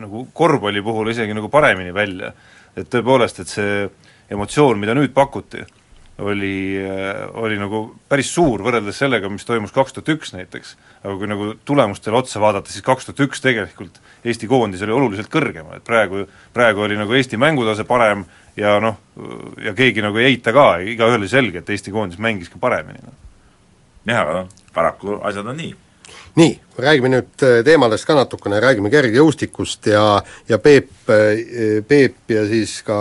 nagu 0.00 0.26
korvpalli 0.32 0.82
puhul 0.84 1.12
isegi 1.12 1.36
nagu 1.36 1.52
paremini 1.52 1.92
välja. 1.92 2.32
et 2.74 2.88
tõepoolest, 2.90 3.38
et 3.38 3.46
see 3.46 3.74
emotsioon, 4.34 4.80
mida 4.80 4.96
nüüd 4.98 5.12
pakuti, 5.14 5.60
oli, 6.18 6.78
oli 7.34 7.58
nagu 7.58 7.80
päris 8.08 8.30
suur 8.34 8.62
võrreldes 8.62 8.98
sellega, 9.02 9.28
mis 9.30 9.46
toimus 9.46 9.72
kaks 9.74 9.96
tuhat 9.96 10.12
üks 10.14 10.34
näiteks. 10.34 10.76
aga 11.02 11.14
kui 11.18 11.28
nagu 11.30 11.48
tulemustele 11.64 12.16
otsa 12.16 12.40
vaadata, 12.40 12.70
siis 12.70 12.84
kaks 12.86 13.08
tuhat 13.08 13.22
üks 13.26 13.42
tegelikult 13.42 14.00
Eesti 14.24 14.48
koondis 14.48 14.82
oli 14.82 14.94
oluliselt 14.94 15.28
kõrgem, 15.32 15.66
et 15.76 15.84
praegu, 15.84 16.24
praegu 16.54 16.86
oli 16.86 16.96
nagu 16.96 17.12
Eesti 17.12 17.36
mängutase 17.36 17.84
parem 17.84 18.24
ja 18.56 18.78
noh, 18.80 19.00
ja 19.64 19.74
keegi 19.74 20.04
nagu 20.04 20.18
ei 20.22 20.34
eita 20.34 20.54
ka, 20.54 20.78
igaühel 20.78 21.18
oli 21.20 21.28
selge, 21.28 21.64
et 21.64 21.70
Eesti 21.74 21.92
koondis 21.94 22.18
mängis 22.22 22.52
ka 22.52 22.62
paremini. 22.62 23.02
noh. 23.02 23.16
jah, 24.06 24.22
aga 24.22 24.38
noh, 24.42 24.52
paraku 24.74 25.18
asjad 25.22 25.50
on 25.50 25.58
nii 25.58 25.74
nii, 26.34 26.54
räägime 26.78 27.10
nüüd 27.10 27.44
teemadest 27.66 28.06
ka 28.06 28.16
natukene, 28.18 28.58
räägime 28.62 28.90
kergejõustikust 28.90 29.86
ja, 29.90 30.22
ja 30.48 30.58
Peep, 30.58 30.90
Peep 31.88 32.30
ja 32.34 32.46
siis 32.46 32.80
ka 32.86 32.96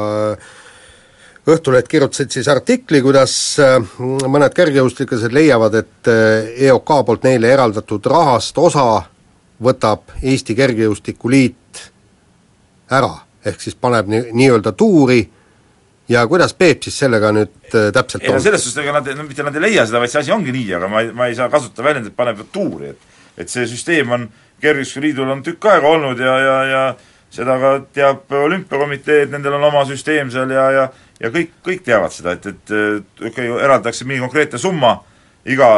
Õhtuleht 1.44 1.90
kirjutasid 1.92 2.32
siis 2.32 2.48
artikli, 2.48 3.02
kuidas 3.04 3.34
mõned 4.00 4.54
kergejõustiklased 4.56 5.34
leiavad, 5.36 5.74
et 5.76 6.12
EOK 6.70 6.94
poolt 7.04 7.28
neile 7.28 7.52
eraldatud 7.52 8.06
rahast 8.08 8.58
osa 8.64 8.86
võtab 9.64 10.14
Eesti 10.22 10.56
Kergejõustikuliit 10.56 11.82
ära, 12.96 13.12
ehk 13.44 13.60
siis 13.60 13.76
paneb 13.76 14.08
nii, 14.08 14.30
nii-öelda 14.40 14.72
tuuri. 14.72 15.22
Ja 16.12 16.26
kuidas 16.28 16.52
Peep 16.56 16.84
siis 16.84 16.98
sellega 17.00 17.32
nüüd 17.36 17.54
täpselt 17.72 18.24
ei 18.24 18.32
no 18.32 18.40
selles 18.44 18.64
suhtes, 18.64 18.82
ega 18.84 18.96
nad, 18.98 19.08
no 19.16 19.24
mitte 19.24 19.44
nad 19.44 19.56
ei 19.56 19.64
leia 19.68 19.86
seda, 19.88 20.02
vaid 20.04 20.12
see 20.12 20.20
asi 20.24 20.34
ongi 20.36 20.52
nii, 20.52 20.74
aga 20.80 20.90
ma 20.92 21.04
ei, 21.04 21.12
ma 21.16 21.28
ei 21.32 21.36
saa 21.36 21.48
kasutada 21.52 21.88
väljendit, 21.88 22.16
paneb 22.16 22.44
tuuri, 22.52 22.92
et 22.92 23.12
et 23.40 23.50
see 23.50 23.66
süsteem 23.68 24.12
on, 24.14 24.28
Kergejõustikuliidul 24.64 25.28
on 25.28 25.42
tükk 25.44 25.66
aega 25.68 25.90
olnud 25.92 26.20
ja, 26.24 26.34
ja, 26.40 26.58
ja 26.70 26.84
seda 27.34 27.58
ka 27.60 27.72
teab 27.96 28.32
olümpiakomitee, 28.38 29.24
et 29.26 29.32
nendel 29.34 29.58
on 29.58 29.72
oma 29.72 29.86
süsteem 29.90 30.30
seal 30.32 30.52
ja, 30.54 30.68
ja 30.72 30.86
ja 31.24 31.32
kõik, 31.34 31.58
kõik 31.66 31.84
teavad 31.86 32.14
seda, 32.14 32.36
et, 32.36 32.48
et 32.52 32.74
okei 32.74 33.30
okay,, 33.30 33.52
eraldatakse 33.64 34.08
mingi 34.08 34.24
konkreetne 34.24 34.60
summa 34.62 34.98
iga 35.50 35.70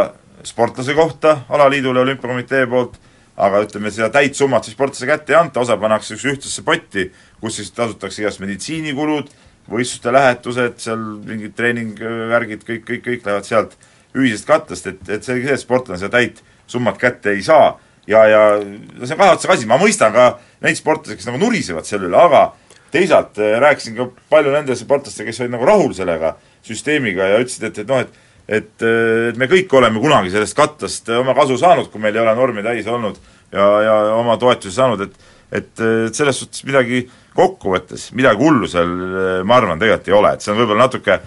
sportlase 0.46 0.96
kohta 0.98 1.40
alaliidule 1.50 2.02
olümpiakomitee 2.02 2.66
poolt, 2.70 2.98
aga 3.38 3.62
ütleme, 3.66 3.92
seda 3.92 4.10
täit 4.14 4.38
summat 4.38 4.66
siis 4.66 4.78
sportlase 4.78 5.10
kätte 5.10 5.34
ei 5.34 5.40
anta, 5.40 5.62
osa 5.62 5.78
pannakse 5.82 6.16
üks 6.16 6.26
ühtsesse 6.32 6.64
potti, 6.66 7.10
kus 7.42 7.60
siis 7.60 7.74
tasutakse 7.76 8.24
igast 8.24 8.42
meditsiinikulud, 8.44 9.32
võistluste 9.70 10.14
lähetused, 10.14 10.80
seal 10.82 11.02
mingid 11.26 11.56
treeningvärgid, 11.58 12.66
kõik, 12.68 12.86
kõik, 12.88 13.06
kõik 13.10 13.26
lähevad 13.28 13.48
sealt 13.48 13.78
ühisest 14.16 14.48
kattest, 14.48 14.88
et, 14.88 15.02
et 15.10 15.26
see, 15.26 15.42
et 15.44 15.62
sportlane 15.62 16.00
seda 16.00 16.18
täit 16.20 16.42
summat 16.70 16.98
kätte 17.02 17.34
ei 17.36 17.44
saa 17.46 17.76
ja, 18.08 18.26
ja 18.30 18.42
no 18.62 19.06
see 19.06 19.16
on 19.16 19.22
kahe 19.22 19.36
otsaga 19.38 19.56
asi, 19.58 19.70
ma 19.70 19.80
mõistan 19.82 20.14
ka 20.16 20.36
neid 20.66 20.80
sportlasi, 20.80 21.18
kes 21.20 21.30
nagu 21.30 21.42
nurisevad 21.42 21.88
selle 21.88 22.10
üle, 22.10 22.20
aga 22.20 22.48
teisalt 22.94 23.40
äh, 23.42 23.58
rääkisin 23.64 23.98
ka 23.98 24.10
palju 24.32 24.54
nende 24.54 24.78
sportlastega, 24.78 25.32
kes 25.32 25.44
olid 25.44 25.56
nagu 25.56 25.68
rahul 25.68 25.94
sellega 25.98 26.36
süsteemiga 26.66 27.32
ja 27.34 27.42
ütlesid, 27.44 27.70
et, 27.70 27.84
et 27.84 27.92
noh, 27.92 28.06
et 28.06 28.24
et, 28.46 28.84
et 28.86 29.38
me 29.42 29.48
kõik 29.50 29.72
oleme 29.74 29.98
kunagi 29.98 30.30
sellest 30.30 30.54
kattast 30.54 31.08
oma 31.18 31.34
kasu 31.34 31.56
saanud, 31.58 31.88
kui 31.90 32.02
meil 32.02 32.14
ei 32.14 32.22
ole 32.22 32.36
normi 32.38 32.62
täis 32.62 32.86
olnud 32.86 33.16
ja, 33.50 33.66
ja 33.82 33.96
oma 34.20 34.36
toetusi 34.38 34.76
saanud, 34.76 35.02
et 35.02 35.32
et, 35.56 35.72
et 35.82 36.18
selles 36.18 36.38
suhtes 36.42 36.66
midagi 36.68 37.04
kokkuvõttes, 37.38 38.10
midagi 38.18 38.42
hullu 38.42 38.68
seal 38.70 38.92
ma 39.48 39.58
arvan, 39.58 39.80
tegelikult 39.82 40.10
ei 40.10 40.16
ole, 40.18 40.32
et 40.36 40.46
see 40.46 40.54
on 40.54 40.60
võib-olla 40.60 40.86
natuke 40.86 41.18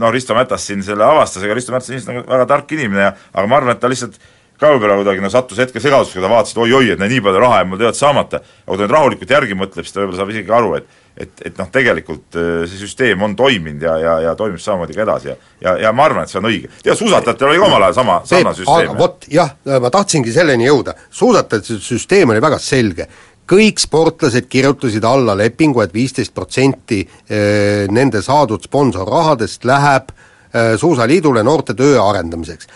noh, 0.00 0.10
Risto 0.14 0.34
Mätas 0.34 0.66
siin 0.66 0.82
selle 0.86 1.06
avastas, 1.06 1.44
ega 1.46 1.54
Risto 1.54 1.74
Mätas 1.74 1.90
on 1.94 2.08
nagu 2.10 2.24
väga 2.26 2.46
tark 2.50 2.72
inimene 2.74 3.04
ja 3.04 3.12
aga 3.14 3.46
ma 3.50 3.60
arvan, 3.60 3.76
et 3.76 3.82
ta 3.82 3.90
lihtsalt 3.90 4.18
ka 4.60 4.70
võib-olla 4.72 4.98
kuidagi 5.00 5.24
no 5.24 5.30
sattus 5.32 5.58
hetke 5.60 5.82
segadusse, 5.82 6.16
kui 6.16 6.24
ta 6.24 6.30
vaatas, 6.32 6.54
et 6.54 6.62
oi-oi, 6.64 6.92
et 6.94 7.02
nii 7.02 7.24
palju 7.24 7.42
raha 7.42 7.60
jääb 7.60 7.72
mul 7.72 7.80
tegelikult 7.80 8.02
saamata. 8.02 8.40
aga 8.40 8.70
kui 8.70 8.78
ta 8.78 8.86
nüüd 8.86 8.94
rahulikult 8.96 9.34
järgi 9.36 9.58
mõtleb, 9.58 9.84
siis 9.84 9.96
ta 9.96 10.02
võib-olla 10.02 10.22
saab 10.22 10.32
isegi 10.34 10.56
aru, 10.60 10.78
et 10.80 11.02
et, 11.16 11.30
et 11.48 11.56
noh, 11.56 11.68
tegelikult 11.72 12.36
see 12.68 12.80
süsteem 12.80 13.22
on 13.24 13.32
toiminud 13.36 13.80
ja, 13.82 13.94
ja, 13.96 14.16
ja 14.26 14.34
toimib 14.36 14.60
samamoodi 14.60 14.96
ka 14.96 15.04
edasi 15.06 15.30
ja 15.30 15.36
ja, 15.62 15.72
ja 15.86 15.92
ma 15.96 16.04
arvan, 16.04 16.26
et 16.26 16.32
see 16.32 16.40
on 16.42 16.48
õige. 16.50 16.68
tead, 16.82 16.96
suusatajatel 16.98 17.54
oli 17.54 17.62
ka 17.62 17.68
omal 17.70 17.86
ajal 17.86 17.96
sama, 17.96 18.18
sama 18.28 18.52
süsteem. 18.56 18.90
aga 18.90 18.98
vot 18.98 19.24
jah, 19.32 19.54
ma 19.80 19.90
tahtsingi 19.94 20.34
selleni 20.34 20.68
jõuda, 20.68 20.92
suusatajate 21.08 21.78
süsteem 21.80 22.34
oli 22.34 22.44
väga 22.44 22.60
selge, 22.60 23.08
kõik 23.48 23.80
sportlased 23.80 24.48
kirjutasid 24.50 25.04
alla 25.08 25.36
lepingu 25.38 25.80
et, 25.80 25.90
et 25.90 25.96
viisteist 25.96 26.34
protsenti 26.36 27.00
nende 27.96 28.22
saadud 28.22 28.68
sponsorrahadest 28.68 29.64
läheb 29.68 30.14
Suusaliidule 30.56 31.42
noorte 31.44 31.74
töö 31.76 31.98
arendamiseks. 32.00 32.68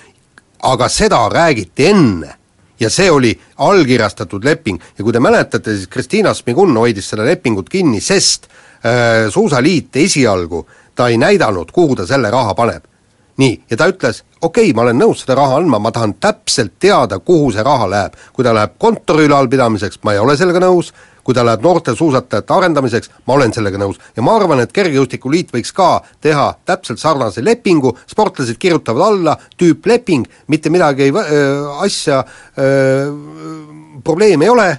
Aga 0.63 0.89
seda 0.89 1.29
räägiti 1.33 1.87
enne 1.87 2.35
ja 2.81 2.91
see 2.91 3.11
oli 3.11 3.33
allkirjastatud 3.57 4.45
leping 4.45 4.81
ja 4.99 5.05
kui 5.05 5.13
te 5.13 5.21
mäletate, 5.21 5.77
siis 5.77 5.89
Kristiina 5.89 6.35
Smigun 6.35 6.77
hoidis 6.77 7.11
seda 7.13 7.25
lepingut 7.25 7.69
kinni, 7.69 8.01
sest 8.01 8.49
äh, 8.49 9.29
Suusaliit 9.31 9.97
esialgu, 9.97 10.67
ta 10.95 11.09
ei 11.09 11.19
näidanud, 11.21 11.73
kuhu 11.73 11.97
ta 11.97 12.07
selle 12.07 12.31
raha 12.31 12.55
paneb. 12.55 12.85
nii, 13.41 13.55
ja 13.71 13.77
ta 13.77 13.87
ütles, 13.89 14.19
okei 14.41 14.67
okay,, 14.67 14.73
ma 14.77 14.83
olen 14.83 14.99
nõus 15.01 15.23
seda 15.23 15.35
raha 15.39 15.57
andma, 15.57 15.79
ma 15.81 15.93
tahan 15.93 16.13
täpselt 16.21 16.75
teada, 16.79 17.19
kuhu 17.19 17.53
see 17.53 17.63
raha 17.65 17.87
läheb. 17.91 18.17
kui 18.33 18.45
ta 18.45 18.55
läheb 18.55 18.75
kontori 18.79 19.25
ülalpidamiseks, 19.29 20.01
ma 20.05 20.13
ei 20.13 20.19
ole 20.19 20.37
sellega 20.37 20.61
nõus, 20.61 20.93
kui 21.25 21.35
ta 21.35 21.45
läheb 21.47 21.65
noorte 21.65 21.95
suusatajate 21.97 22.55
arendamiseks, 22.55 23.11
ma 23.27 23.35
olen 23.35 23.53
sellega 23.53 23.81
nõus. 23.81 24.01
ja 24.17 24.23
ma 24.23 24.37
arvan, 24.37 24.61
et 24.61 24.73
Kergejõustikuliit 24.73 25.53
võiks 25.55 25.73
ka 25.77 25.91
teha 26.21 26.55
täpselt 26.65 26.99
sarnase 26.99 27.45
lepingu, 27.45 27.97
sportlased 28.07 28.59
kirjutavad 28.59 29.07
alla, 29.07 29.37
tüüpleping, 29.59 30.27
mitte 30.49 30.71
midagi 30.71 31.09
ei 31.09 31.13
äh,, 31.13 31.85
asja 31.85 32.25
äh, 32.25 33.11
probleemi 34.05 34.45
ei 34.45 34.51
ole 34.51 34.71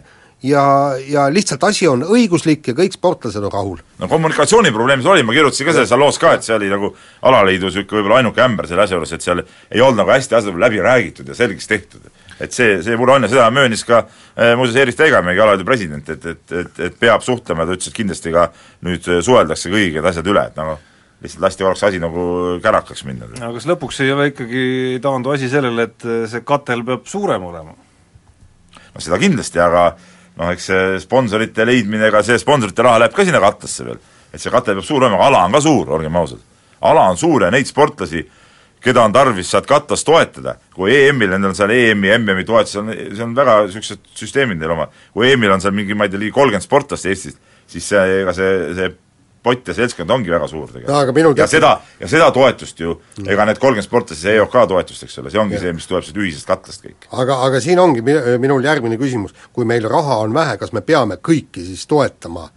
ja, 0.44 0.94
ja 1.08 1.28
lihtsalt 1.34 1.64
asi 1.64 1.88
on 1.88 2.04
õiguslik 2.06 2.72
ja 2.72 2.76
kõik 2.78 2.96
sportlased 2.96 3.44
on 3.44 3.54
rahul. 3.54 3.82
no 4.00 4.10
kommunikatsiooniprobleem 4.12 5.04
see 5.04 5.14
oli, 5.14 5.26
ma 5.26 5.36
kirjutasin 5.36 5.70
ka 5.70 5.76
selles 5.78 5.94
loos 6.00 6.20
ka, 6.22 6.34
et 6.38 6.48
see 6.48 6.56
oli 6.56 6.72
nagu 6.72 6.94
alaliidu 7.30 7.70
niisugune 7.70 8.02
võib-olla 8.02 8.22
ainuke 8.22 8.44
ämber 8.46 8.70
selle 8.70 8.86
asja 8.86 8.98
juures, 8.98 9.14
et 9.14 9.26
seal 9.26 9.44
ei 9.44 9.82
olnud 9.82 10.02
nagu 10.02 10.14
hästi 10.14 10.40
asjad 10.40 10.60
läbi 10.66 10.82
räägitud 10.82 11.30
ja 11.30 11.38
selgeks 11.38 11.70
tehtud. 11.70 12.10
Et 12.42 12.56
see, 12.56 12.80
see 12.86 12.98
mure 13.00 13.16
on 13.16 13.28
ja 13.28 13.32
seda 13.32 13.50
möönis 13.54 13.84
ka 13.88 14.04
äh, 14.04 14.54
muuseas 14.60 14.80
Erik 14.84 14.98
Teigamägi, 15.00 15.42
alaliidu 15.44 15.68
president, 15.68 16.10
et, 16.10 16.26
et, 16.26 16.56
et, 16.64 16.80
et 16.88 16.98
peab 17.00 17.26
suhtlema, 17.26 17.68
ta 17.68 17.78
ütles, 17.78 17.92
et 17.92 17.98
kindlasti 17.98 18.34
ka 18.34 18.48
nüüd 18.88 19.12
suheldakse 19.22 19.74
kõigi 19.74 20.00
need 20.00 20.10
asjad 20.12 20.32
üle, 20.32 20.48
et 20.50 20.58
nagu 20.60 20.80
lihtsalt 21.22 21.46
lasti 21.46 21.64
korraks 21.64 21.84
asi 21.86 22.02
nagu 22.02 22.24
kärakaks 22.64 23.06
minna. 23.06 23.30
aga 23.38 23.54
kas 23.60 23.70
lõpuks 23.70 24.02
ei 24.02 24.12
ole 24.16 24.32
ikkagi, 24.32 24.66
ei 24.96 25.04
taandu 25.04 25.36
asi 25.36 25.50
sellele, 25.52 25.86
et 25.90 26.10
see 26.32 26.42
katel 26.48 26.82
peab 26.88 27.06
suurem 27.10 27.46
olema? 27.52 27.78
no 28.92 29.04
seda 29.04 29.20
kindlasti, 29.22 29.62
aga 29.62 29.92
noh, 30.40 30.52
eks 30.54 30.70
see 30.72 31.00
sponsorite 31.04 31.66
leidmine, 31.68 32.08
ega 32.10 32.24
see 32.26 32.40
sponsorite 32.42 32.86
raha 32.86 33.04
läheb 33.04 33.16
ka 33.16 33.26
sinna 33.28 33.42
katlasse 33.44 33.88
veel. 33.88 34.00
et 34.32 34.42
see 34.42 34.54
kate 34.54 34.76
peab 34.76 34.88
suur 34.88 35.04
olema, 35.04 35.20
aga 35.20 35.30
ala 35.30 35.44
on 35.48 35.58
ka 35.58 35.64
suur, 35.64 35.94
olgem 35.98 36.16
ausad. 36.22 36.42
ala 36.82 37.08
on 37.12 37.20
suur 37.20 37.46
ja 37.46 37.52
neid 37.54 37.70
sportlasi, 37.70 38.24
keda 38.82 39.04
on 39.06 39.14
tarvis 39.14 39.52
sealt 39.52 39.70
katlast 39.70 40.08
toetada, 40.08 40.56
kui 40.76 40.94
EM-il, 40.96 41.30
nendel 41.36 41.52
on 41.52 41.58
seal 41.58 41.74
EM-i, 41.76 42.16
MM-i 42.18 42.48
toetus, 42.48 42.80
on, 42.82 42.90
see 42.92 43.24
on 43.26 43.38
väga 43.38 43.62
niisugused 43.68 44.02
süsteemid 44.18 44.60
neil 44.62 44.74
oma, 44.76 44.90
kui 45.14 45.30
EM-il 45.30 45.54
on 45.56 45.64
seal 45.64 45.76
mingi, 45.78 45.98
ma 45.98 46.08
ei 46.08 46.14
tea, 46.14 46.22
ligi 46.22 46.36
kolmkümmend 46.36 46.66
sportlast 46.66 47.10
Eestist, 47.10 47.40
siis 47.70 47.88
see, 47.94 48.04
ega 48.24 48.34
see, 48.36 48.52
see 48.78 48.92
pott 49.42 49.70
ja 49.72 49.74
seltskond 49.74 50.14
ongi 50.14 50.34
väga 50.34 50.48
suur 50.50 50.70
tegelikult. 50.70 51.38
ja 51.38 51.48
seda, 51.50 51.72
ja 52.02 52.10
seda 52.10 52.28
toetust 52.34 52.82
ju, 52.82 52.98
ega 53.26 53.46
need 53.50 53.62
kolmkümmend 53.62 53.88
sportlast, 53.88 54.22
see 54.22 54.36
EOK 54.38 54.58
toetust, 54.74 55.06
eks 55.08 55.22
ole, 55.22 55.34
see 55.34 55.42
ongi 55.42 55.58
ja. 55.58 55.64
see, 55.66 55.78
mis 55.78 55.90
tuleb 55.90 56.06
siit 56.06 56.22
ühisest 56.22 56.50
katlast 56.50 56.86
kõik. 56.86 57.10
aga, 57.24 57.40
aga 57.48 57.62
siin 57.64 57.82
ongi 57.82 58.06
minul 58.06 58.66
järgmine 58.66 59.00
küsimus, 59.02 59.34
kui 59.54 59.66
meil 59.70 59.86
raha 59.90 60.22
on 60.26 60.34
vähe, 60.38 60.58
kas 60.62 60.74
me 60.78 60.86
peame 60.86 61.18
kõiki 61.22 61.66
siis 61.70 61.86
toetama 61.90 62.48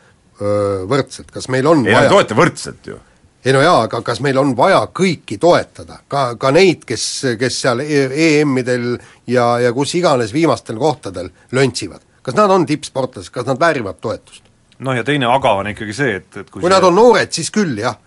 öö, 0.41 0.85
võrdselt, 0.91 1.33
kas 1.33 1.49
meil 1.53 1.69
on 1.73 1.85
ei, 1.85 1.93
vaja 1.93 2.09
ei 2.09 2.17
toeta 2.17 2.37
võrdselt 2.37 2.93
ju 2.93 3.01
ei 3.44 3.52
no 3.52 3.61
jaa, 3.61 3.83
aga 3.87 4.00
kas 4.04 4.22
meil 4.24 4.38
on 4.40 4.54
vaja 4.57 4.80
kõiki 4.88 5.37
toetada, 5.40 6.00
ka, 6.09 6.24
ka 6.40 6.50
neid, 6.54 6.87
kes, 6.88 7.04
kes 7.40 7.61
seal 7.64 7.83
EM-idel 7.85 8.94
ja, 9.28 9.59
ja 9.61 9.72
kus 9.76 9.94
iganes 9.98 10.33
viimastel 10.33 10.80
kohtadel 10.80 11.30
löntsivad? 11.52 12.00
kas 12.24 12.37
nad 12.38 12.50
on 12.50 12.64
tippsportlased, 12.66 13.33
kas 13.33 13.46
nad 13.46 13.61
väärivad 13.61 14.00
toetust? 14.00 14.48
noh 14.78 14.96
ja 14.96 15.04
teine 15.04 15.28
aga 15.30 15.52
on 15.61 15.70
ikkagi 15.74 15.96
see, 15.96 16.16
et, 16.22 16.30
et 16.33 16.48
kui, 16.48 16.62
kui 16.62 16.68
see... 16.68 16.74
nad 16.74 16.88
on 16.88 16.96
noored, 16.96 17.33
siis 17.37 17.52
küll, 17.54 17.76
jah. 17.78 17.98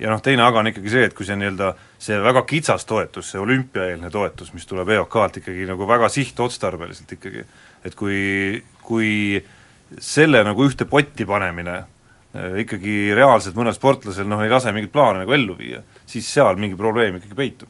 ja 0.00 0.12
noh, 0.12 0.22
teine 0.24 0.46
aga 0.46 0.62
on 0.62 0.72
ikkagi 0.72 0.94
see, 0.94 1.06
et 1.10 1.16
kui 1.16 1.28
see 1.28 1.36
nii-öelda 1.38 1.74
see 2.02 2.18
väga 2.24 2.42
kitsas 2.48 2.88
toetus, 2.88 3.28
see 3.32 3.42
olümpiaeelne 3.42 4.10
toetus, 4.10 4.54
mis 4.56 4.66
tuleb 4.66 4.88
EOK-lt 4.96 5.42
ikkagi 5.42 5.68
nagu 5.68 5.86
väga 5.88 6.08
sihtotstarbeliselt 6.12 7.12
ikkagi, 7.18 7.44
et 7.84 7.98
kui, 7.98 8.62
kui 8.82 9.12
selle 10.00 10.40
nagu 10.48 10.64
ühte 10.64 10.88
potti 10.88 11.28
panemine 11.28 11.82
ikkagi 12.32 13.12
reaalselt 13.16 13.56
mõnel 13.58 13.74
sportlasel 13.76 14.28
noh, 14.28 14.40
ei 14.40 14.50
lase 14.52 14.72
mingit 14.72 14.92
plaane 14.92 15.22
nagu 15.22 15.34
ellu 15.36 15.56
viia, 15.58 15.82
siis 16.08 16.28
seal 16.32 16.56
mingi 16.60 16.78
probleem 16.78 17.18
ikkagi 17.18 17.36
peitub. 17.36 17.68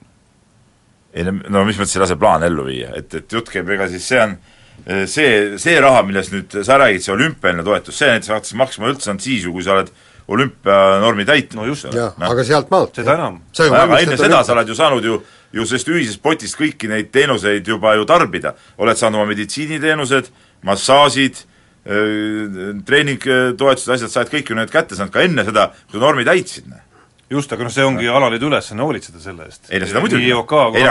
ei 1.12 1.26
no, 1.26 1.34
no 1.50 1.64
mis 1.68 1.80
mõttes 1.80 1.96
ei 1.96 2.04
lase 2.04 2.16
plaane 2.20 2.46
ellu 2.46 2.68
viia, 2.68 2.92
et, 2.98 3.14
et 3.18 3.38
jutt 3.38 3.50
käib, 3.50 3.68
ega 3.74 3.88
siis 3.90 4.06
see 4.06 4.22
on 4.22 4.36
äh, 4.86 5.02
see, 5.10 5.58
see 5.58 5.74
raha, 5.82 6.04
millest 6.06 6.34
nüüd 6.34 6.62
sa 6.62 6.78
räägid, 6.78 7.02
see 7.02 7.14
olümpialine 7.16 7.66
toetus, 7.66 7.98
see 7.98 8.10
näiteks 8.12 8.34
hakkas 8.36 8.56
maksma 8.62 8.92
üldse 8.92 9.10
ainult 9.10 9.26
siis 9.26 9.48
ju, 9.48 9.54
kui 9.56 9.66
sa 9.66 9.74
oled 9.76 9.92
olümpianormi 10.28 11.24
täitnud. 11.24 11.60
no 11.60 11.66
just, 11.66 11.90
jah 11.90 12.14
no., 12.18 12.30
aga 12.30 12.44
sealt 12.46 12.70
maalt. 12.70 12.94
seda 12.96 13.16
enam. 13.18 13.40
aga 13.58 13.98
enne 14.00 14.18
seda 14.20 14.42
sa 14.46 14.54
oled 14.54 14.70
ju 14.70 14.76
saanud 14.78 15.04
ju, 15.04 15.18
ju 15.52 15.66
sellest 15.68 15.90
ühisest 15.90 16.22
potist 16.22 16.58
kõiki 16.58 16.90
neid 16.90 17.10
teenuseid 17.12 17.68
juba 17.68 17.96
ju 17.98 18.06
tarbida. 18.08 18.54
oled 18.78 18.98
saanud 18.98 19.20
oma 19.20 19.32
meditsiiniteenused, 19.32 20.30
massaažid, 20.62 21.42
treeningtoetused, 21.82 23.90
asjad, 23.90 24.12
sa 24.12 24.22
oled 24.22 24.32
kõik 24.36 24.52
ju 24.52 24.58
need 24.58 24.70
kätte 24.70 24.98
saanud 24.98 25.14
ka 25.14 25.26
enne 25.26 25.42
seda, 25.48 25.70
kui 25.90 25.98
sa 25.98 26.06
normi 26.06 26.26
täitsid, 26.28 26.70
noh 26.70 26.88
just, 27.32 27.52
aga 27.54 27.66
noh, 27.66 27.72
see 27.72 27.84
ongi 27.86 28.08
alaliidu 28.10 28.48
ülesanne 28.50 28.84
hoolitseda 28.84 29.20
selle 29.22 29.46
eest. 29.48 29.62
ei 29.70 29.78
no 29.80 29.86
seda 29.88 30.02
muidugi, 30.04 30.28
ei 30.28 30.34
no 30.34 30.42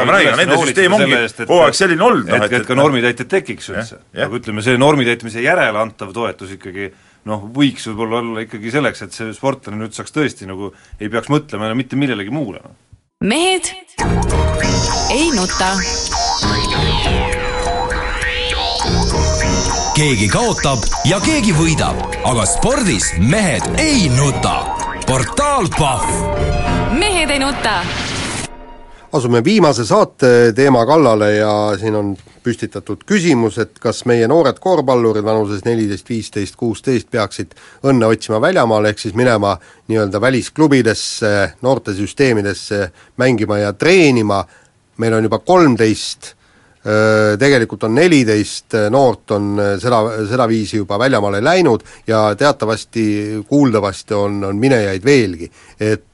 ma 0.08 0.16
räägin, 0.16 0.36
nende 0.40 0.58
süsteem 0.64 0.92
ongi 0.98 1.20
kogu 1.44 1.60
aeg 1.66 1.76
selline 1.78 2.04
olnud, 2.08 2.28
noh 2.30 2.36
et, 2.40 2.46
et, 2.50 2.58
et 2.62 2.68
ka 2.68 2.74
normitäitjad 2.80 3.30
tekiks 3.32 3.66
üldse. 3.74 3.96
aga 4.16 4.34
ütleme, 4.40 4.60
see 4.66 4.76
normitäitmise 4.82 5.40
järele 5.46 5.78
antav 5.82 6.10
toetus 6.16 6.50
ikkagi 6.58 6.86
noh, 7.30 7.40
võiks 7.58 7.84
võib-olla 7.92 8.16
olla 8.24 8.40
ikkagi 8.48 8.68
selleks, 8.74 9.00
et 9.06 9.12
see 9.18 9.28
sportlane 9.38 9.78
nüüd 9.84 9.94
saaks 9.98 10.12
tõesti 10.16 10.44
nagu, 10.50 10.66
ei 11.00 11.08
peaks 11.14 11.30
mõtlema 11.34 11.64
enam 11.70 11.78
mitte 11.82 11.96
millelegi 12.00 12.32
muule. 12.34 12.60
Noh. 12.66 12.74
mehed 13.22 13.66
ei 15.14 15.30
nuta 15.36 15.70
keegi 20.02 20.32
kaotab 20.34 20.82
ja 21.06 21.20
keegi 21.22 21.52
võidab, 21.54 22.00
aga 22.26 22.42
spordis 22.50 23.12
mehed 23.22 23.68
ei 23.78 24.08
nuta. 24.10 24.64
portaal 25.06 25.68
Pahv. 25.76 26.08
mehed 26.98 27.30
ei 27.30 27.38
nuta. 27.38 27.76
asume 29.14 29.44
viimase 29.46 29.86
saate 29.86 30.54
teema 30.58 30.88
kallale 30.90 31.36
ja 31.36 31.54
siin 31.78 31.96
on 31.96 32.10
püstitatud 32.42 33.06
küsimus, 33.06 33.62
et 33.62 33.78
kas 33.78 34.02
meie 34.10 34.26
noored 34.28 34.58
korvpallurid 34.58 35.24
vanuses 35.24 35.62
neliteist, 35.70 36.10
viisteist, 36.10 36.58
kuusteist 36.58 37.12
peaksid 37.12 37.54
õnne 37.86 38.10
otsima 38.10 38.42
väljamaal, 38.42 38.90
ehk 38.90 39.06
siis 39.06 39.14
minema 39.14 39.54
nii-öelda 39.86 40.22
välisklubidesse, 40.22 41.60
noortesüsteemidesse 41.62 42.88
mängima 43.22 43.62
ja 43.68 43.74
treenima, 43.74 44.42
meil 44.98 45.14
on 45.14 45.30
juba 45.30 45.46
kolmteist 45.46 46.34
tegelikult 47.38 47.84
on 47.86 47.94
neliteist 47.94 48.74
äh, 48.74 48.88
noort 48.90 49.32
on 49.36 49.52
äh, 49.60 49.74
seda, 49.82 50.00
sedaviisi 50.30 50.80
juba 50.80 50.98
väljamaale 51.00 51.44
läinud 51.44 51.84
ja 52.08 52.24
teatavasti, 52.36 53.04
kuuldavasti 53.48 54.18
on, 54.18 54.44
on 54.50 54.58
minejaid 54.58 55.06
veelgi, 55.06 55.52
et 55.80 56.08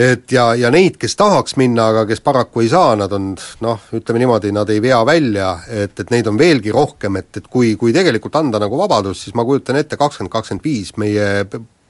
et 0.00 0.32
ja, 0.32 0.44
ja 0.54 0.70
neid, 0.72 0.94
kes 1.00 1.16
tahaks 1.18 1.56
minna, 1.60 1.88
aga 1.90 2.04
kes 2.08 2.22
paraku 2.24 2.62
ei 2.62 2.68
saa, 2.70 2.92
nad 2.96 3.12
on 3.12 3.32
noh, 3.64 3.88
ütleme 3.96 4.22
niimoodi, 4.22 4.52
nad 4.54 4.70
ei 4.70 4.78
vea 4.80 5.00
välja, 5.04 5.50
et, 5.66 5.98
et 6.00 6.12
neid 6.14 6.30
on 6.30 6.38
veelgi 6.38 6.72
rohkem, 6.72 7.18
et, 7.20 7.40
et 7.40 7.48
kui, 7.50 7.74
kui 7.76 7.92
tegelikult 7.92 8.38
anda 8.38 8.60
nagu 8.62 8.78
vabadust, 8.78 9.26
siis 9.26 9.36
ma 9.36 9.44
kujutan 9.44 9.80
ette, 9.80 9.98
kakskümmend, 10.00 10.32
kakskümmend 10.32 10.64
viis 10.64 10.94
meie 11.00 11.26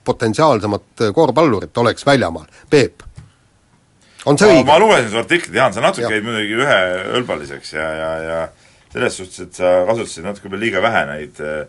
potentsiaalsemat 0.04 1.04
korvpallurit 1.14 1.78
oleks 1.78 2.06
väljamaal. 2.08 2.48
Peep 2.70 3.04
on 4.26 4.38
see 4.40 4.50
õige? 4.50 4.64
ma 4.68 4.78
lugesin 4.80 5.10
su 5.12 5.20
artiklit, 5.20 5.54
Jaan, 5.56 5.74
sa 5.74 5.84
natuke 5.84 6.10
jäid 6.10 6.26
muidugi 6.26 6.58
üheõlbaliseks 6.60 7.74
ja, 7.76 7.86
ja, 7.96 8.10
ja 8.24 8.40
selles 8.92 9.20
suhtes, 9.20 9.44
et 9.46 9.60
sa 9.60 9.84
kasutasid 9.88 10.26
natuke 10.26 10.50
liiga 10.58 10.82
vähe 10.84 11.04
neid 11.12 11.40
äh, 11.44 11.62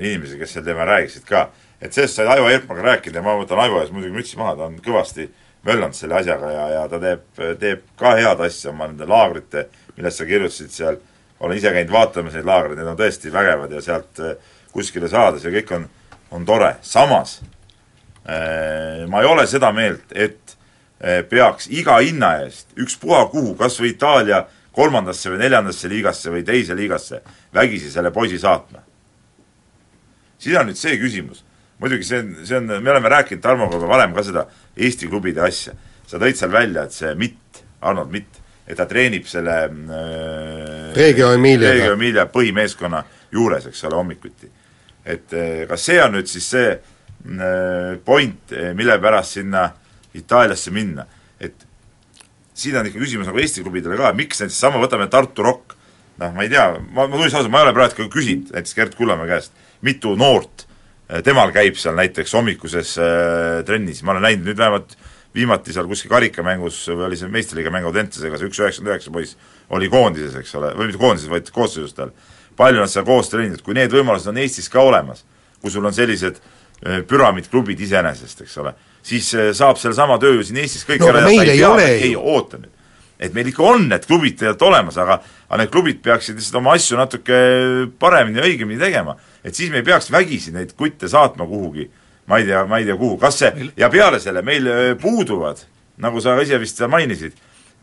inimesi, 0.00 0.38
kes 0.40 0.56
sel 0.56 0.66
teemal 0.66 0.88
räägiksid 0.88 1.28
ka. 1.28 1.48
et 1.82 1.94
sellest 1.94 2.20
sai 2.20 2.28
Aivo 2.30 2.48
Erkmaga 2.48 2.82
rääkida 2.92 3.20
ja 3.20 3.24
ma 3.26 3.36
võtan 3.38 3.60
Aivo 3.62 3.80
ees 3.82 3.92
muidugi 3.94 4.14
mütsi 4.14 4.38
maha, 4.40 4.56
ta 4.58 4.68
on 4.70 4.76
kõvasti 4.82 5.28
möllanud 5.66 5.94
selle 5.94 6.18
asjaga 6.18 6.50
ja, 6.50 6.66
ja 6.76 6.82
ta 6.90 7.00
teeb, 7.02 7.24
teeb 7.60 7.82
ka 7.98 8.14
head 8.18 8.42
asja 8.46 8.70
oma 8.72 8.88
nende 8.90 9.06
laagrite, 9.06 9.66
millest 9.96 10.22
sa 10.22 10.26
kirjutasid 10.26 10.74
seal, 10.74 10.98
olen 11.42 11.58
ise 11.58 11.72
käinud 11.74 11.92
vaatamas 11.92 12.36
neid 12.38 12.46
laagreid, 12.46 12.78
need 12.78 12.90
on 12.92 12.98
tõesti 12.98 13.32
vägevad 13.34 13.74
ja 13.74 13.82
sealt 13.84 14.22
äh, 14.22 14.34
kuskile 14.72 15.10
saada, 15.12 15.42
see 15.42 15.52
kõik 15.54 15.74
on, 15.76 15.86
on 16.32 16.46
tore, 16.48 16.76
samas 16.86 17.40
äh, 18.24 19.04
ma 19.10 19.22
ei 19.22 19.30
ole 19.30 19.46
seda 19.50 19.72
meelt, 19.76 20.14
et 20.14 20.56
peaks 21.02 21.66
iga 21.74 21.96
hinna 21.98 22.36
eest 22.44 22.76
ükspuha 22.78 23.24
kuhu, 23.32 23.56
kas 23.58 23.80
või 23.80 23.90
Itaalia 23.96 24.44
kolmandasse 24.72 25.32
või 25.32 25.42
neljandasse 25.42 25.88
liigasse 25.90 26.32
või 26.32 26.44
teise 26.46 26.76
liigasse, 26.76 27.20
vägisi 27.54 27.90
selle 27.90 28.10
poisi 28.10 28.38
saatma. 28.38 28.82
siin 30.38 30.58
on 30.58 30.66
nüüd 30.66 30.78
see 30.78 30.96
küsimus, 30.98 31.44
muidugi 31.78 32.04
see 32.04 32.18
on, 32.18 32.30
see 32.44 32.56
on, 32.56 32.70
me 32.82 32.90
oleme 32.90 33.08
rääkinud 33.08 33.42
Tarmoga 33.42 33.78
varem 33.86 34.14
ka 34.14 34.22
seda 34.26 34.46
Eesti 34.76 35.08
klubide 35.08 35.42
asja, 35.44 35.74
sa 36.06 36.18
tõid 36.18 36.38
seal 36.38 36.50
välja, 36.52 36.84
et 36.84 36.92
see 36.92 37.12
Mitt, 37.14 37.62
Arnold 37.80 38.10
Mitt, 38.10 38.40
et 38.66 38.76
ta 38.76 38.86
treenib 38.86 39.26
selle 39.28 39.58
äh, 39.68 40.96
Reggio 40.96 41.32
Emilia 41.36 41.74
Reggio 41.74 41.92
Emilia 41.98 42.26
põhimeeskonna 42.26 43.04
juures, 43.32 43.68
eks 43.68 43.84
ole, 43.84 43.96
hommikuti. 44.00 44.50
et 45.04 45.32
äh, 45.34 45.68
kas 45.68 45.84
see 45.84 46.00
on 46.02 46.16
nüüd 46.16 46.26
siis 46.30 46.48
see 46.48 46.72
äh, 46.72 48.00
point, 48.04 48.56
mille 48.74 48.98
pärast 49.02 49.38
sinna 49.38 49.64
äh, 49.64 49.81
Itaaliasse 50.18 50.72
minna, 50.74 51.06
et 51.40 51.66
siin 52.54 52.76
on 52.76 52.88
ikka 52.88 53.00
küsimus 53.00 53.28
nagu 53.30 53.40
Eesti 53.40 53.64
klubidele 53.64 53.96
ka, 53.98 54.12
miks 54.16 54.42
näiteks 54.42 54.58
sama, 54.60 54.80
võtame 54.82 55.08
Tartu 55.12 55.44
Rock, 55.46 55.76
noh, 56.20 56.34
ma 56.34 56.44
ei 56.44 56.52
tea, 56.52 56.66
ma, 56.90 57.06
ma 57.06 57.16
tunnistan 57.16 57.40
ausalt, 57.40 57.52
ma 57.54 57.62
ei 57.62 57.68
ole 57.68 57.76
praegu 57.76 58.08
küsinud 58.12 58.52
näiteks 58.52 58.76
Gerd 58.76 58.98
Kullamäe 58.98 59.30
käest, 59.30 59.56
mitu 59.86 60.12
noort 60.20 60.66
eh, 61.08 61.22
temal 61.24 61.54
käib 61.54 61.80
seal 61.80 61.96
näiteks 61.98 62.36
hommikuses 62.36 62.94
äh, 63.00 63.62
trennis, 63.68 64.04
ma 64.04 64.14
olen 64.14 64.28
näinud 64.28 64.50
nüüd 64.50 64.60
vähemalt 64.60 64.96
viimati 65.32 65.72
seal 65.72 65.88
kuskil 65.88 66.12
karikamängus 66.12 66.84
või 66.92 67.08
oli 67.08 67.16
see 67.16 67.32
meistriliiga 67.32 67.72
mäng 67.72 67.88
Audentesega, 67.88 68.36
see 68.36 68.50
üks 68.50 68.60
üheksakümmend 68.60 68.92
üheksa 68.92 69.14
poiss 69.14 69.38
oli 69.72 69.88
koondises, 69.92 70.36
eks 70.42 70.52
ole, 70.60 70.74
või 70.76 70.90
mitte 70.90 71.00
koondises, 71.00 71.32
vaid 71.32 71.48
koosseisus 71.54 71.96
tal. 71.96 72.12
palju 72.56 72.82
nad 72.82 72.92
seal 72.92 73.06
koos 73.08 73.32
treeninud, 73.32 73.62
kui 73.64 73.72
need 73.72 73.94
võimalused 73.94 74.28
on 74.28 74.42
Eestis 74.42 74.68
ka 74.68 74.84
olemas, 74.84 75.24
kui 75.64 75.72
sul 75.72 75.88
on 75.88 75.96
sellised 75.96 76.36
äh, 76.36 76.61
püramiidklubid 76.82 77.80
iseenesest, 77.80 78.40
eks 78.46 78.56
ole 78.58 78.74
siis 79.02 79.34
äh, 79.34 79.50
saab 79.52 79.76
sellesama 79.80 80.18
töö 80.18 80.38
ju 80.38 80.46
siin 80.46 80.62
Eestis 80.62 80.86
kõik 80.86 81.02
no, 81.02 81.10
ära 81.10 81.24
meil 81.26 81.50
ei 81.50 81.64
ole 81.66 81.86
ju. 81.88 81.98
ei, 82.06 82.14
oota 82.16 82.60
nüüd. 82.60 82.70
et 83.22 83.34
meil 83.34 83.50
ikka 83.52 83.64
on 83.66 83.88
need 83.90 84.06
klubid 84.06 84.38
tegelikult 84.38 84.68
olemas, 84.70 84.98
aga 84.98 85.18
aga 85.48 85.60
need 85.62 85.72
klubid 85.74 86.02
peaksid 86.04 86.38
lihtsalt 86.38 86.60
oma 86.62 86.76
asju 86.78 86.98
natuke 86.98 87.40
paremini 88.02 88.40
ja 88.40 88.46
õigemini 88.48 88.80
tegema. 88.80 89.16
et 89.44 89.54
siis 89.58 89.70
me 89.70 89.82
ei 89.82 89.86
peaks 89.86 90.10
vägisi 90.14 90.54
neid 90.54 90.74
kutte 90.78 91.10
saatma 91.10 91.46
kuhugi, 91.46 91.88
ma 92.26 92.38
ei 92.38 92.46
tea, 92.50 92.64
ma 92.66 92.78
ei 92.78 92.88
tea 92.88 92.98
kuhu, 92.98 93.18
kas 93.20 93.40
see, 93.42 93.70
ja 93.76 93.90
peale 93.90 94.20
selle 94.22 94.42
meil 94.46 94.68
äh, 94.70 94.84
puuduvad, 95.00 95.64
nagu 96.02 96.22
sa 96.22 96.38
ise 96.42 96.60
vist 96.62 96.80
mainisid, 96.88 97.34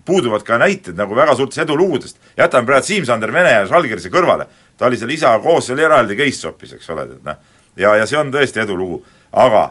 puuduvad 0.07 0.43
ka 0.47 0.57
näited 0.57 0.97
nagu 0.97 1.15
väga 1.15 1.35
suurtest 1.35 1.65
edulugudest, 1.67 2.17
jätame 2.37 2.67
praegu 2.67 2.87
Siim-Sander 2.87 3.31
Vene 3.35 3.51
ja 3.59 3.67
Žalgirise 3.69 4.09
kõrvale, 4.11 4.47
ta 4.79 4.87
oli 4.87 4.97
seal 4.97 5.11
isa 5.11 5.35
koos 5.43 5.67
seal 5.67 5.83
eraldi 5.83 6.15
case 6.17 6.39
shop'is, 6.39 6.77
eks 6.79 6.89
ole, 6.95 7.05
et 7.05 7.27
noh, 7.27 7.57
ja, 7.77 7.95
ja 7.95 8.05
see 8.09 8.19
on 8.19 8.31
tõesti 8.33 8.63
edulugu, 8.63 9.03
aga 9.31 9.69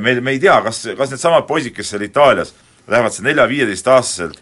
meil, 0.00 0.22
me 0.24 0.32
ei 0.32 0.40
tea, 0.40 0.56
kas, 0.64 0.82
kas 0.96 1.12
needsamad 1.12 1.46
poisid, 1.48 1.74
kes 1.76 1.90
seal 1.92 2.04
Itaalias 2.06 2.54
lähevad 2.88 3.12
seal 3.12 3.28
nelja-viieteistaastaselt 3.28 4.40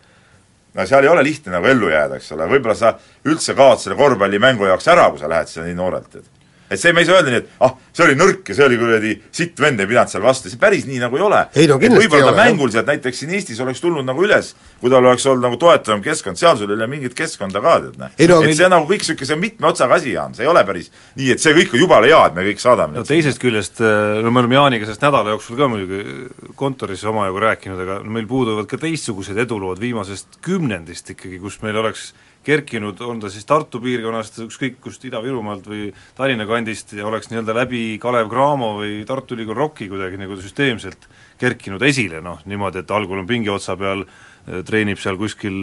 no 0.75 0.87
seal 0.87 1.05
ei 1.07 1.11
ole 1.11 1.25
lihtne 1.25 1.55
nagu 1.55 1.69
ellu 1.71 1.91
jääda, 1.91 2.19
eks 2.19 2.33
ole, 2.37 2.47
võib-olla 2.51 2.77
sa 2.79 2.95
üldse 3.31 3.55
kaod 3.59 3.83
selle 3.83 3.97
korvpallimängu 3.99 4.67
jaoks 4.69 4.89
ära, 4.91 5.09
kui 5.11 5.23
sa 5.23 5.31
lähed 5.31 5.51
sinna 5.51 5.67
nii 5.69 5.79
noorelt, 5.79 6.17
et 6.19 6.44
et 6.71 6.81
see, 6.81 6.93
me 6.97 7.01
ei 7.05 7.07
saa 7.09 7.19
öelda 7.21 7.31
nii, 7.35 7.41
et 7.45 7.49
ah, 7.67 7.75
see 7.95 8.05
oli 8.07 8.15
nõrk 8.19 8.49
ja 8.51 8.55
see 8.59 8.65
oli 8.67 8.79
kuradi 8.81 9.13
sitt 9.35 9.61
vend, 9.61 9.81
ei 9.81 9.87
pidanud 9.91 10.11
seal 10.11 10.23
vastu, 10.25 10.51
see 10.51 10.59
päris 10.61 10.87
nii 10.89 10.99
nagu 11.03 11.17
ei 11.19 11.23
ole. 11.27 11.43
No 11.69 12.01
võib-olla 12.01 12.31
ta 12.33 12.37
mänguliselt 12.51 12.87
näiteks 12.91 13.21
siin 13.23 13.35
Eestis 13.37 13.61
oleks 13.61 13.81
tulnud 13.85 14.05
nagu 14.07 14.25
üles, 14.25 14.55
kui 14.81 14.91
tal 14.91 15.05
oleks 15.05 15.27
olnud 15.31 15.45
nagu 15.49 15.59
toetavam 15.61 16.03
keskkond, 16.05 16.41
seal 16.41 16.57
sul 16.61 16.71
ei 16.73 16.79
ole 16.79 16.89
mingit 16.91 17.15
keskkonda 17.15 17.61
ka, 17.65 17.75
tead 17.85 17.99
näe. 18.01 18.11
Et 18.19 18.29
meil- 18.31 18.57
see 18.57 18.65
on 18.67 18.75
nagu 18.77 18.89
kõik 18.91 19.05
niisugune, 19.05 19.27
see 19.27 19.35
on 19.37 19.41
mitme 19.45 19.67
otsaga 19.71 19.95
asi, 20.01 20.13
Jaan, 20.17 20.35
see 20.35 20.45
ei 20.47 20.51
ole 20.51 20.65
päris 20.65 20.91
nii, 21.17 21.31
et 21.37 21.41
see 21.45 21.55
kõik 21.55 21.75
on 21.75 21.81
jubala 21.85 22.07
hea, 22.11 22.21
et 22.27 22.35
me 22.35 22.47
kõik 22.49 22.61
saadame 22.65 22.97
no 22.99 23.05
teisest 23.05 23.39
küljest, 23.43 23.81
no 24.25 24.31
me 24.31 24.41
oleme 24.45 24.55
Jaaniga 24.59 24.87
sellest 24.89 25.03
nädala 25.05 25.35
jooksul 25.37 25.57
ka 25.61 25.69
muidugi 25.69 26.29
kontoris 26.57 27.05
omajagu 27.05 27.41
rääkinud, 27.45 27.81
aga 27.85 28.01
meil 28.05 28.27
puuduvad 28.31 28.67
ka 28.71 28.79
teistsugused 28.81 29.39
edulood 29.39 29.81
viimasest 29.83 30.39
kümnendist 30.45 31.11
ikkagi, 31.15 31.39
kus 31.43 31.61
meil 31.63 31.77
oleks 31.83 32.13
kerkinud, 32.45 33.01
on 33.05 33.23
ta 33.23 33.31
siis 33.33 33.47
Tartu 33.49 33.81
piirkonnast, 33.83 34.43
ükskõik 34.45 34.79
kust, 34.85 35.05
Ida-Virumaalt 35.09 35.67
või 35.71 35.89
Tallinna 36.19 36.47
kandist 36.49 36.93
ja 36.97 37.07
oleks 37.09 37.31
nii-öelda 37.33 37.57
läbi 37.57 37.83
Kalev 38.03 38.29
Cramo 38.33 38.75
või 38.81 39.01
Tartu 39.09 39.39
Ülikool 39.39 39.59
Rocki 39.59 39.89
kuidagi 39.91 40.21
nagu 40.21 40.37
süsteemselt 40.41 41.09
kerkinud 41.41 41.83
esile, 41.83 42.21
noh 42.25 42.45
niimoodi, 42.49 42.85
et 42.85 42.95
algul 42.95 43.23
on 43.23 43.29
pingi 43.29 43.51
otsa 43.53 43.77
peal, 43.81 44.05
treenib 44.45 45.01
seal 45.01 45.17
kuskil 45.17 45.55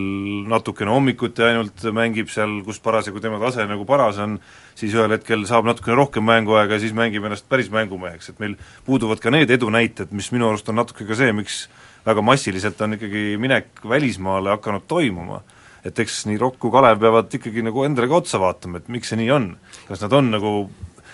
natukene 0.49 0.89
hommikuti 0.89 1.43
ainult, 1.45 1.84
mängib 1.93 2.32
seal, 2.34 2.57
kus 2.65 2.79
parasjagu 2.82 3.21
tema 3.21 3.38
tase 3.41 3.67
nagu 3.69 3.86
paras 3.86 4.17
on, 4.23 4.39
siis 4.77 4.95
ühel 4.97 5.13
hetkel 5.13 5.45
saab 5.49 5.69
natukene 5.69 5.99
rohkem 5.99 6.25
mänguaega 6.25 6.79
ja 6.79 6.82
siis 6.82 6.95
mängib 6.97 7.27
ennast 7.27 7.45
päris 7.49 7.69
mängumeheks, 7.73 8.34
et 8.34 8.41
meil 8.41 8.57
puuduvad 8.88 9.21
ka 9.21 9.34
need 9.34 9.53
edunäited, 9.53 10.09
mis 10.17 10.32
minu 10.34 10.49
arust 10.49 10.69
on 10.73 10.82
natuke 10.82 11.05
ka 11.05 11.17
see, 11.17 11.29
miks 11.36 11.67
väga 12.05 12.25
massiliselt 12.25 12.82
on 12.82 12.97
ikkagi 12.97 13.38
minek 13.38 13.84
välismaale 13.86 14.55
hakanud 14.55 14.88
toimuma. 14.89 15.43
Et 15.86 15.99
eks 16.03 16.25
nii 16.29 16.39
Rokk 16.41 16.59
kui 16.61 16.73
Kalev 16.73 16.99
peavad 17.01 17.34
ikkagi 17.34 17.63
nagu 17.65 17.86
endale 17.88 18.09
ka 18.11 18.21
otsa 18.21 18.41
vaatama, 18.41 18.82
et 18.82 18.89
miks 18.93 19.11
see 19.11 19.19
nii 19.21 19.32
on. 19.34 19.51
kas 19.88 20.03
nad 20.05 20.13
on 20.13 20.32
nagu 20.36 20.51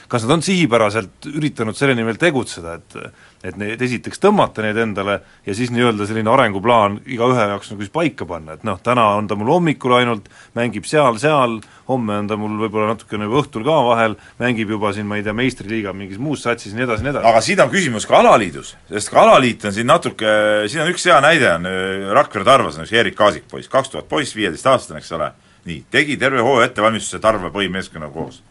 kas 0.08 0.24
nad 0.26 0.38
on 0.38 0.43
sihipäraselt 0.45 1.28
üritanud 1.30 1.78
selle 1.78 1.95
nimel 1.97 2.20
tegutseda, 2.22 2.78
et 2.80 2.99
et 3.45 3.58
need 3.60 3.82
esiteks 3.86 4.18
tõmmata 4.18 4.64
neid 4.66 4.78
endale 4.82 5.20
ja 5.45 5.53
siis 5.55 5.70
nii-öelda 5.70 6.08
selline 6.10 6.32
arenguplaan 6.34 6.97
igaühe 7.05 7.43
jaoks 7.51 7.70
nagu 7.70 7.84
siis 7.84 7.93
paika 7.93 8.26
panna, 8.26 8.55
et 8.58 8.64
noh, 8.66 8.80
täna 8.84 9.03
on 9.20 9.28
ta 9.30 9.38
mul 9.38 9.51
hommikul 9.53 9.93
ainult, 9.99 10.26
mängib 10.58 10.88
seal-seal, 10.89 11.60
homme 11.88 12.18
on 12.24 12.32
ta 12.32 12.38
mul 12.39 12.58
võib-olla 12.64 12.95
natukene 12.95 13.28
juba 13.30 13.43
õhtul 13.43 13.68
ka 13.68 13.78
vahel, 13.86 14.18
mängib 14.41 14.74
juba 14.74 14.91
siin, 14.95 15.05
ma 15.10 15.20
ei 15.20 15.26
tea, 15.28 15.36
meistriliiga 15.38 15.93
mingis 15.93 16.18
muus 16.18 16.47
satsis, 16.47 16.74
nii 16.74 16.88
edasi, 16.88 17.05
nii 17.05 17.14
edasi. 17.14 17.30
aga 17.30 17.45
siin 17.45 17.62
on 17.62 17.72
küsimus 17.72 18.10
ka 18.10 18.20
alaliidus, 18.24 18.74
sest 18.89 19.14
ka 19.14 19.22
alaliit 19.22 19.70
on 19.70 19.78
siin 19.78 19.89
natuke, 19.93 20.36
siin 20.66 20.84
on 20.88 20.91
üks 20.91 21.05
hea 21.08 21.22
näide, 21.24 21.53
on 21.53 21.70
äh, 21.70 22.10
Rakvere 22.18 22.47
Tarvas 22.47 22.82
on 22.82 22.89
üks 22.89 22.97
Erik 22.97 23.18
Kaasik 23.22 23.45
poiss, 23.51 23.70
kaks 23.72 23.93
tuhat 23.93 24.10
poiss, 24.10 24.36
viieteistaastane, 24.36 25.03
eks 25.03 25.14
ole, 25.14 25.30
nii, 25.70 25.84
tegi 25.93 26.18
terve 26.18 26.41
hooaja 26.41 26.72
ettevalmistuse 26.72 27.22
Tarva 27.22 27.53
põhimeeskonnaga 27.53 28.18
koos. 28.18 28.41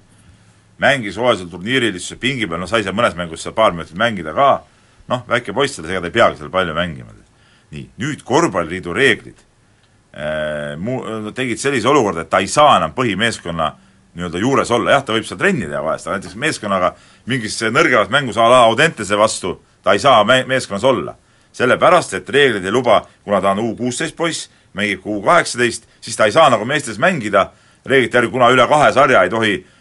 Mängis 0.82 1.16
hooajalisel 1.16 1.50
turniiril, 1.50 1.96
istus 1.96 2.18
pingi 2.20 2.46
peal, 2.48 2.60
no 2.60 2.68
sai 2.68 2.84
seal 2.84 2.96
mõnes 2.96 3.16
mängus 3.16 3.44
seal 3.44 3.54
paar 3.56 3.72
minutit 3.72 3.96
mängida 3.98 4.34
ka, 4.36 4.50
noh, 5.10 5.24
väike 5.28 5.54
poiss 5.56 5.78
selles, 5.78 5.90
ega 5.92 6.02
ta 6.04 6.10
ei 6.10 6.16
peagi 6.16 6.40
seal 6.40 6.52
palju 6.52 6.76
mängima. 6.76 7.14
nii, 7.70 7.88
nüüd 7.98 8.20
korvpalliliidu 8.22 8.92
reeglid 8.94 9.40
äh, 10.14 10.76
mu-, 10.78 11.32
tegid 11.34 11.58
sellise 11.58 11.88
olukorda, 11.90 12.22
et 12.22 12.30
ta 12.30 12.38
ei 12.38 12.46
saa 12.46 12.76
enam 12.76 12.92
põhimeeskonna 12.94 13.72
nii-öelda 14.16 14.38
juures 14.40 14.70
olla, 14.70 14.92
jah, 14.94 15.02
ta 15.04 15.16
võib 15.16 15.26
seal 15.26 15.40
trenni 15.40 15.66
teha 15.66 15.82
vahest, 15.82 16.06
aga 16.06 16.20
näiteks 16.20 16.36
meeskonnaga 16.40 16.92
mingis 17.26 17.58
nõrgemas 17.74 18.12
mängus 18.12 18.38
a 18.38 18.46
la 18.48 18.62
Audentese 18.68 19.18
vastu 19.18 19.56
ta 19.82 19.96
ei 19.96 20.00
saa 20.00 20.22
me-, 20.24 20.44
meeskonnas 20.46 20.84
olla. 20.84 21.16
sellepärast, 21.56 22.14
et 22.14 22.28
reeglid 22.28 22.64
ei 22.64 22.72
luba, 22.72 23.00
kuna 23.24 23.40
ta 23.40 23.54
on 23.56 23.62
U 23.64 23.76
kuusteist 23.76 24.16
poiss, 24.16 24.50
mängib 24.76 25.00
ka 25.02 25.08
U 25.10 25.22
kaheksateist, 25.24 25.88
siis 26.00 26.16
ta 26.16 26.26
ei 26.28 26.32
saa 26.32 26.50
nagu 26.52 26.64
meestes 26.64 26.98
mängida, 27.00 27.50
reeglite 27.86 28.18
järgi, 28.18 28.30
kuna 28.30 28.50
üle 28.52 28.66
kahe 28.68 28.92
sarja 28.92 29.22
ei 29.24 29.32
tohi 29.32 29.54
äh, 29.56 29.75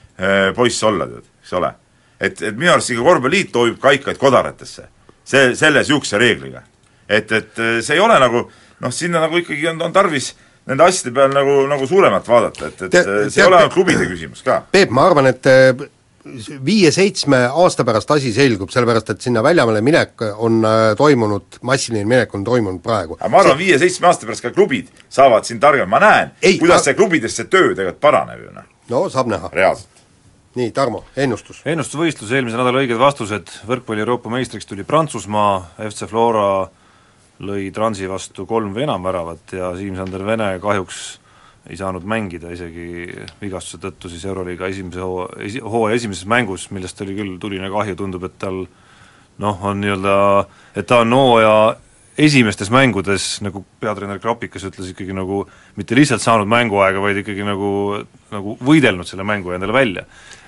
poiss 0.55 0.83
olla, 0.83 1.07
tead, 1.07 1.25
eks 1.43 1.53
ole. 1.59 1.73
et, 2.19 2.41
et 2.41 2.55
minu 2.57 2.71
arust 2.71 2.89
ikka 2.93 3.03
korvpalliliit 3.03 3.51
toobib 3.51 3.79
kaikaid 3.83 4.17
kodaratesse. 4.17 4.87
see, 5.25 5.55
selle 5.55 5.79
niisuguse 5.83 6.17
reegliga. 6.21 6.61
et, 7.09 7.31
et 7.31 7.59
äh, 7.59 7.79
see 7.81 7.95
ei 7.97 7.99
ole 7.99 8.19
nagu 8.19 8.45
noh, 8.81 8.91
sinna 8.91 9.19
nagu 9.25 9.37
ikkagi 9.37 9.67
on, 9.67 9.81
on 9.81 9.93
tarvis 9.93 10.33
nende 10.65 10.83
asjade 10.83 11.13
peal 11.13 11.33
nagu, 11.33 11.59
nagu 11.69 11.87
suuremalt 11.87 12.27
vaadata, 12.27 12.67
et, 12.67 12.81
et 12.81 12.91
Te- 12.91 13.03
Te, 13.03 13.29
see 13.29 13.41
ei 13.43 13.47
ole 13.47 13.59
ainult 13.59 13.73
klubide 13.73 14.07
küsimus 14.09 14.41
ka. 14.45 14.63
Peep, 14.71 14.89
ma 14.89 15.03
arvan, 15.05 15.27
et 15.29 15.45
viie-seitsme 16.65 17.37
aasta 17.53 17.83
pärast 17.85 18.09
asi 18.15 18.31
selgub, 18.33 18.71
sellepärast 18.73 19.11
et 19.13 19.21
sinna 19.21 19.43
väljamaale 19.45 19.81
minek 19.85 20.23
on 20.41 20.61
äh, 20.65 20.95
toimunud, 20.97 21.59
massiline 21.69 22.05
minek 22.09 22.33
on 22.35 22.43
toimunud 22.47 22.81
praegu. 22.83 23.17
aga 23.19 23.29
ma 23.29 23.43
arvan, 23.43 23.57
viie-seitsme 23.59 24.07
aasta 24.09 24.25
pärast 24.25 24.41
ka 24.47 24.51
klubid 24.55 24.89
saavad 25.09 25.45
siin 25.45 25.59
targemad, 25.61 25.91
ma 25.91 25.99
näen, 26.01 26.31
kuidas 26.59 26.79
ma- 26.81 26.83
see 26.87 26.97
klubides 26.97 27.35
see 27.37 27.45
töö 27.51 27.73
tegelikult 27.75 28.01
paraneb 28.01 28.41
ju 28.47 28.53
noh, 28.55 28.65
no 28.89 29.03
saab 29.13 29.29
näha. 29.31 29.49
reaalselt. 29.53 29.94
Nii, 30.55 30.71
Tarmo, 30.75 31.03
ennustus. 31.19 31.59
ennustusvõistlus, 31.67 32.31
eelmise 32.31 32.57
nädala 32.59 32.81
õiged 32.83 32.99
vastused, 32.99 33.51
võrkpalli 33.67 34.03
Euroopa 34.05 34.31
meistriks 34.31 34.67
tuli 34.69 34.85
Prantsusmaa, 34.87 35.75
FC 35.89 36.07
Flora 36.07 36.47
lõi 37.43 37.67
Transi 37.75 38.07
vastu 38.07 38.45
kolm 38.47 38.71
või 38.75 38.85
enam 38.85 39.03
väravat 39.03 39.55
ja 39.57 39.73
Siim-Sander 39.75 40.23
Vene 40.23 40.53
kahjuks 40.63 41.03
ei 41.69 41.77
saanud 41.79 42.05
mängida 42.07 42.51
isegi 42.53 43.09
vigastuse 43.41 43.81
tõttu 43.81 44.09
siis 44.11 44.23
Euroliiga 44.29 44.69
esimese 44.71 45.01
hoo-, 45.01 45.27
esi-, 45.43 45.63
hooaja 45.63 45.97
esimeses 45.97 46.27
mängus, 46.29 46.69
millest 46.71 47.01
oli 47.03 47.17
küll 47.17 47.39
tuline 47.41 47.71
kahju, 47.73 47.97
tundub, 47.99 48.27
et 48.27 48.37
tal 48.39 48.61
noh, 49.41 49.65
on 49.65 49.81
nii-öelda, 49.81 50.13
et 50.77 50.87
ta 50.87 51.01
on 51.03 51.17
hooaja 51.17 51.57
esimestes 52.21 52.69
mängudes, 52.71 53.41
nagu 53.43 53.65
peatreener 53.83 54.21
Krapikas 54.23 54.63
ütles, 54.69 54.93
ikkagi 54.93 55.15
nagu 55.15 55.41
mitte 55.75 55.97
lihtsalt 55.97 56.23
saanud 56.23 56.47
mänguaega, 56.47 57.01
vaid 57.03 57.19
ikkagi 57.23 57.43
nagu, 57.43 57.71
nagu 58.31 58.55
võidelnud 58.63 59.09
selle 59.09 59.25
mängu 59.27 59.51
endale 59.55 59.75
välja. 59.75 60.05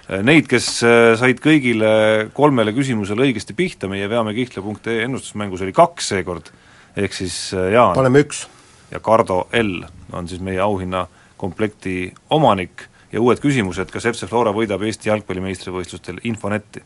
Neid, 0.08 0.45
kes 0.47 0.68
äh, 0.88 1.14
said 1.20 1.41
kõigile 1.43 2.30
kolmele 2.36 2.72
küsimusele 2.72 3.26
õigesti 3.26 3.51
pihta, 3.58 3.89
meie 3.91 4.08
veamekihla.ee 4.08 5.01
ennustusmängus 5.03 5.66
oli 5.66 5.74
kaks 5.76 6.14
seekord, 6.14 6.51
ehk 6.95 7.16
siis 7.16 7.36
äh, 7.51 7.74
Jaan 7.74 7.95
paneme 7.97 8.22
üks. 8.24 8.45
ja 8.91 9.01
Cardo 9.03 9.49
L 9.51 9.82
on 10.16 10.30
siis 10.32 10.39
meie 10.39 10.62
auhinnakomplekti 10.64 12.14
omanik 12.32 12.86
ja 13.12 13.20
uued 13.20 13.41
küsimused, 13.43 13.91
kas 13.91 14.08
FC 14.08 14.30
Flora 14.32 14.53
võidab 14.55 14.86
Eesti 14.88 15.10
jalgpallimeistrivõistlustel 15.10 16.22
Infonetti? 16.24 16.84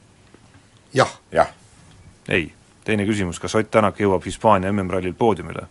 jah, 0.93 1.11
jah, 1.31 1.51
ei. 2.29 2.49
teine 2.83 3.05
küsimus, 3.05 3.39
kas 3.39 3.55
Ott 3.55 3.69
Tänak 3.71 3.99
jõuab 4.01 4.25
Hispaania 4.25 4.71
MM-rallil 4.73 5.13
poodiumile? 5.13 5.67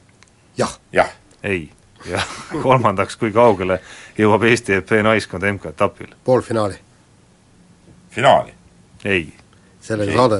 jah, 0.57 0.77
jah, 0.93 1.11
ei. 1.43 1.67
ja 2.07 2.23
kolmandaks, 2.63 3.19
kui 3.19 3.35
kaugele 3.35 3.81
jõuab 4.19 4.47
Eesti 4.47 4.79
EP 4.79 4.95
naiskond 5.03 5.51
MK-etapil? 5.51 6.15
poolfinaali. 6.25 6.79
Finaali. 8.11 8.55
ei. 9.05 9.33
sellega 9.81 10.13
saade, 10.13 10.39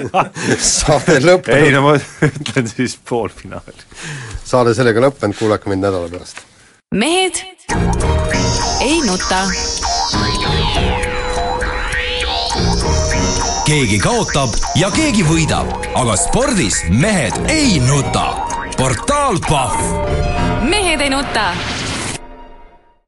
saade 0.78 1.18
lõppenud. 1.20 1.58
ei 1.58 1.72
no 1.74 1.82
ma 1.86 1.96
ütlen 2.28 2.68
siis 2.70 2.96
poolfinaali. 3.08 3.84
saade 4.44 4.74
sellega 4.78 5.02
lõppenud, 5.06 5.36
kuulake 5.38 5.70
mind 5.72 5.86
nädala 5.86 6.08
pärast. 6.12 6.42
mehed 6.94 7.42
ei 8.80 9.00
nuta. 9.06 9.42
keegi 13.66 13.98
kaotab 14.02 14.56
ja 14.76 14.90
keegi 14.94 15.24
võidab, 15.26 15.70
aga 15.94 16.16
spordis 16.20 16.82
mehed 16.90 17.38
ei 17.52 17.78
nuta. 17.86 18.26
portaal 18.78 19.40
Pahv 19.48 20.30
mehed 20.68 21.00
ei 21.00 21.10
nuta 21.10 21.50